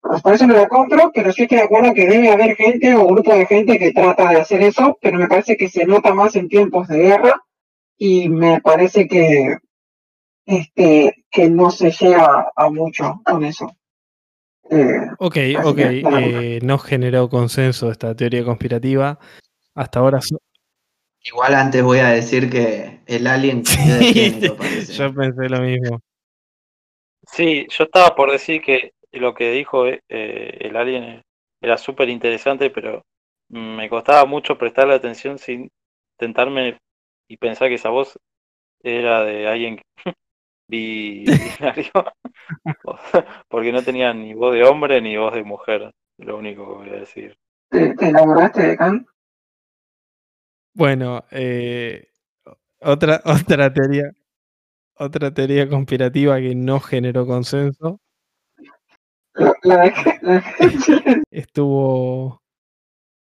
Pues 0.00 0.20
por 0.20 0.34
eso 0.34 0.46
no 0.46 0.54
la 0.54 0.68
compro, 0.68 1.10
pero 1.14 1.32
sí 1.32 1.42
estoy 1.42 1.58
de 1.58 1.64
acuerdo 1.64 1.94
que 1.94 2.06
debe 2.06 2.30
haber 2.30 2.56
gente 2.56 2.94
o 2.94 3.06
grupo 3.06 3.32
de 3.32 3.46
gente 3.46 3.78
que 3.78 3.92
trata 3.92 4.30
de 4.30 4.40
hacer 4.40 4.60
eso, 4.62 4.98
pero 5.00 5.18
me 5.18 5.28
parece 5.28 5.56
que 5.56 5.68
se 5.68 5.86
nota 5.86 6.12
más 6.12 6.34
en 6.36 6.48
tiempos 6.48 6.88
de 6.88 6.98
guerra 6.98 7.42
y 7.96 8.28
me 8.28 8.60
parece 8.60 9.06
que 9.06 9.58
este 10.44 11.24
que 11.30 11.48
no 11.48 11.70
se 11.70 11.92
llega 11.92 12.50
a 12.54 12.68
mucho 12.68 13.22
con 13.24 13.44
eso. 13.44 13.74
Eh, 14.70 15.06
Ok, 15.18 15.36
ok, 15.64 15.76
que, 15.76 16.02
eh, 16.04 16.60
no 16.62 16.78
generó 16.78 17.28
consenso 17.28 17.90
esta 17.90 18.14
teoría 18.14 18.44
conspirativa. 18.44 19.18
Hasta 19.74 20.00
ahora 20.00 20.20
Igual 21.24 21.54
antes 21.54 21.82
voy 21.82 21.98
a 21.98 22.08
decir 22.08 22.50
que 22.50 23.00
el 23.06 23.26
alien 23.26 23.64
Sí, 23.64 23.76
género, 23.76 24.56
yo 24.90 25.14
pensé 25.14 25.48
lo 25.48 25.60
mismo. 25.60 26.00
Sí, 27.26 27.66
yo 27.70 27.84
estaba 27.84 28.14
por 28.14 28.30
decir 28.30 28.62
que 28.62 28.92
lo 29.12 29.34
que 29.34 29.50
dijo 29.52 29.86
eh, 29.86 30.00
eh, 30.08 30.58
el 30.60 30.76
alien 30.76 31.22
era 31.60 31.76
súper 31.78 32.08
interesante, 32.08 32.70
pero 32.70 33.02
me 33.48 33.88
costaba 33.88 34.24
mucho 34.26 34.58
prestarle 34.58 34.94
atención 34.94 35.38
sin 35.38 35.68
tentarme 36.18 36.78
y 37.28 37.36
pensar 37.36 37.68
que 37.68 37.74
esa 37.74 37.90
voz 37.90 38.18
era 38.82 39.24
de 39.24 39.48
alguien 39.48 39.80
bi- 40.68 41.26
binario, 41.60 41.92
porque 43.48 43.72
no 43.72 43.82
tenía 43.82 44.12
ni 44.14 44.34
voz 44.34 44.54
de 44.54 44.64
hombre 44.64 45.00
ni 45.00 45.16
voz 45.16 45.34
de 45.34 45.44
mujer, 45.44 45.92
lo 46.18 46.36
único 46.38 46.66
que 46.66 46.74
voy 46.74 46.90
a 46.90 47.00
decir. 47.00 47.36
¿Te, 47.70 47.94
te 47.94 48.08
elaboraste 48.08 48.62
de 48.62 48.76
Kant? 48.76 49.06
Bueno, 50.74 51.24
eh, 51.30 52.08
otra, 52.80 53.22
otra 53.26 53.72
teoría, 53.72 54.12
otra 54.96 55.32
teoría 55.34 55.68
conspirativa 55.68 56.38
que 56.40 56.54
no 56.56 56.80
generó 56.80 57.26
consenso 57.26 58.00
estuvo 61.30 62.42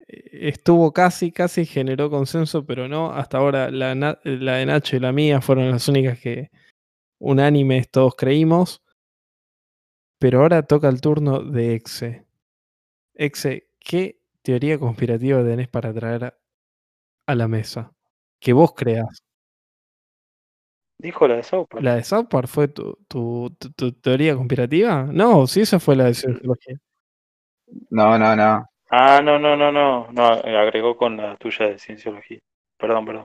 estuvo 0.08 0.92
casi, 0.92 1.32
casi 1.32 1.66
generó 1.66 2.10
consenso, 2.10 2.66
pero 2.66 2.88
no. 2.88 3.12
Hasta 3.12 3.38
ahora 3.38 3.70
la, 3.70 3.94
la 4.24 4.54
de 4.56 4.66
Nacho 4.66 4.96
y 4.96 5.00
la 5.00 5.12
mía 5.12 5.40
fueron 5.40 5.70
las 5.70 5.88
únicas 5.88 6.18
que 6.18 6.50
unánimes 7.20 7.90
todos 7.90 8.16
creímos. 8.16 8.82
Pero 10.20 10.40
ahora 10.42 10.62
toca 10.62 10.88
el 10.88 11.00
turno 11.00 11.40
de 11.42 11.74
Exe. 11.74 12.24
Exe, 13.14 13.68
¿qué 13.80 14.20
teoría 14.42 14.78
conspirativa 14.78 15.44
tenés 15.44 15.68
para 15.68 15.92
traer 15.94 16.34
a, 17.26 17.34
la 17.34 17.48
mesa? 17.48 17.92
Que 18.40 18.52
vos 18.52 18.74
creas. 18.74 19.22
Dijo 20.98 21.26
la 21.26 21.36
de 21.36 21.42
South 21.42 21.66
Park. 21.70 21.82
¿La 21.82 21.94
de 21.94 22.04
South 22.04 22.26
Park 22.28 22.46
fue 22.48 22.68
tu, 22.68 22.98
tu, 23.08 23.54
tu- 23.58 23.72
tu 23.72 23.92
teoría 23.92 24.36
conspirativa? 24.36 25.04
No, 25.04 25.46
sí, 25.46 25.62
esa 25.62 25.80
fue 25.80 25.96
la 25.96 26.04
de 26.04 26.14
sociología. 26.14 26.76
No, 27.90 28.18
no, 28.18 28.36
no. 28.36 28.66
Ah, 28.90 29.20
no, 29.22 29.38
no, 29.38 29.56
no, 29.56 29.72
no. 29.72 30.10
No, 30.12 30.24
agregó 30.24 30.96
con 30.96 31.16
la 31.16 31.36
tuya 31.36 31.66
de 31.68 31.78
cienciología. 31.78 32.40
Perdón, 32.78 33.06
perdón. 33.06 33.24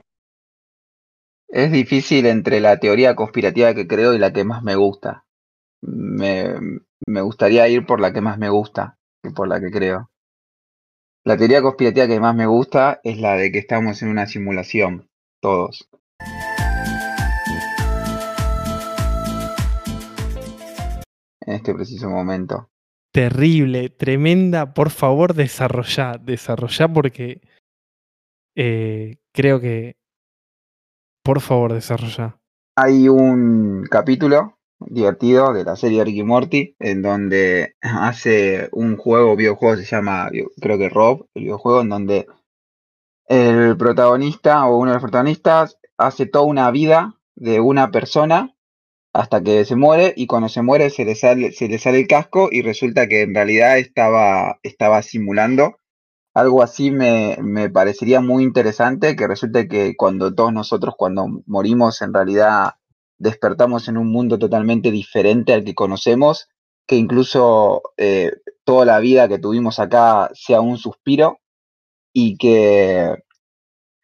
Es 1.48 1.72
difícil 1.72 2.26
entre 2.26 2.60
la 2.60 2.78
teoría 2.78 3.14
conspirativa 3.14 3.74
que 3.74 3.86
creo 3.86 4.14
y 4.14 4.18
la 4.18 4.32
que 4.32 4.44
más 4.44 4.62
me 4.62 4.76
gusta. 4.76 5.24
Me, 5.82 6.54
me 7.06 7.20
gustaría 7.22 7.68
ir 7.68 7.86
por 7.86 8.00
la 8.00 8.12
que 8.12 8.20
más 8.20 8.38
me 8.38 8.50
gusta 8.50 8.98
que 9.22 9.30
por 9.30 9.48
la 9.48 9.60
que 9.60 9.70
creo. 9.70 10.10
La 11.26 11.36
teoría 11.36 11.60
conspirativa 11.60 12.06
que 12.06 12.20
más 12.20 12.36
me 12.36 12.46
gusta 12.46 13.00
es 13.02 13.18
la 13.18 13.34
de 13.34 13.50
que 13.50 13.58
estamos 13.58 14.00
en 14.00 14.10
una 14.10 14.26
simulación, 14.26 15.10
todos. 15.42 15.90
En 21.40 21.54
este 21.54 21.74
preciso 21.74 22.08
momento. 22.08 22.70
Terrible, 23.12 23.88
tremenda. 23.90 24.72
Por 24.72 24.90
favor, 24.90 25.34
desarrollá, 25.34 26.16
desarrollá 26.16 26.86
porque 26.86 27.40
eh, 28.54 29.16
creo 29.32 29.58
que... 29.60 29.96
Por 31.24 31.40
favor, 31.40 31.72
desarrollá. 31.72 32.38
Hay 32.76 33.08
un 33.08 33.84
capítulo 33.90 34.55
divertido 34.80 35.52
de 35.52 35.64
la 35.64 35.76
serie 35.76 36.04
Ricky 36.04 36.22
Morty 36.22 36.76
en 36.78 37.02
donde 37.02 37.76
hace 37.80 38.68
un 38.72 38.96
juego, 38.96 39.36
videojuego, 39.36 39.76
se 39.76 39.84
llama, 39.84 40.30
creo 40.60 40.78
que 40.78 40.88
Rob, 40.88 41.26
el 41.34 41.44
videojuego, 41.44 41.80
en 41.82 41.88
donde 41.88 42.26
el 43.28 43.76
protagonista 43.76 44.66
o 44.66 44.78
uno 44.78 44.90
de 44.90 44.96
los 44.96 45.02
protagonistas 45.02 45.78
hace 45.98 46.26
toda 46.26 46.44
una 46.44 46.70
vida 46.70 47.14
de 47.34 47.60
una 47.60 47.90
persona 47.90 48.54
hasta 49.12 49.42
que 49.42 49.64
se 49.64 49.76
muere 49.76 50.12
y 50.16 50.26
cuando 50.26 50.48
se 50.48 50.62
muere 50.62 50.90
se 50.90 51.04
le 51.04 51.14
sale, 51.14 51.52
se 51.52 51.68
le 51.68 51.78
sale 51.78 52.00
el 52.00 52.06
casco 52.06 52.48
y 52.52 52.62
resulta 52.62 53.08
que 53.08 53.22
en 53.22 53.34
realidad 53.34 53.78
estaba, 53.78 54.58
estaba 54.62 55.02
simulando. 55.02 55.78
Algo 56.34 56.62
así 56.62 56.90
me, 56.90 57.38
me 57.40 57.70
parecería 57.70 58.20
muy 58.20 58.44
interesante, 58.44 59.16
que 59.16 59.26
resulte 59.26 59.68
que 59.68 59.96
cuando 59.96 60.34
todos 60.34 60.52
nosotros 60.52 60.94
cuando 60.98 61.26
morimos 61.46 62.02
en 62.02 62.12
realidad 62.12 62.74
despertamos 63.18 63.88
en 63.88 63.96
un 63.96 64.10
mundo 64.10 64.38
totalmente 64.38 64.90
diferente 64.90 65.52
al 65.52 65.64
que 65.64 65.74
conocemos, 65.74 66.48
que 66.86 66.96
incluso 66.96 67.82
eh, 67.96 68.32
toda 68.64 68.84
la 68.84 69.00
vida 69.00 69.28
que 69.28 69.38
tuvimos 69.38 69.78
acá 69.78 70.30
sea 70.34 70.60
un 70.60 70.78
suspiro 70.78 71.38
y 72.12 72.36
que, 72.36 73.16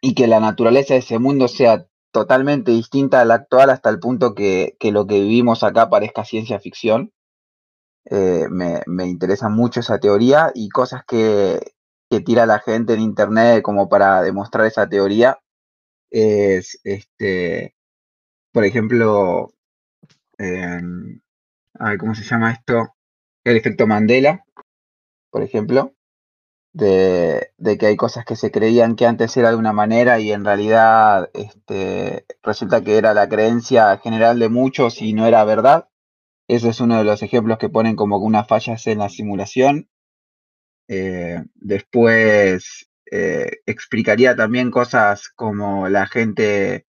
y 0.00 0.14
que 0.14 0.26
la 0.26 0.40
naturaleza 0.40 0.94
de 0.94 1.00
ese 1.00 1.18
mundo 1.18 1.48
sea 1.48 1.86
totalmente 2.12 2.72
distinta 2.72 3.20
a 3.20 3.24
la 3.24 3.34
actual 3.34 3.70
hasta 3.70 3.88
el 3.90 3.98
punto 3.98 4.34
que, 4.34 4.76
que 4.78 4.92
lo 4.92 5.06
que 5.06 5.20
vivimos 5.20 5.62
acá 5.62 5.88
parezca 5.88 6.24
ciencia 6.24 6.60
ficción. 6.60 7.12
Eh, 8.04 8.46
me, 8.50 8.82
me 8.86 9.06
interesa 9.06 9.48
mucho 9.48 9.80
esa 9.80 10.00
teoría 10.00 10.50
y 10.54 10.68
cosas 10.70 11.02
que, 11.06 11.60
que 12.10 12.20
tira 12.20 12.46
la 12.46 12.58
gente 12.58 12.94
en 12.94 13.00
internet 13.00 13.62
como 13.62 13.88
para 13.88 14.22
demostrar 14.22 14.66
esa 14.66 14.88
teoría 14.88 15.38
es, 16.10 16.78
este, 16.84 17.74
por 18.52 18.64
ejemplo, 18.64 19.52
em, 20.38 21.20
ay, 21.78 21.98
¿cómo 21.98 22.14
se 22.14 22.24
llama 22.24 22.52
esto? 22.52 22.94
El 23.44 23.56
efecto 23.56 23.86
Mandela, 23.86 24.44
por 25.30 25.42
ejemplo, 25.42 25.94
de, 26.72 27.52
que 27.78 27.86
hay 27.86 27.96
cosas 27.96 28.24
que 28.24 28.36
se 28.36 28.50
creían 28.50 28.96
que 28.96 29.06
antes 29.06 29.36
era 29.36 29.50
de 29.50 29.56
una 29.56 29.72
manera 29.72 30.20
y 30.20 30.32
en 30.32 30.44
realidad 30.44 31.30
este, 31.34 32.26
resulta 32.42 32.82
que 32.82 32.96
era 32.96 33.14
la 33.14 33.28
creencia 33.28 33.98
general 33.98 34.38
de 34.38 34.48
muchos 34.48 35.02
y 35.02 35.12
no 35.12 35.26
era 35.26 35.44
verdad. 35.44 35.88
Ese 36.48 36.70
es 36.70 36.80
uno 36.80 36.98
de 36.98 37.04
los 37.04 37.22
ejemplos 37.22 37.58
que 37.58 37.68
ponen 37.68 37.96
como 37.96 38.18
unas 38.18 38.46
fallas 38.48 38.86
en 38.86 38.98
la 38.98 39.08
simulación. 39.08 39.88
Eh, 40.88 41.42
después 41.54 42.90
eh, 43.10 43.60
explicaría 43.66 44.36
también 44.36 44.70
cosas 44.70 45.28
como 45.30 45.88
la 45.88 46.06
gente, 46.06 46.86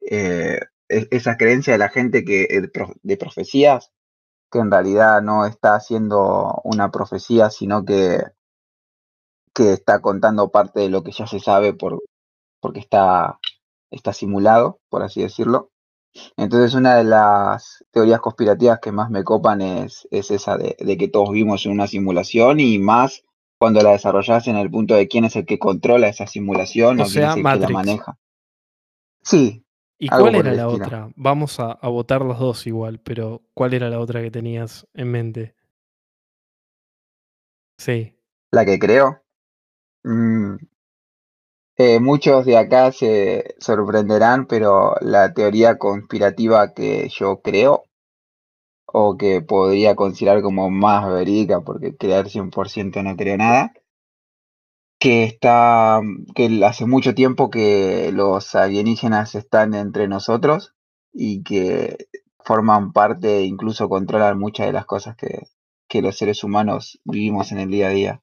eh, 0.00 0.60
esa 1.10 1.36
creencia 1.36 1.72
de 1.72 1.78
la 1.78 1.88
gente 1.88 2.24
que 2.24 2.42
eh, 2.44 2.70
de 3.02 3.16
profecías, 3.16 3.92
que 4.50 4.58
en 4.58 4.70
realidad 4.70 5.22
no 5.22 5.46
está 5.46 5.74
haciendo 5.74 6.60
una 6.64 6.90
profecía, 6.90 7.50
sino 7.50 7.84
que, 7.84 8.22
que 9.54 9.72
está 9.72 10.00
contando 10.00 10.50
parte 10.50 10.80
de 10.80 10.90
lo 10.90 11.02
que 11.02 11.12
ya 11.12 11.26
se 11.26 11.40
sabe 11.40 11.72
por, 11.72 12.02
porque 12.60 12.80
está, 12.80 13.38
está 13.90 14.12
simulado, 14.12 14.80
por 14.88 15.02
así 15.02 15.22
decirlo. 15.22 15.70
Entonces 16.36 16.74
una 16.74 16.96
de 16.96 17.04
las 17.04 17.84
teorías 17.90 18.20
conspirativas 18.20 18.80
que 18.80 18.92
más 18.92 19.10
me 19.10 19.24
copan 19.24 19.62
es, 19.62 20.06
es 20.10 20.30
esa 20.30 20.58
de, 20.58 20.76
de 20.78 20.96
que 20.98 21.08
todos 21.08 21.30
vivimos 21.30 21.64
en 21.64 21.72
una 21.72 21.86
simulación 21.86 22.60
y 22.60 22.78
más 22.78 23.24
cuando 23.58 23.80
la 23.80 23.92
desarrollas 23.92 24.48
en 24.48 24.56
el 24.56 24.70
punto 24.70 24.94
de 24.94 25.08
quién 25.08 25.24
es 25.24 25.36
el 25.36 25.46
que 25.46 25.58
controla 25.58 26.08
esa 26.08 26.26
simulación 26.26 27.00
O 27.00 27.04
o, 27.04 27.06
quién 27.06 27.14
sea, 27.14 27.30
es 27.30 27.36
el 27.36 27.42
que 27.44 27.58
la 27.60 27.68
maneja. 27.68 28.18
Sí, 29.22 29.61
¿Y 30.04 30.08
cuál 30.08 30.34
era 30.34 30.52
la 30.52 30.68
otra? 30.68 31.10
Vamos 31.16 31.60
a, 31.60 31.72
a 31.72 31.88
votar 31.88 32.22
los 32.22 32.38
dos 32.38 32.66
igual, 32.66 32.98
pero 32.98 33.42
¿cuál 33.54 33.72
era 33.72 33.88
la 33.88 34.00
otra 34.00 34.20
que 34.20 34.30
tenías 34.32 34.86
en 34.94 35.10
mente? 35.10 35.54
Sí. 37.78 38.14
la 38.52 38.64
que 38.64 38.78
creo. 38.78 39.20
Mm, 40.04 40.56
eh, 41.76 42.00
muchos 42.00 42.46
de 42.46 42.56
acá 42.56 42.90
se 42.92 43.56
sorprenderán, 43.58 44.46
pero 44.46 44.94
la 45.02 45.34
teoría 45.34 45.76
conspirativa 45.76 46.72
que 46.72 47.10
yo 47.10 47.42
creo 47.42 47.84
o 48.86 49.16
que 49.16 49.42
podría 49.42 49.96
considerar 49.96 50.40
como 50.42 50.70
más 50.70 51.08
verídica, 51.12 51.60
porque 51.62 51.96
creer 51.96 52.28
100% 52.28 53.02
no 53.02 53.16
creo 53.16 53.36
nada, 53.36 53.72
que 55.02 55.24
está, 55.24 56.00
que 56.32 56.64
hace 56.64 56.86
mucho 56.86 57.12
tiempo 57.12 57.50
que 57.50 58.12
los 58.12 58.54
alienígenas 58.54 59.34
están 59.34 59.74
entre 59.74 60.06
nosotros 60.06 60.76
y 61.12 61.42
que 61.42 62.06
forman 62.44 62.92
parte, 62.92 63.38
e 63.38 63.44
incluso 63.46 63.88
controlan 63.88 64.38
muchas 64.38 64.66
de 64.66 64.72
las 64.72 64.86
cosas 64.86 65.16
que, 65.16 65.48
que 65.88 66.02
los 66.02 66.16
seres 66.16 66.44
humanos 66.44 67.00
vivimos 67.04 67.50
en 67.50 67.58
el 67.58 67.70
día 67.72 67.88
a 67.88 67.90
día. 67.90 68.22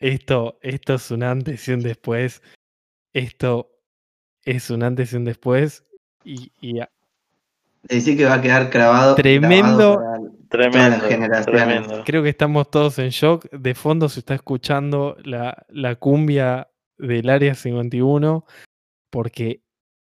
Esto, 0.00 0.58
esto 0.62 0.94
es 0.94 1.10
un 1.10 1.22
antes 1.22 1.66
y 1.68 1.72
un 1.72 1.80
después. 1.80 2.42
Esto 3.12 3.70
es 4.44 4.70
un 4.70 4.82
antes 4.82 5.12
y 5.12 5.16
un 5.16 5.24
después. 5.24 5.84
Y, 6.24 6.52
y 6.60 6.80
a- 6.80 6.90
Decir 7.82 8.16
que 8.16 8.24
va 8.24 8.34
a 8.34 8.42
quedar 8.42 8.70
grabado. 8.70 9.14
Tremendo. 9.14 9.98
grabado 9.98 10.28
Tremendo, 10.48 11.06
tremendo. 11.44 12.02
creo 12.06 12.22
que 12.22 12.30
estamos 12.30 12.70
todos 12.70 12.98
en 12.98 13.10
shock. 13.10 13.50
De 13.50 13.74
fondo 13.74 14.08
se 14.08 14.20
está 14.20 14.34
escuchando 14.34 15.16
la, 15.24 15.66
la 15.68 15.96
cumbia 15.96 16.68
del 16.96 17.28
Área 17.28 17.54
51 17.54 18.44
porque 19.10 19.62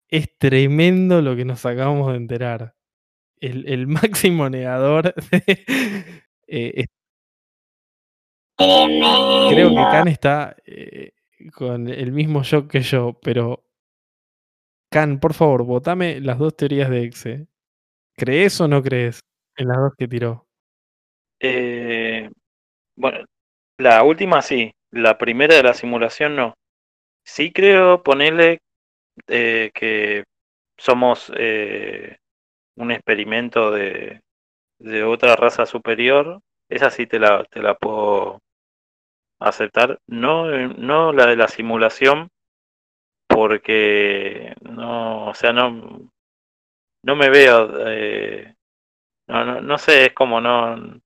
es 0.09 0.38
tremendo 0.38 1.21
lo 1.21 1.35
que 1.35 1.43
nos 1.45 1.65
acabamos 1.65 2.11
de 2.11 2.17
enterar. 2.17 2.75
El, 3.39 3.67
el 3.67 3.88
máximo 3.88 4.49
negador 4.49 5.13
de- 5.31 5.65
eh. 6.47 6.85
Creo 8.57 9.69
que 9.69 9.75
Khan 9.75 10.07
está 10.07 10.55
eh, 10.65 11.11
con 11.53 11.87
el 11.87 12.11
mismo 12.11 12.43
shock 12.43 12.69
que 12.69 12.81
yo, 12.81 13.17
pero 13.21 13.63
Khan, 14.89 15.19
por 15.19 15.33
favor, 15.33 15.63
votame 15.63 16.19
las 16.21 16.39
dos 16.39 16.55
teorías 16.55 16.89
de 16.89 17.03
Exe. 17.03 17.47
¿Crees 18.15 18.59
o 18.61 18.67
no 18.67 18.81
crees 18.81 19.19
en 19.57 19.67
las 19.67 19.77
dos 19.77 19.93
que 19.97 20.07
tiró? 20.07 20.47
Eh, 21.39 22.29
bueno, 22.95 23.25
la 23.77 24.03
última 24.03 24.41
sí, 24.41 24.73
la 24.91 25.17
primera 25.17 25.55
de 25.55 25.63
la 25.63 25.73
simulación 25.73 26.35
no. 26.35 26.53
Sí 27.23 27.51
creo 27.51 28.01
ponerle 28.01 28.59
eh, 29.27 29.71
que 29.73 30.23
somos 30.77 31.31
eh, 31.37 32.17
un 32.75 32.91
experimento 32.91 33.71
de, 33.71 34.21
de 34.79 35.03
otra 35.03 35.35
raza 35.35 35.65
superior, 35.65 36.41
esa 36.69 36.89
sí 36.89 37.05
te 37.05 37.19
la, 37.19 37.43
te 37.45 37.61
la 37.61 37.75
puedo 37.75 38.39
aceptar. 39.39 39.99
No, 40.07 40.45
no 40.45 41.13
la 41.13 41.25
de 41.27 41.35
la 41.35 41.47
simulación, 41.47 42.29
porque 43.27 44.53
no, 44.61 45.27
o 45.27 45.33
sea, 45.33 45.53
no, 45.53 46.09
no 47.03 47.15
me 47.15 47.29
veo, 47.29 47.69
eh, 47.88 48.55
no, 49.27 49.45
no, 49.45 49.61
no 49.61 49.77
sé, 49.77 50.07
es 50.07 50.13
como 50.13 50.41
no, 50.41 50.75
no, 50.75 51.01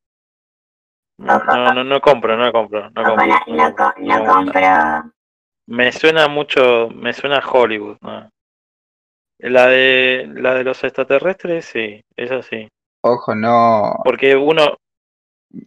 no, 1.20 1.84
no 1.84 2.02
compro, 2.02 2.38
no 2.38 2.52
compro, 2.52 2.90
no 2.90 3.02
Ojo, 3.02 3.16
compro. 3.18 3.28
no, 3.28 3.56
no, 3.56 3.76
co- 3.76 3.94
no 4.02 4.26
compro. 4.26 4.60
Me 5.68 5.92
suena 5.92 6.28
mucho, 6.28 6.90
me 6.90 7.14
suena 7.14 7.38
a 7.40 7.48
Hollywood, 7.48 7.98
¿no? 8.02 8.30
La 9.40 9.68
de, 9.68 10.30
la 10.36 10.54
de 10.54 10.64
los 10.64 10.84
extraterrestres, 10.84 11.66
sí, 11.66 12.02
eso 12.16 12.42
sí. 12.44 12.68
Ojo, 13.04 13.34
no, 13.36 13.96
Porque 14.04 14.36
uno, 14.36 14.78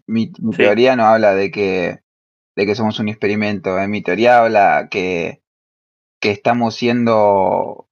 mi, 0.06 0.32
mi 0.38 0.52
Sí. 0.52 0.62
teoría 0.62 0.96
no 0.96 1.04
habla 1.04 1.34
de 1.34 1.50
que, 1.50 1.98
de 2.56 2.66
que 2.66 2.74
somos 2.74 2.98
un 3.00 3.08
experimento. 3.08 3.78
En 3.78 3.90
mi 3.90 4.02
teoría 4.02 4.38
habla 4.38 4.88
que, 4.90 5.42
que 6.20 6.30
estamos 6.30 6.74
siendo, 6.74 7.88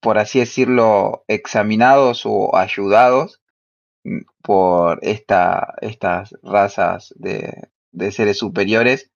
por 0.00 0.18
así 0.18 0.38
decirlo, 0.40 1.24
examinados 1.28 2.22
o 2.24 2.56
ayudados 2.56 3.40
mm, 4.04 4.20
por 4.42 4.98
esta, 5.02 5.74
estas 5.80 6.34
razas 6.42 7.14
de, 7.16 7.68
de 7.92 8.12
seres 8.12 8.38
superiores 8.38 9.10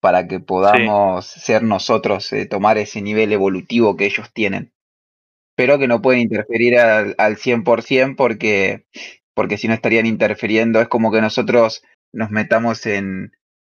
para 0.00 0.28
que 0.28 0.38
podamos 0.38 1.26
ser 1.26 1.64
nosotros, 1.64 2.32
eh, 2.32 2.46
tomar 2.46 2.78
ese 2.78 3.02
nivel 3.02 3.32
evolutivo 3.32 3.96
que 3.96 4.06
ellos 4.06 4.32
tienen. 4.32 4.72
Pero 5.56 5.78
que 5.78 5.88
no 5.88 6.00
pueden 6.00 6.20
interferir 6.20 6.78
al, 6.78 7.16
al 7.18 7.36
100% 7.36 8.14
porque, 8.16 8.86
porque 9.34 9.58
si 9.58 9.66
no 9.66 9.74
estarían 9.74 10.06
interfiriendo, 10.06 10.80
es 10.80 10.86
como 10.86 11.10
que 11.10 11.20
nosotros 11.20 11.82
nos 12.12 12.30
metamos 12.30 12.86
en, 12.86 13.32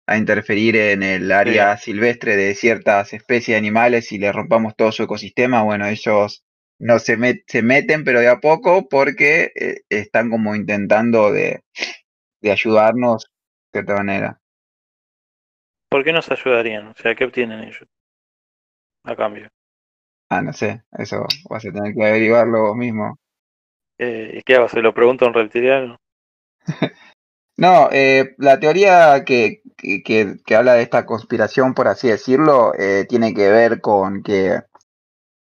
a 0.07 0.17
interferir 0.17 0.75
en 0.75 1.03
el 1.03 1.31
área 1.31 1.77
silvestre 1.77 2.35
de 2.35 2.55
ciertas 2.55 3.13
especies 3.13 3.55
de 3.55 3.59
animales 3.59 4.11
y 4.11 4.17
le 4.17 4.31
rompamos 4.31 4.75
todo 4.75 4.91
su 4.91 5.03
ecosistema. 5.03 5.63
Bueno, 5.63 5.87
ellos 5.87 6.43
no 6.79 6.99
se, 6.99 7.17
met- 7.17 7.43
se 7.47 7.61
meten, 7.61 8.03
pero 8.03 8.19
de 8.19 8.27
a 8.29 8.39
poco 8.39 8.87
porque 8.89 9.51
eh, 9.55 9.81
están 9.89 10.29
como 10.29 10.55
intentando 10.55 11.31
de, 11.31 11.61
de 12.41 12.51
ayudarnos 12.51 13.25
de 13.73 13.79
cierta 13.81 13.95
manera. 13.95 14.41
¿por 15.89 16.03
qué 16.03 16.11
nos 16.11 16.29
ayudarían? 16.29 16.87
O 16.87 16.93
sea, 16.95 17.15
¿qué 17.15 17.23
obtienen 17.23 17.61
ellos? 17.61 17.87
A 19.05 19.15
cambio. 19.15 19.47
Ah, 20.29 20.41
no 20.41 20.51
sé, 20.51 20.83
eso 20.91 21.25
vas 21.49 21.65
a 21.65 21.71
tener 21.71 21.93
que 21.93 22.05
averiguarlo 22.05 22.61
vos 22.63 22.75
mismo. 22.75 23.17
Eh, 23.99 24.35
¿y 24.37 24.41
qué 24.43 24.55
hago? 24.55 24.69
¿Se 24.69 24.81
lo 24.83 24.93
pregunto 24.93 25.25
a 25.25 25.29
un 25.29 25.33
reptiliano? 25.33 25.97
No, 27.57 27.89
eh, 27.91 28.35
la 28.39 28.59
teoría 28.59 29.23
que, 29.25 29.62
que, 30.03 30.55
habla 30.55 30.73
de 30.75 30.83
esta 30.83 31.05
conspiración, 31.05 31.73
por 31.73 31.87
así 31.87 32.07
decirlo, 32.07 32.73
eh, 32.77 33.05
tiene 33.07 33.33
que 33.33 33.49
ver 33.49 33.81
con 33.81 34.23
que 34.23 34.61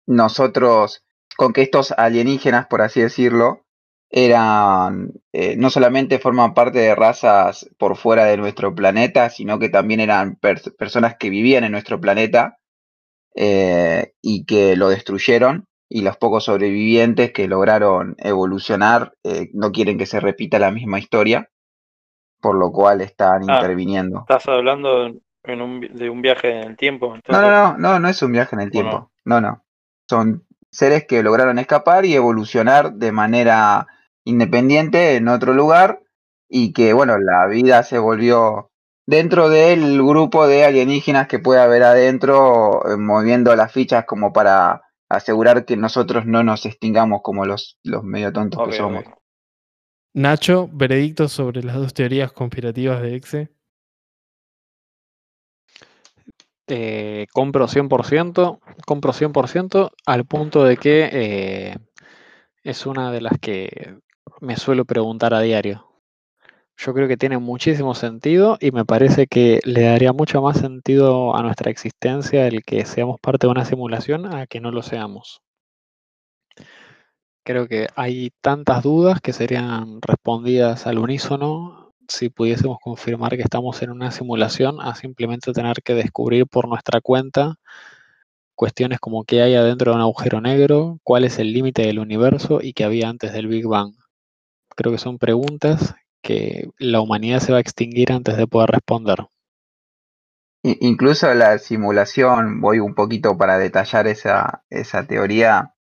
nosotros, 0.07 1.03
con 1.37 1.53
que 1.53 1.61
estos 1.61 1.91
alienígenas, 1.91 2.67
por 2.67 2.81
así 2.81 3.01
decirlo, 3.01 3.65
eran, 4.09 5.11
eh, 5.33 5.55
no 5.57 5.69
solamente 5.69 6.19
forman 6.19 6.53
parte 6.53 6.79
de 6.79 6.95
razas 6.95 7.69
por 7.77 7.95
fuera 7.95 8.25
de 8.25 8.37
nuestro 8.37 8.73
planeta, 8.73 9.29
sino 9.29 9.59
que 9.59 9.69
también 9.69 9.99
eran 9.99 10.39
pers- 10.39 10.75
personas 10.75 11.15
que 11.19 11.29
vivían 11.29 11.63
en 11.63 11.71
nuestro 11.71 12.01
planeta 12.01 12.57
eh, 13.35 14.13
y 14.21 14.45
que 14.45 14.75
lo 14.75 14.89
destruyeron. 14.89 15.65
Y 15.89 16.01
los 16.01 16.17
pocos 16.17 16.45
sobrevivientes 16.45 17.31
que 17.33 17.47
lograron 17.47 18.15
evolucionar 18.19 19.13
no 19.53 19.71
quieren 19.71 19.97
que 19.97 20.05
se 20.05 20.19
repita 20.19 20.59
la 20.59 20.71
misma 20.71 20.99
historia 20.99 21.49
por 22.41 22.55
lo 22.55 22.71
cual 22.71 23.01
están 23.01 23.49
Ah, 23.49 23.55
interviniendo. 23.55 24.19
¿Estás 24.21 24.47
hablando 24.47 25.07
en 25.43 25.61
un, 25.61 25.81
de 25.81 26.09
un 26.09 26.21
viaje 26.21 26.49
en 26.61 26.69
el 26.69 26.77
tiempo? 26.77 27.09
No, 27.09 27.15
Entonces, 27.15 27.49
no, 27.49 27.73
no, 27.73 27.77
no, 27.77 27.99
no 27.99 28.09
es 28.09 28.21
un 28.21 28.31
viaje 28.31 28.55
en 28.55 28.61
el 28.61 28.67
¿O 28.69 28.71
tiempo. 28.71 29.11
No, 29.25 29.41
no. 29.41 29.63
Son 30.09 30.45
seres 30.71 31.05
que 31.07 31.23
lograron 31.23 31.59
escapar 31.59 32.05
y 32.05 32.15
evolucionar 32.15 32.93
de 32.93 33.11
manera 33.11 33.87
independiente 34.25 35.15
en 35.15 35.27
otro 35.27 35.53
lugar 35.53 36.01
y 36.47 36.73
que, 36.73 36.93
bueno, 36.93 37.17
la 37.17 37.47
vida 37.47 37.83
se 37.83 37.99
volvió 37.99 38.71
dentro 39.05 39.49
del 39.49 39.97
grupo 40.03 40.47
de 40.47 40.65
alienígenas 40.65 41.27
que 41.27 41.39
puede 41.39 41.61
haber 41.61 41.83
adentro, 41.83 42.81
eh, 42.91 42.97
moviendo 42.97 43.55
las 43.55 43.71
fichas 43.71 44.05
como 44.05 44.31
para 44.33 44.83
asegurar 45.09 45.65
que 45.65 45.75
nosotros 45.77 46.25
no 46.27 46.43
nos 46.43 46.65
extingamos 46.67 47.21
como 47.23 47.45
los, 47.45 47.79
los 47.83 48.03
medio 48.03 48.31
tontos 48.31 48.67
que 48.67 48.73
somos. 48.73 49.03
Nacho, 50.19 50.69
veredicto 50.73 51.29
sobre 51.29 51.63
las 51.63 51.77
dos 51.77 51.93
teorías 51.93 52.33
conspirativas 52.33 53.01
de 53.01 53.15
Exe. 53.15 53.49
Eh, 56.67 57.25
compro 57.31 57.69
100%, 57.69 58.59
compro 58.85 59.13
100% 59.13 59.91
al 60.05 60.25
punto 60.25 60.65
de 60.65 60.75
que 60.75 61.09
eh, 61.09 61.77
es 62.63 62.85
una 62.85 63.13
de 63.13 63.21
las 63.21 63.39
que 63.39 63.95
me 64.41 64.57
suelo 64.57 64.83
preguntar 64.83 65.33
a 65.33 65.39
diario. 65.39 65.89
Yo 66.75 66.93
creo 66.93 67.07
que 67.07 67.15
tiene 67.15 67.37
muchísimo 67.37 67.95
sentido 67.95 68.57
y 68.59 68.71
me 68.71 68.83
parece 68.83 69.27
que 69.27 69.61
le 69.63 69.83
daría 69.83 70.11
mucho 70.11 70.41
más 70.41 70.57
sentido 70.57 71.33
a 71.33 71.43
nuestra 71.43 71.71
existencia 71.71 72.45
el 72.45 72.65
que 72.65 72.83
seamos 72.83 73.21
parte 73.21 73.47
de 73.47 73.51
una 73.51 73.63
simulación 73.63 74.25
a 74.25 74.47
que 74.47 74.59
no 74.59 74.71
lo 74.71 74.81
seamos. 74.81 75.41
Creo 77.43 77.67
que 77.67 77.87
hay 77.95 78.31
tantas 78.41 78.83
dudas 78.83 79.21
que 79.21 79.33
serían 79.33 80.01
respondidas 80.01 80.85
al 80.87 80.99
unísono 80.99 81.93
si 82.07 82.29
pudiésemos 82.29 82.77
confirmar 82.81 83.35
que 83.35 83.43
estamos 83.43 83.81
en 83.81 83.91
una 83.91 84.11
simulación 84.11 84.81
a 84.81 84.95
simplemente 84.95 85.53
tener 85.53 85.81
que 85.83 85.93
descubrir 85.93 86.47
por 86.47 86.67
nuestra 86.67 87.01
cuenta 87.01 87.55
cuestiones 88.59 88.99
como 88.99 89.23
qué 89.23 89.41
hay 89.41 89.55
adentro 89.55 89.91
de 89.91 89.95
un 89.95 90.01
agujero 90.01 90.41
negro, 90.41 90.99
cuál 91.03 91.23
es 91.23 91.39
el 91.39 91.53
límite 91.53 91.83
del 91.83 91.97
universo 91.97 92.59
y 92.61 92.73
qué 92.73 92.83
había 92.83 93.07
antes 93.07 93.31
del 93.31 93.47
Big 93.47 93.65
Bang. 93.65 93.93
Creo 94.75 94.91
que 94.91 94.97
son 94.97 95.17
preguntas 95.17 95.95
que 96.21 96.69
la 96.77 96.99
humanidad 96.99 97.39
se 97.39 97.53
va 97.53 97.59
a 97.59 97.61
extinguir 97.61 98.11
antes 98.11 98.35
de 98.35 98.47
poder 98.47 98.71
responder. 98.71 99.19
Incluso 100.61 101.33
la 101.33 101.57
simulación, 101.57 102.59
voy 102.59 102.79
un 102.79 102.95
poquito 102.95 103.37
para 103.37 103.57
detallar 103.57 104.07
esa, 104.07 104.65
esa 104.69 105.07
teoría. 105.07 105.73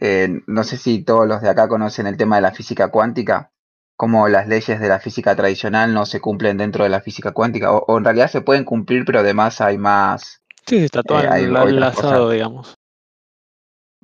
Eh, 0.00 0.40
no 0.46 0.64
sé 0.64 0.76
si 0.76 1.04
todos 1.04 1.26
los 1.28 1.42
de 1.42 1.50
acá 1.50 1.68
conocen 1.68 2.06
el 2.06 2.16
tema 2.16 2.36
de 2.36 2.42
la 2.42 2.52
física 2.52 2.88
cuántica, 2.90 3.52
como 3.96 4.28
las 4.28 4.48
leyes 4.48 4.80
de 4.80 4.88
la 4.88 5.00
física 5.00 5.36
tradicional 5.36 5.94
no 5.94 6.06
se 6.06 6.20
cumplen 6.20 6.56
dentro 6.58 6.84
de 6.84 6.90
la 6.90 7.00
física 7.00 7.32
cuántica, 7.32 7.72
o, 7.72 7.84
o 7.86 7.98
en 7.98 8.04
realidad 8.04 8.30
se 8.30 8.40
pueden 8.42 8.64
cumplir, 8.64 9.04
pero 9.04 9.20
además 9.20 9.60
hay 9.60 9.78
más, 9.78 10.42
Sí, 10.66 10.76
está 10.78 11.02
todo 11.02 11.20
Eh, 11.20 11.44
enlazado, 11.68 12.30
digamos. 12.30 12.74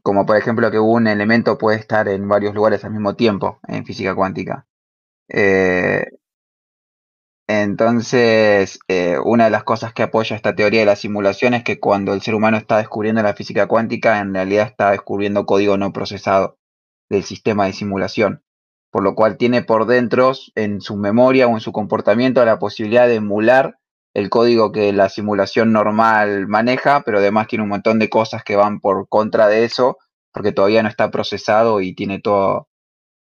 como 0.03 0.25
por 0.27 0.37
ejemplo 0.37 0.71
que 0.71 0.79
un 0.79 1.07
elemento 1.07 1.59
puede 1.59 1.79
estar 1.79 2.09
en 2.09 2.27
varios 2.29 2.55
lugares 2.55 2.85
al 2.85 2.93
mismo 2.93 3.15
tiempo 3.17 3.61
en 3.69 3.85
física 3.85 4.15
cuántica. 4.15 4.67
Eh, 5.29 6.07
Entonces, 7.53 8.79
eh, 8.87 9.19
una 9.25 9.47
de 9.47 9.51
las 9.51 9.65
cosas 9.65 9.93
que 9.93 10.05
apoya 10.05 10.37
esta 10.37 10.55
teoría 10.55 10.81
de 10.81 10.87
la 10.87 10.95
simulación 10.95 11.53
es 11.53 11.65
que 11.65 11.81
cuando 11.81 12.15
el 12.15 12.23
ser 12.23 12.37
humano 12.37 12.57
está 12.57 12.79
descubriendo 12.79 13.25
la 13.25 13.35
física 13.35 13.67
cuántica, 13.67 14.21
en 14.21 14.33
realidad 14.33 14.69
está 14.69 14.93
descubriendo 14.93 15.47
código 15.47 15.77
no 15.77 15.93
procesado 15.93 16.59
del 17.09 17.25
sistema 17.25 17.67
de 17.67 17.73
simulación, 17.73 18.45
por 18.93 19.03
lo 19.03 19.17
cual 19.17 19.37
tiene 19.37 19.63
por 19.63 19.87
dentro, 19.87 20.31
en 20.55 20.81
su 20.81 20.97
memoria 20.97 21.49
o 21.49 21.55
en 21.55 21.61
su 21.61 21.73
comportamiento, 21.73 22.45
la 22.45 22.61
posibilidad 22.61 23.09
de 23.09 23.17
emular 23.17 23.79
el 24.15 24.31
código 24.31 24.71
que 24.71 24.93
la 24.93 25.09
simulación 25.09 25.73
normal 25.73 26.47
maneja, 26.47 27.03
pero 27.05 27.19
además 27.19 27.49
tiene 27.49 27.65
un 27.65 27.71
montón 27.71 27.99
de 27.99 28.09
cosas 28.09 28.45
que 28.45 28.55
van 28.55 28.79
por 28.79 29.09
contra 29.09 29.49
de 29.49 29.65
eso, 29.65 29.99
porque 30.33 30.53
todavía 30.53 30.85
no 30.85 30.89
está 30.89 31.11
procesado 31.11 31.81
y 31.81 31.97
tiene 31.97 32.21
todo, 32.21 32.69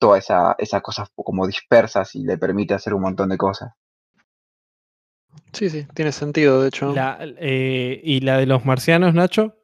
todas 0.01 0.25
esa, 0.25 0.57
esas 0.59 0.83
cosas 0.83 1.11
como 1.15 1.47
dispersas 1.47 2.17
y 2.17 2.25
le 2.25 2.39
permite 2.39 2.75
hacer 2.75 2.93
un 2.93 3.03
montón 3.03 3.29
de 3.29 3.39
cosas. 3.39 3.71
Sí, 5.53 5.69
sí, 5.71 5.87
tiene 5.95 6.13
sentido, 6.13 6.63
de 6.63 6.69
hecho. 6.69 6.93
La, 6.93 7.19
eh, 7.21 8.01
¿Y 8.03 8.21
la 8.21 8.39
de 8.39 8.47
los 8.47 8.65
marcianos, 8.65 9.15
Nacho? 9.15 9.55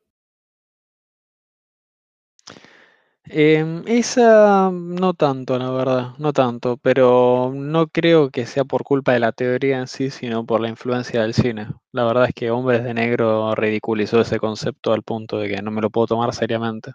Em, 3.28 3.82
esa 3.88 4.70
no 4.72 5.12
tanto, 5.14 5.58
la 5.58 5.70
verdad, 5.70 6.12
no 6.18 6.32
tanto, 6.32 6.76
pero 6.76 7.50
no 7.54 7.88
creo 7.88 8.30
que 8.30 8.46
sea 8.46 8.64
por 8.64 8.84
culpa 8.84 9.12
de 9.12 9.18
la 9.20 9.32
teoría 9.32 9.78
en 9.80 9.88
sí, 9.88 10.10
sino 10.10 10.46
por 10.46 10.60
la 10.60 10.68
influencia 10.68 11.22
del 11.22 11.34
cine. 11.34 11.66
La 11.92 12.04
verdad 12.04 12.26
es 12.28 12.34
que 12.34 12.50
Hombres 12.52 12.84
de 12.84 12.94
Negro 12.94 13.54
ridiculizó 13.56 14.20
ese 14.20 14.38
concepto 14.38 14.92
al 14.92 15.02
punto 15.02 15.38
de 15.38 15.48
que 15.48 15.62
no 15.62 15.72
me 15.72 15.80
lo 15.82 15.90
puedo 15.90 16.06
tomar 16.06 16.32
seriamente. 16.34 16.92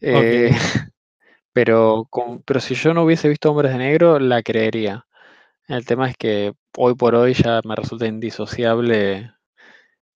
Eh, 0.00 0.50
pero, 1.52 2.06
con- 2.10 2.42
pero 2.42 2.60
si 2.60 2.74
yo 2.74 2.94
no 2.94 3.04
hubiese 3.04 3.28
visto 3.28 3.50
Hombres 3.50 3.72
de 3.72 3.78
Negro, 3.78 4.18
la 4.18 4.42
creería. 4.42 5.06
El 5.68 5.86
tema 5.86 6.10
es 6.10 6.16
que 6.16 6.54
hoy 6.76 6.94
por 6.94 7.14
hoy 7.14 7.34
ya 7.34 7.60
me 7.64 7.74
resulta 7.74 8.06
indisociable 8.06 9.32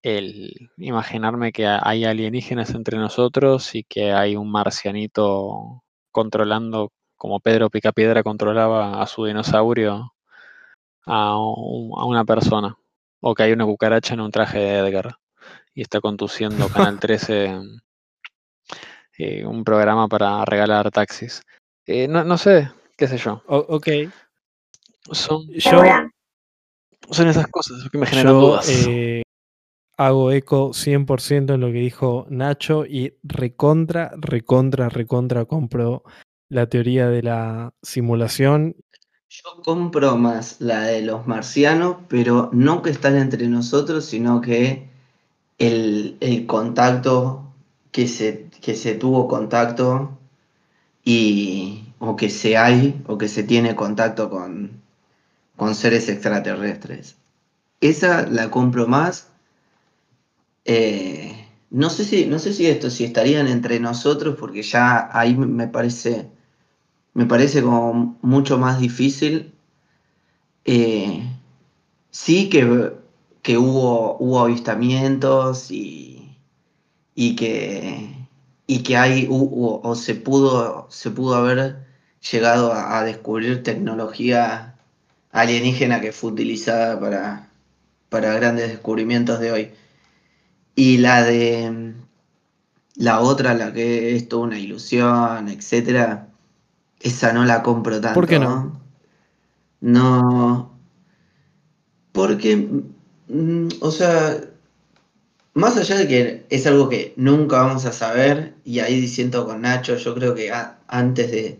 el 0.03 0.71
imaginarme 0.79 1.53
que 1.53 1.67
ha- 1.67 1.81
hay 1.83 2.05
alienígenas 2.05 2.71
entre 2.75 2.97
nosotros 2.99 3.75
y 3.75 3.85
que 3.85 4.13
hay 4.13 4.37
un 4.37 4.51
marcianito 4.51 5.83
controlando 6.11 6.91
como 7.17 7.41
Pedro 7.41 7.69
Picapiedra 7.71 8.23
controlaba 8.23 9.03
a 9.03 9.07
su 9.07 9.27
dinosaurio 9.27 10.15
a, 11.07 11.37
un- 11.39 11.93
a 11.99 12.05
una 12.07 12.25
persona. 12.25 12.77
O 13.21 13.35
que 13.35 13.43
hay 13.43 13.53
una 13.53 13.67
cucaracha 13.67 14.15
en 14.15 14.21
un 14.21 14.31
traje 14.31 14.59
de 14.59 14.79
Edgar 14.79 15.17
y 15.75 15.83
está 15.83 16.01
conduciendo 16.01 16.69
Canal 16.69 16.99
13 17.01 17.61
eh, 19.19 19.45
un 19.45 19.65
programa 19.65 20.09
para 20.09 20.45
regalar 20.47 20.91
taxis. 20.91 21.43
Eh, 21.87 22.09
no, 22.09 22.25
no 22.25 22.39
sé, 22.39 22.71
qué 22.97 23.07
sé 23.07 23.19
yo. 23.19 23.43
O- 23.47 23.59
ok. 23.77 23.89
Son, 25.13 25.47
Yo. 25.49 25.71
Son 27.11 27.28
esas 27.28 27.46
cosas 27.48 27.88
que 27.90 27.98
me 27.98 28.07
generan 28.07 28.34
yo 28.34 28.40
dudas. 28.40 28.68
eh, 28.68 29.22
hago 29.96 30.32
eco 30.32 30.72
100% 30.72 31.55
en 31.55 31.61
lo 31.61 31.66
que 31.68 31.80
dijo 31.80 32.26
Nacho 32.30 32.86
y 32.86 33.14
recontra, 33.22 34.12
recontra, 34.16 34.88
recontra 34.88 35.44
compro 35.44 36.05
la 36.48 36.68
teoría 36.68 37.09
de 37.09 37.22
la 37.22 37.74
simulación. 37.82 38.76
Yo 39.28 39.62
compro 39.62 40.16
más 40.16 40.61
la 40.61 40.82
de 40.82 41.03
los 41.03 41.26
marcianos, 41.26 41.98
pero 42.09 42.51
no 42.53 42.82
que 42.82 42.90
están 42.90 43.16
entre 43.16 43.46
nosotros, 43.46 44.05
sino 44.07 44.40
que 44.40 44.88
el, 45.59 46.16
el 46.20 46.46
contacto, 46.46 47.44
que 47.92 48.09
se, 48.09 48.48
que 48.61 48.74
se 48.74 48.94
tuvo 48.94 49.28
contacto 49.28 50.18
y 51.05 51.84
o 51.98 52.16
que 52.16 52.30
se 52.30 52.57
hay 52.57 53.03
o 53.07 53.18
que 53.18 53.28
se 53.28 53.42
tiene 53.44 53.76
contacto 53.76 54.30
con, 54.30 54.80
con 55.61 55.75
seres 55.77 56.09
extraterrestres. 56.09 57.17
Esa 57.81 58.27
la 58.39 58.51
compro 58.51 58.87
más. 58.89 59.29
Eh, 60.65 61.47
no 61.71 61.91
sé 61.91 62.05
si, 62.05 62.27
no 62.27 62.39
sé 62.39 62.53
si 62.53 62.67
esto, 62.67 62.91
si 62.91 63.05
estarían 63.05 63.49
entre 63.49 63.81
nosotros, 63.81 64.37
porque 64.39 64.63
ya 64.63 65.09
ahí 65.13 65.35
me- 65.37 65.69
parece, 65.69 66.31
me 67.15 67.27
parece 67.27 67.63
como 67.63 68.19
mucho 68.23 68.59
más 68.59 68.81
difícil. 68.81 69.53
Eh, 70.65 71.23
sí 72.11 72.49
que, 72.51 72.95
que 73.43 73.59
hubo, 73.59 74.17
hubo 74.19 74.41
avistamientos 74.41 75.71
y, 75.71 76.37
y 77.15 77.37
que, 77.37 78.29
y 78.67 78.83
que 78.83 78.97
hay, 78.97 79.29
o 79.31 79.95
se 79.97 80.15
pudo, 80.17 80.89
se 80.91 81.11
pudo 81.11 81.37
haber 81.37 81.87
llegado 82.33 82.73
a 82.75 83.05
descubrir 83.05 83.63
tecnología 83.63 84.70
alienígena 85.33 86.01
que 86.01 86.12
fue 86.12 86.33
utilizada 86.33 86.99
para, 86.99 87.51
para 88.09 88.35
grandes 88.35 88.68
descubrimientos 88.68 89.41
de 89.41 89.53
hoy. 89.53 89.70
Y 90.74 90.99
la 90.99 91.22
de 91.24 91.95
la 92.97 93.20
otra, 93.20 93.55
la 93.55 93.72
que 93.72 94.16
es 94.16 94.28
toda 94.28 94.43
una 94.45 94.59
ilusión, 94.59 95.49
etcétera, 95.49 96.28
esa 97.01 97.33
no 97.33 97.45
la 97.45 97.62
compro 97.62 98.01
tanto. 98.01 98.14
¿Por 98.14 98.26
qué 98.28 98.39
no? 98.39 98.81
No. 99.81 100.78
Porque, 102.12 102.57
mm, 103.28 103.68
o 103.81 103.91
sea, 103.91 104.41
más 105.55 105.76
allá 105.76 105.97
de 105.97 106.09
que 106.09 106.47
es 106.51 106.66
algo 106.66 106.89
que 106.89 107.14
nunca 107.16 107.62
vamos 107.62 107.85
a 107.87 107.93
saber, 107.93 108.55
y 108.64 108.81
ahí 108.81 109.01
diciendo 109.01 109.47
con 109.47 109.62
Nacho, 109.62 109.97
yo 109.97 110.14
creo 110.14 110.35
que 110.35 110.51
a- 110.53 110.78
antes 110.89 111.31
de 111.31 111.59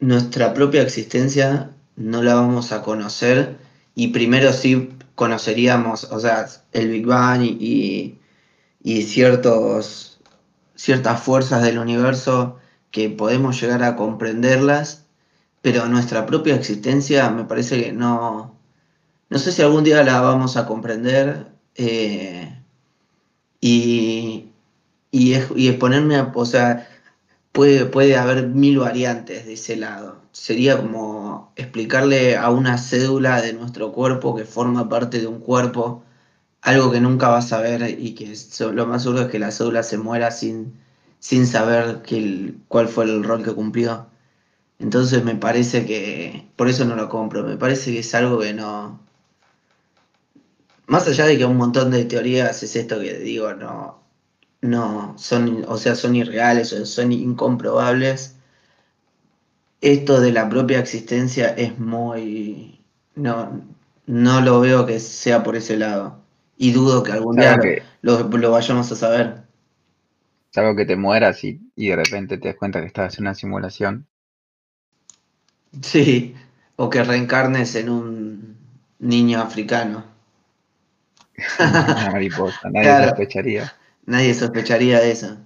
nuestra 0.00 0.54
propia 0.54 0.82
existencia 0.82 1.70
no 1.98 2.22
la 2.22 2.34
vamos 2.34 2.72
a 2.72 2.82
conocer, 2.82 3.58
y 3.94 4.08
primero 4.08 4.52
sí 4.52 4.90
conoceríamos, 5.14 6.04
o 6.12 6.20
sea, 6.20 6.46
el 6.72 6.88
Big 6.90 7.06
Bang 7.06 7.42
y, 7.42 7.56
y- 7.60 8.18
ciertos, 9.02 10.20
ciertas 10.76 11.22
fuerzas 11.22 11.62
del 11.62 11.78
universo 11.78 12.58
que 12.90 13.10
podemos 13.10 13.60
llegar 13.60 13.82
a 13.84 13.96
comprenderlas, 13.96 15.06
pero 15.62 15.86
nuestra 15.88 16.26
propia 16.26 16.56
existencia 16.56 17.30
me 17.30 17.44
parece 17.44 17.82
que 17.84 17.92
no, 17.92 18.56
no 19.30 19.38
sé 19.38 19.52
si 19.52 19.62
algún 19.62 19.84
día 19.84 20.02
la 20.04 20.20
vamos 20.20 20.56
a 20.56 20.66
comprender 20.66 21.48
eh, 21.76 22.62
y, 23.60 24.50
y, 25.10 25.34
es- 25.34 25.50
y 25.56 25.68
o 26.36 26.46
sea, 26.46 26.88
puede, 27.52 27.86
puede 27.86 28.16
haber 28.16 28.48
mil 28.48 28.78
variantes 28.78 29.46
de 29.46 29.54
ese 29.54 29.76
lado. 29.76 30.22
Sería 30.32 30.76
como 30.78 31.52
explicarle 31.56 32.36
a 32.36 32.50
una 32.50 32.78
cédula 32.78 33.40
de 33.42 33.52
nuestro 33.52 33.92
cuerpo 33.92 34.34
que 34.36 34.44
forma 34.44 34.88
parte 34.88 35.20
de 35.20 35.26
un 35.26 35.40
cuerpo 35.40 36.04
algo 36.62 36.90
que 36.92 37.00
nunca 37.00 37.28
vas 37.28 37.52
a 37.52 37.60
ver 37.60 37.96
y 37.98 38.14
que 38.14 38.34
lo 38.72 38.86
más 38.86 39.02
seguro 39.02 39.22
es 39.22 39.28
que 39.28 39.38
la 39.38 39.52
cédula 39.52 39.82
se 39.82 39.98
muera 39.98 40.30
sin, 40.30 40.74
sin 41.20 41.46
saber 41.46 42.02
que 42.02 42.54
cuál 42.68 42.88
fue 42.88 43.04
el 43.04 43.24
rol 43.24 43.44
que 43.44 43.52
cumplió. 43.54 44.08
Entonces 44.78 45.24
me 45.24 45.36
parece 45.36 45.86
que, 45.86 46.48
por 46.56 46.68
eso 46.68 46.84
no 46.84 46.96
lo 46.96 47.08
compro, 47.08 47.44
me 47.44 47.56
parece 47.56 47.92
que 47.92 48.00
es 48.00 48.14
algo 48.14 48.40
que 48.40 48.54
no, 48.54 49.00
más 50.88 51.06
allá 51.06 51.26
de 51.26 51.38
que 51.38 51.44
un 51.44 51.56
montón 51.56 51.90
de 51.90 52.04
teorías 52.06 52.62
es 52.62 52.74
esto 52.74 52.98
que 52.98 53.18
digo, 53.18 53.52
no, 53.54 54.02
no, 54.62 55.14
son, 55.18 55.64
o 55.68 55.76
sea, 55.78 55.94
son 55.96 56.16
irreales 56.16 56.68
son 56.86 57.12
incomprobables, 57.12 58.36
esto 59.80 60.20
de 60.20 60.32
la 60.32 60.48
propia 60.48 60.78
existencia 60.80 61.48
es 61.50 61.78
muy, 61.78 62.84
no, 63.14 63.62
no 64.06 64.40
lo 64.40 64.60
veo 64.60 64.86
que 64.86 65.00
sea 65.00 65.42
por 65.42 65.56
ese 65.56 65.76
lado. 65.76 66.20
Y 66.56 66.72
dudo 66.72 67.02
que 67.02 67.12
algún 67.12 67.38
día 67.38 67.58
que, 67.60 67.82
lo, 68.02 68.18
lo 68.28 68.50
vayamos 68.50 68.90
a 68.92 68.96
saber. 68.96 69.42
salvo 70.50 70.76
que 70.76 70.84
te 70.84 70.94
mueras 70.94 71.42
y, 71.44 71.58
y 71.74 71.88
de 71.88 71.96
repente 71.96 72.36
te 72.36 72.48
das 72.48 72.56
cuenta 72.58 72.80
que 72.82 72.86
estás 72.86 73.16
en 73.18 73.24
una 73.24 73.34
simulación. 73.34 74.08
Sí, 75.82 76.36
o 76.76 76.88
que 76.90 77.02
reencarnes 77.02 77.74
en 77.74 77.88
un 77.88 78.56
niño 79.00 79.40
africano. 79.40 80.04
Una 82.00 82.10
mariposa, 82.12 82.70
nadie 82.70 82.94
Claro. 82.94 82.94
sospecharía. 82.94 83.72
Nadie 84.08 84.34
sospecharía 84.34 84.98
de 84.98 85.12
eso. 85.12 85.38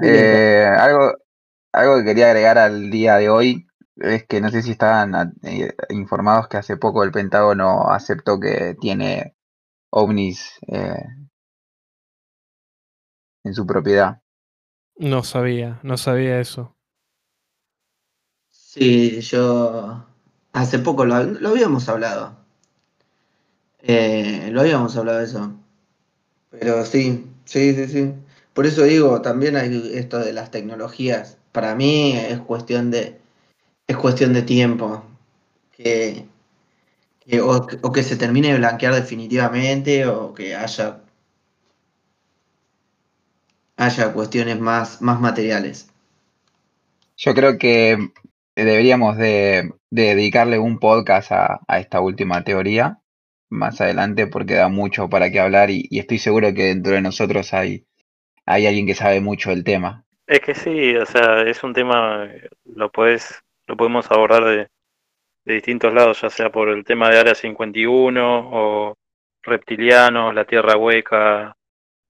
Eh, 0.00 0.66
algo, 0.78 1.12
algo 1.72 1.98
que 1.98 2.04
quería 2.04 2.26
agregar 2.28 2.58
al 2.58 2.90
día 2.90 3.16
de 3.16 3.30
hoy 3.30 3.66
es 3.96 4.26
que 4.26 4.40
no 4.40 4.50
sé 4.50 4.62
si 4.62 4.72
estaban 4.72 5.14
a- 5.14 5.32
eh, 5.44 5.74
informados 5.90 6.48
que 6.48 6.58
hace 6.58 6.76
poco 6.76 7.04
el 7.04 7.12
Pentágono 7.12 7.90
aceptó 7.90 8.40
que 8.40 8.76
tiene 8.80 9.36
ovnis 9.90 10.58
eh, 10.68 10.96
en 13.44 13.54
su 13.54 13.64
propiedad. 13.64 14.20
No 14.96 15.22
sabía, 15.22 15.80
no 15.82 15.98
sabía 15.98 16.40
eso. 16.40 16.74
sí, 18.50 19.20
yo 19.20 20.06
hace 20.52 20.78
poco 20.78 21.04
lo, 21.04 21.22
lo 21.24 21.48
habíamos 21.50 21.88
hablado. 21.88 22.36
Eh, 23.80 24.48
lo 24.50 24.60
habíamos 24.62 24.96
hablado 24.96 25.18
de 25.18 25.24
eso. 25.24 25.52
Pero 26.52 26.84
sí, 26.86 27.26
sí, 27.44 27.74
sí, 27.74 27.88
sí. 27.88 28.14
Por 28.54 28.66
eso 28.66 28.84
digo, 28.84 29.22
también 29.22 29.56
hay 29.56 29.92
esto 29.94 30.18
de 30.20 30.32
las 30.32 30.50
tecnologías. 30.52 31.38
Para 31.52 31.74
mí 31.74 32.12
es 32.16 32.38
cuestión 32.40 32.90
de, 32.92 33.18
es 33.88 33.96
cuestión 33.98 34.32
de 34.34 34.42
tiempo. 34.42 35.04
Que, 35.72 37.40
o, 37.40 37.92
que- 37.92 38.02
se 38.02 38.16
termine 38.16 38.52
de 38.52 38.58
blanquear 38.58 38.94
definitivamente 38.94 40.06
o 40.06 40.34
que 40.34 40.54
haya, 40.54 41.00
haya 43.76 44.14
cuestiones 44.14 44.58
más, 44.58 45.02
más 45.02 45.20
materiales. 45.20 45.90
Yo 47.16 47.34
creo 47.34 47.58
que 47.58 47.98
deberíamos 48.56 49.16
de, 49.16 49.72
de 49.90 50.02
dedicarle 50.14 50.58
un 50.58 50.78
podcast 50.78 51.32
a 51.32 51.60
esta 51.78 52.00
última 52.00 52.42
teoría 52.44 53.01
más 53.52 53.80
adelante 53.80 54.26
porque 54.26 54.54
da 54.54 54.68
mucho 54.68 55.08
para 55.08 55.30
qué 55.30 55.38
hablar 55.38 55.70
y, 55.70 55.86
y 55.90 55.98
estoy 55.98 56.18
seguro 56.18 56.52
que 56.54 56.64
dentro 56.64 56.92
de 56.92 57.02
nosotros 57.02 57.52
hay, 57.54 57.86
hay 58.46 58.66
alguien 58.66 58.86
que 58.86 58.94
sabe 58.94 59.20
mucho 59.20 59.50
del 59.50 59.62
tema. 59.62 60.04
Es 60.26 60.40
que 60.40 60.54
sí, 60.54 60.96
o 60.96 61.06
sea, 61.06 61.42
es 61.42 61.62
un 61.62 61.74
tema, 61.74 62.28
lo 62.64 62.90
puedes, 62.90 63.42
lo 63.66 63.76
podemos 63.76 64.10
abordar 64.10 64.44
de, 64.44 64.68
de 65.44 65.54
distintos 65.54 65.92
lados, 65.92 66.20
ya 66.20 66.30
sea 66.30 66.50
por 66.50 66.68
el 66.68 66.84
tema 66.84 67.10
de 67.10 67.18
Área 67.18 67.34
51 67.34 68.50
o 68.52 68.94
reptilianos, 69.42 70.34
la 70.34 70.44
Tierra 70.44 70.76
hueca, 70.76 71.54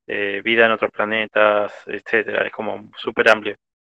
eh, 0.06 0.42
vida 0.44 0.66
en 0.66 0.72
otros 0.72 0.90
planetas, 0.90 1.72
etcétera. 1.86 2.46
Es 2.46 2.52
como 2.52 2.90
súper 2.96 3.30
amplio. 3.30 3.56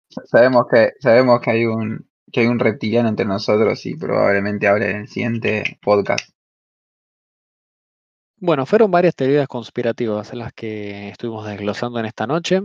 Sabemos 0.07 0.67
que, 0.71 0.91
sabemos 0.99 1.41
que 1.41 1.51
hay 1.51 1.65
un, 1.65 2.07
que 2.31 2.41
hay 2.41 2.47
un 2.47 2.59
reptiliano 2.59 3.09
entre 3.09 3.25
nosotros 3.25 3.85
y 3.85 3.95
probablemente 3.95 4.67
hable 4.67 4.91
en 4.91 4.97
el 4.97 5.07
siguiente 5.07 5.79
podcast. 5.81 6.32
Bueno, 8.45 8.65
fueron 8.65 8.91
varias 8.91 9.15
teorías 9.15 9.47
conspirativas 9.47 10.33
las 10.33 10.51
que 10.51 11.07
estuvimos 11.07 11.47
desglosando 11.47 11.97
en 11.99 12.05
esta 12.05 12.27
noche. 12.27 12.61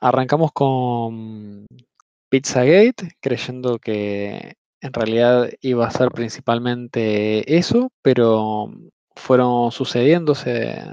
Arrancamos 0.00 0.52
con 0.52 1.66
Pizzagate, 2.28 3.16
creyendo 3.20 3.80
que 3.80 4.54
en 4.80 4.92
realidad 4.92 5.50
iba 5.60 5.88
a 5.88 5.90
ser 5.90 6.10
principalmente 6.12 7.56
eso, 7.58 7.90
pero 8.00 8.70
fueron 9.16 9.72
sucediéndose 9.72 10.84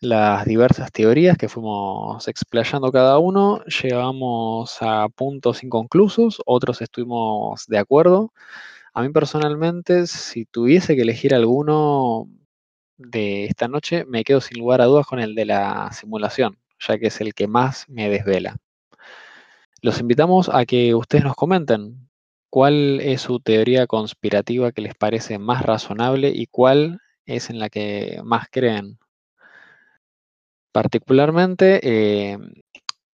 las 0.00 0.46
diversas 0.46 0.90
teorías 0.90 1.36
que 1.36 1.50
fuimos 1.50 2.26
explayando 2.26 2.90
cada 2.90 3.18
uno, 3.18 3.62
llegamos 3.66 4.78
a 4.80 5.10
puntos 5.10 5.62
inconclusos, 5.62 6.40
otros 6.46 6.80
estuvimos 6.80 7.66
de 7.66 7.78
acuerdo. 7.78 8.32
A 8.94 9.02
mí 9.02 9.10
personalmente, 9.10 10.06
si 10.06 10.46
tuviese 10.46 10.96
que 10.96 11.02
elegir 11.02 11.34
alguno 11.34 12.26
de 13.00 13.46
esta 13.46 13.66
noche, 13.68 14.04
me 14.04 14.24
quedo 14.24 14.40
sin 14.40 14.58
lugar 14.58 14.80
a 14.80 14.84
dudas 14.84 15.06
con 15.06 15.20
el 15.20 15.34
de 15.34 15.46
la 15.46 15.90
simulación, 15.92 16.58
ya 16.78 16.98
que 16.98 17.06
es 17.08 17.20
el 17.20 17.34
que 17.34 17.48
más 17.48 17.88
me 17.88 18.08
desvela. 18.08 18.56
Los 19.82 20.00
invitamos 20.00 20.50
a 20.52 20.66
que 20.66 20.94
ustedes 20.94 21.24
nos 21.24 21.34
comenten 21.34 22.10
cuál 22.50 23.00
es 23.00 23.22
su 23.22 23.40
teoría 23.40 23.86
conspirativa 23.86 24.72
que 24.72 24.82
les 24.82 24.94
parece 24.94 25.38
más 25.38 25.62
razonable 25.62 26.30
y 26.34 26.46
cuál 26.46 27.00
es 27.24 27.48
en 27.48 27.58
la 27.58 27.70
que 27.70 28.20
más 28.24 28.48
creen. 28.50 28.98
Particularmente 30.72 31.80
eh, 31.82 32.38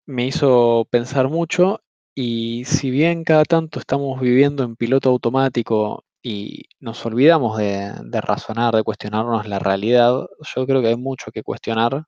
me 0.05 0.25
hizo 0.25 0.87
pensar 0.89 1.29
mucho 1.29 1.81
y 2.15 2.63
si 2.65 2.89
bien 2.89 3.23
cada 3.23 3.43
tanto 3.43 3.79
estamos 3.79 4.19
viviendo 4.21 4.63
en 4.63 4.75
piloto 4.75 5.09
automático 5.09 6.04
y 6.25 6.63
nos 6.79 7.05
olvidamos 7.05 7.55
de, 7.55 8.19
razonar, 8.19 8.73
de 8.73 8.81
cuestionarnos 8.81 9.47
la 9.47 9.59
realidad, 9.59 10.25
yo 10.55 10.65
creo 10.65 10.81
que 10.81 10.87
hay 10.87 10.95
mucho 10.95 11.31
que 11.31 11.43
cuestionar 11.43 12.05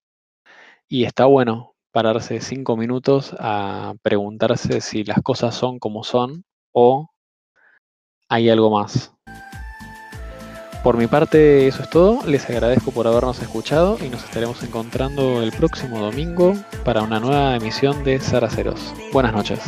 y 0.89 1.03
está 1.03 1.25
bueno 1.25 1.75
pararse 1.91 2.41
cinco 2.41 2.75
minutos 2.75 3.35
a 3.37 3.93
preguntarse 4.01 4.81
si 4.81 5.03
las 5.03 5.21
cosas 5.21 5.53
son 5.53 5.77
como 5.77 6.03
son 6.03 6.45
o 6.73 7.11
hay 8.27 8.49
algo 8.49 8.71
más. 8.71 9.13
Por 10.83 10.97
mi 10.97 11.05
parte, 11.05 11.67
eso 11.67 11.83
es 11.83 11.89
todo. 11.91 12.25
Les 12.25 12.49
agradezco 12.49 12.91
por 12.91 13.05
habernos 13.05 13.39
escuchado 13.39 13.97
y 14.03 14.09
nos 14.09 14.23
estaremos 14.23 14.63
encontrando 14.63 15.43
el 15.43 15.51
próximo 15.51 15.99
domingo 15.99 16.55
para 16.83 17.03
una 17.03 17.19
nueva 17.19 17.55
emisión 17.55 18.03
de 18.03 18.19
Saraceros. 18.19 18.95
Buenas 19.13 19.33
noches. 19.33 19.61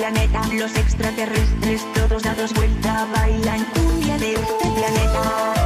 Planeta. 0.00 0.40
Los 0.54 0.74
extraterrestres 0.76 1.82
todos 1.92 2.22
dados 2.22 2.54
vuelta 2.54 3.06
bailan 3.12 3.62
cumbia 3.74 4.16
de 4.16 4.32
este 4.32 4.70
planeta. 4.74 5.59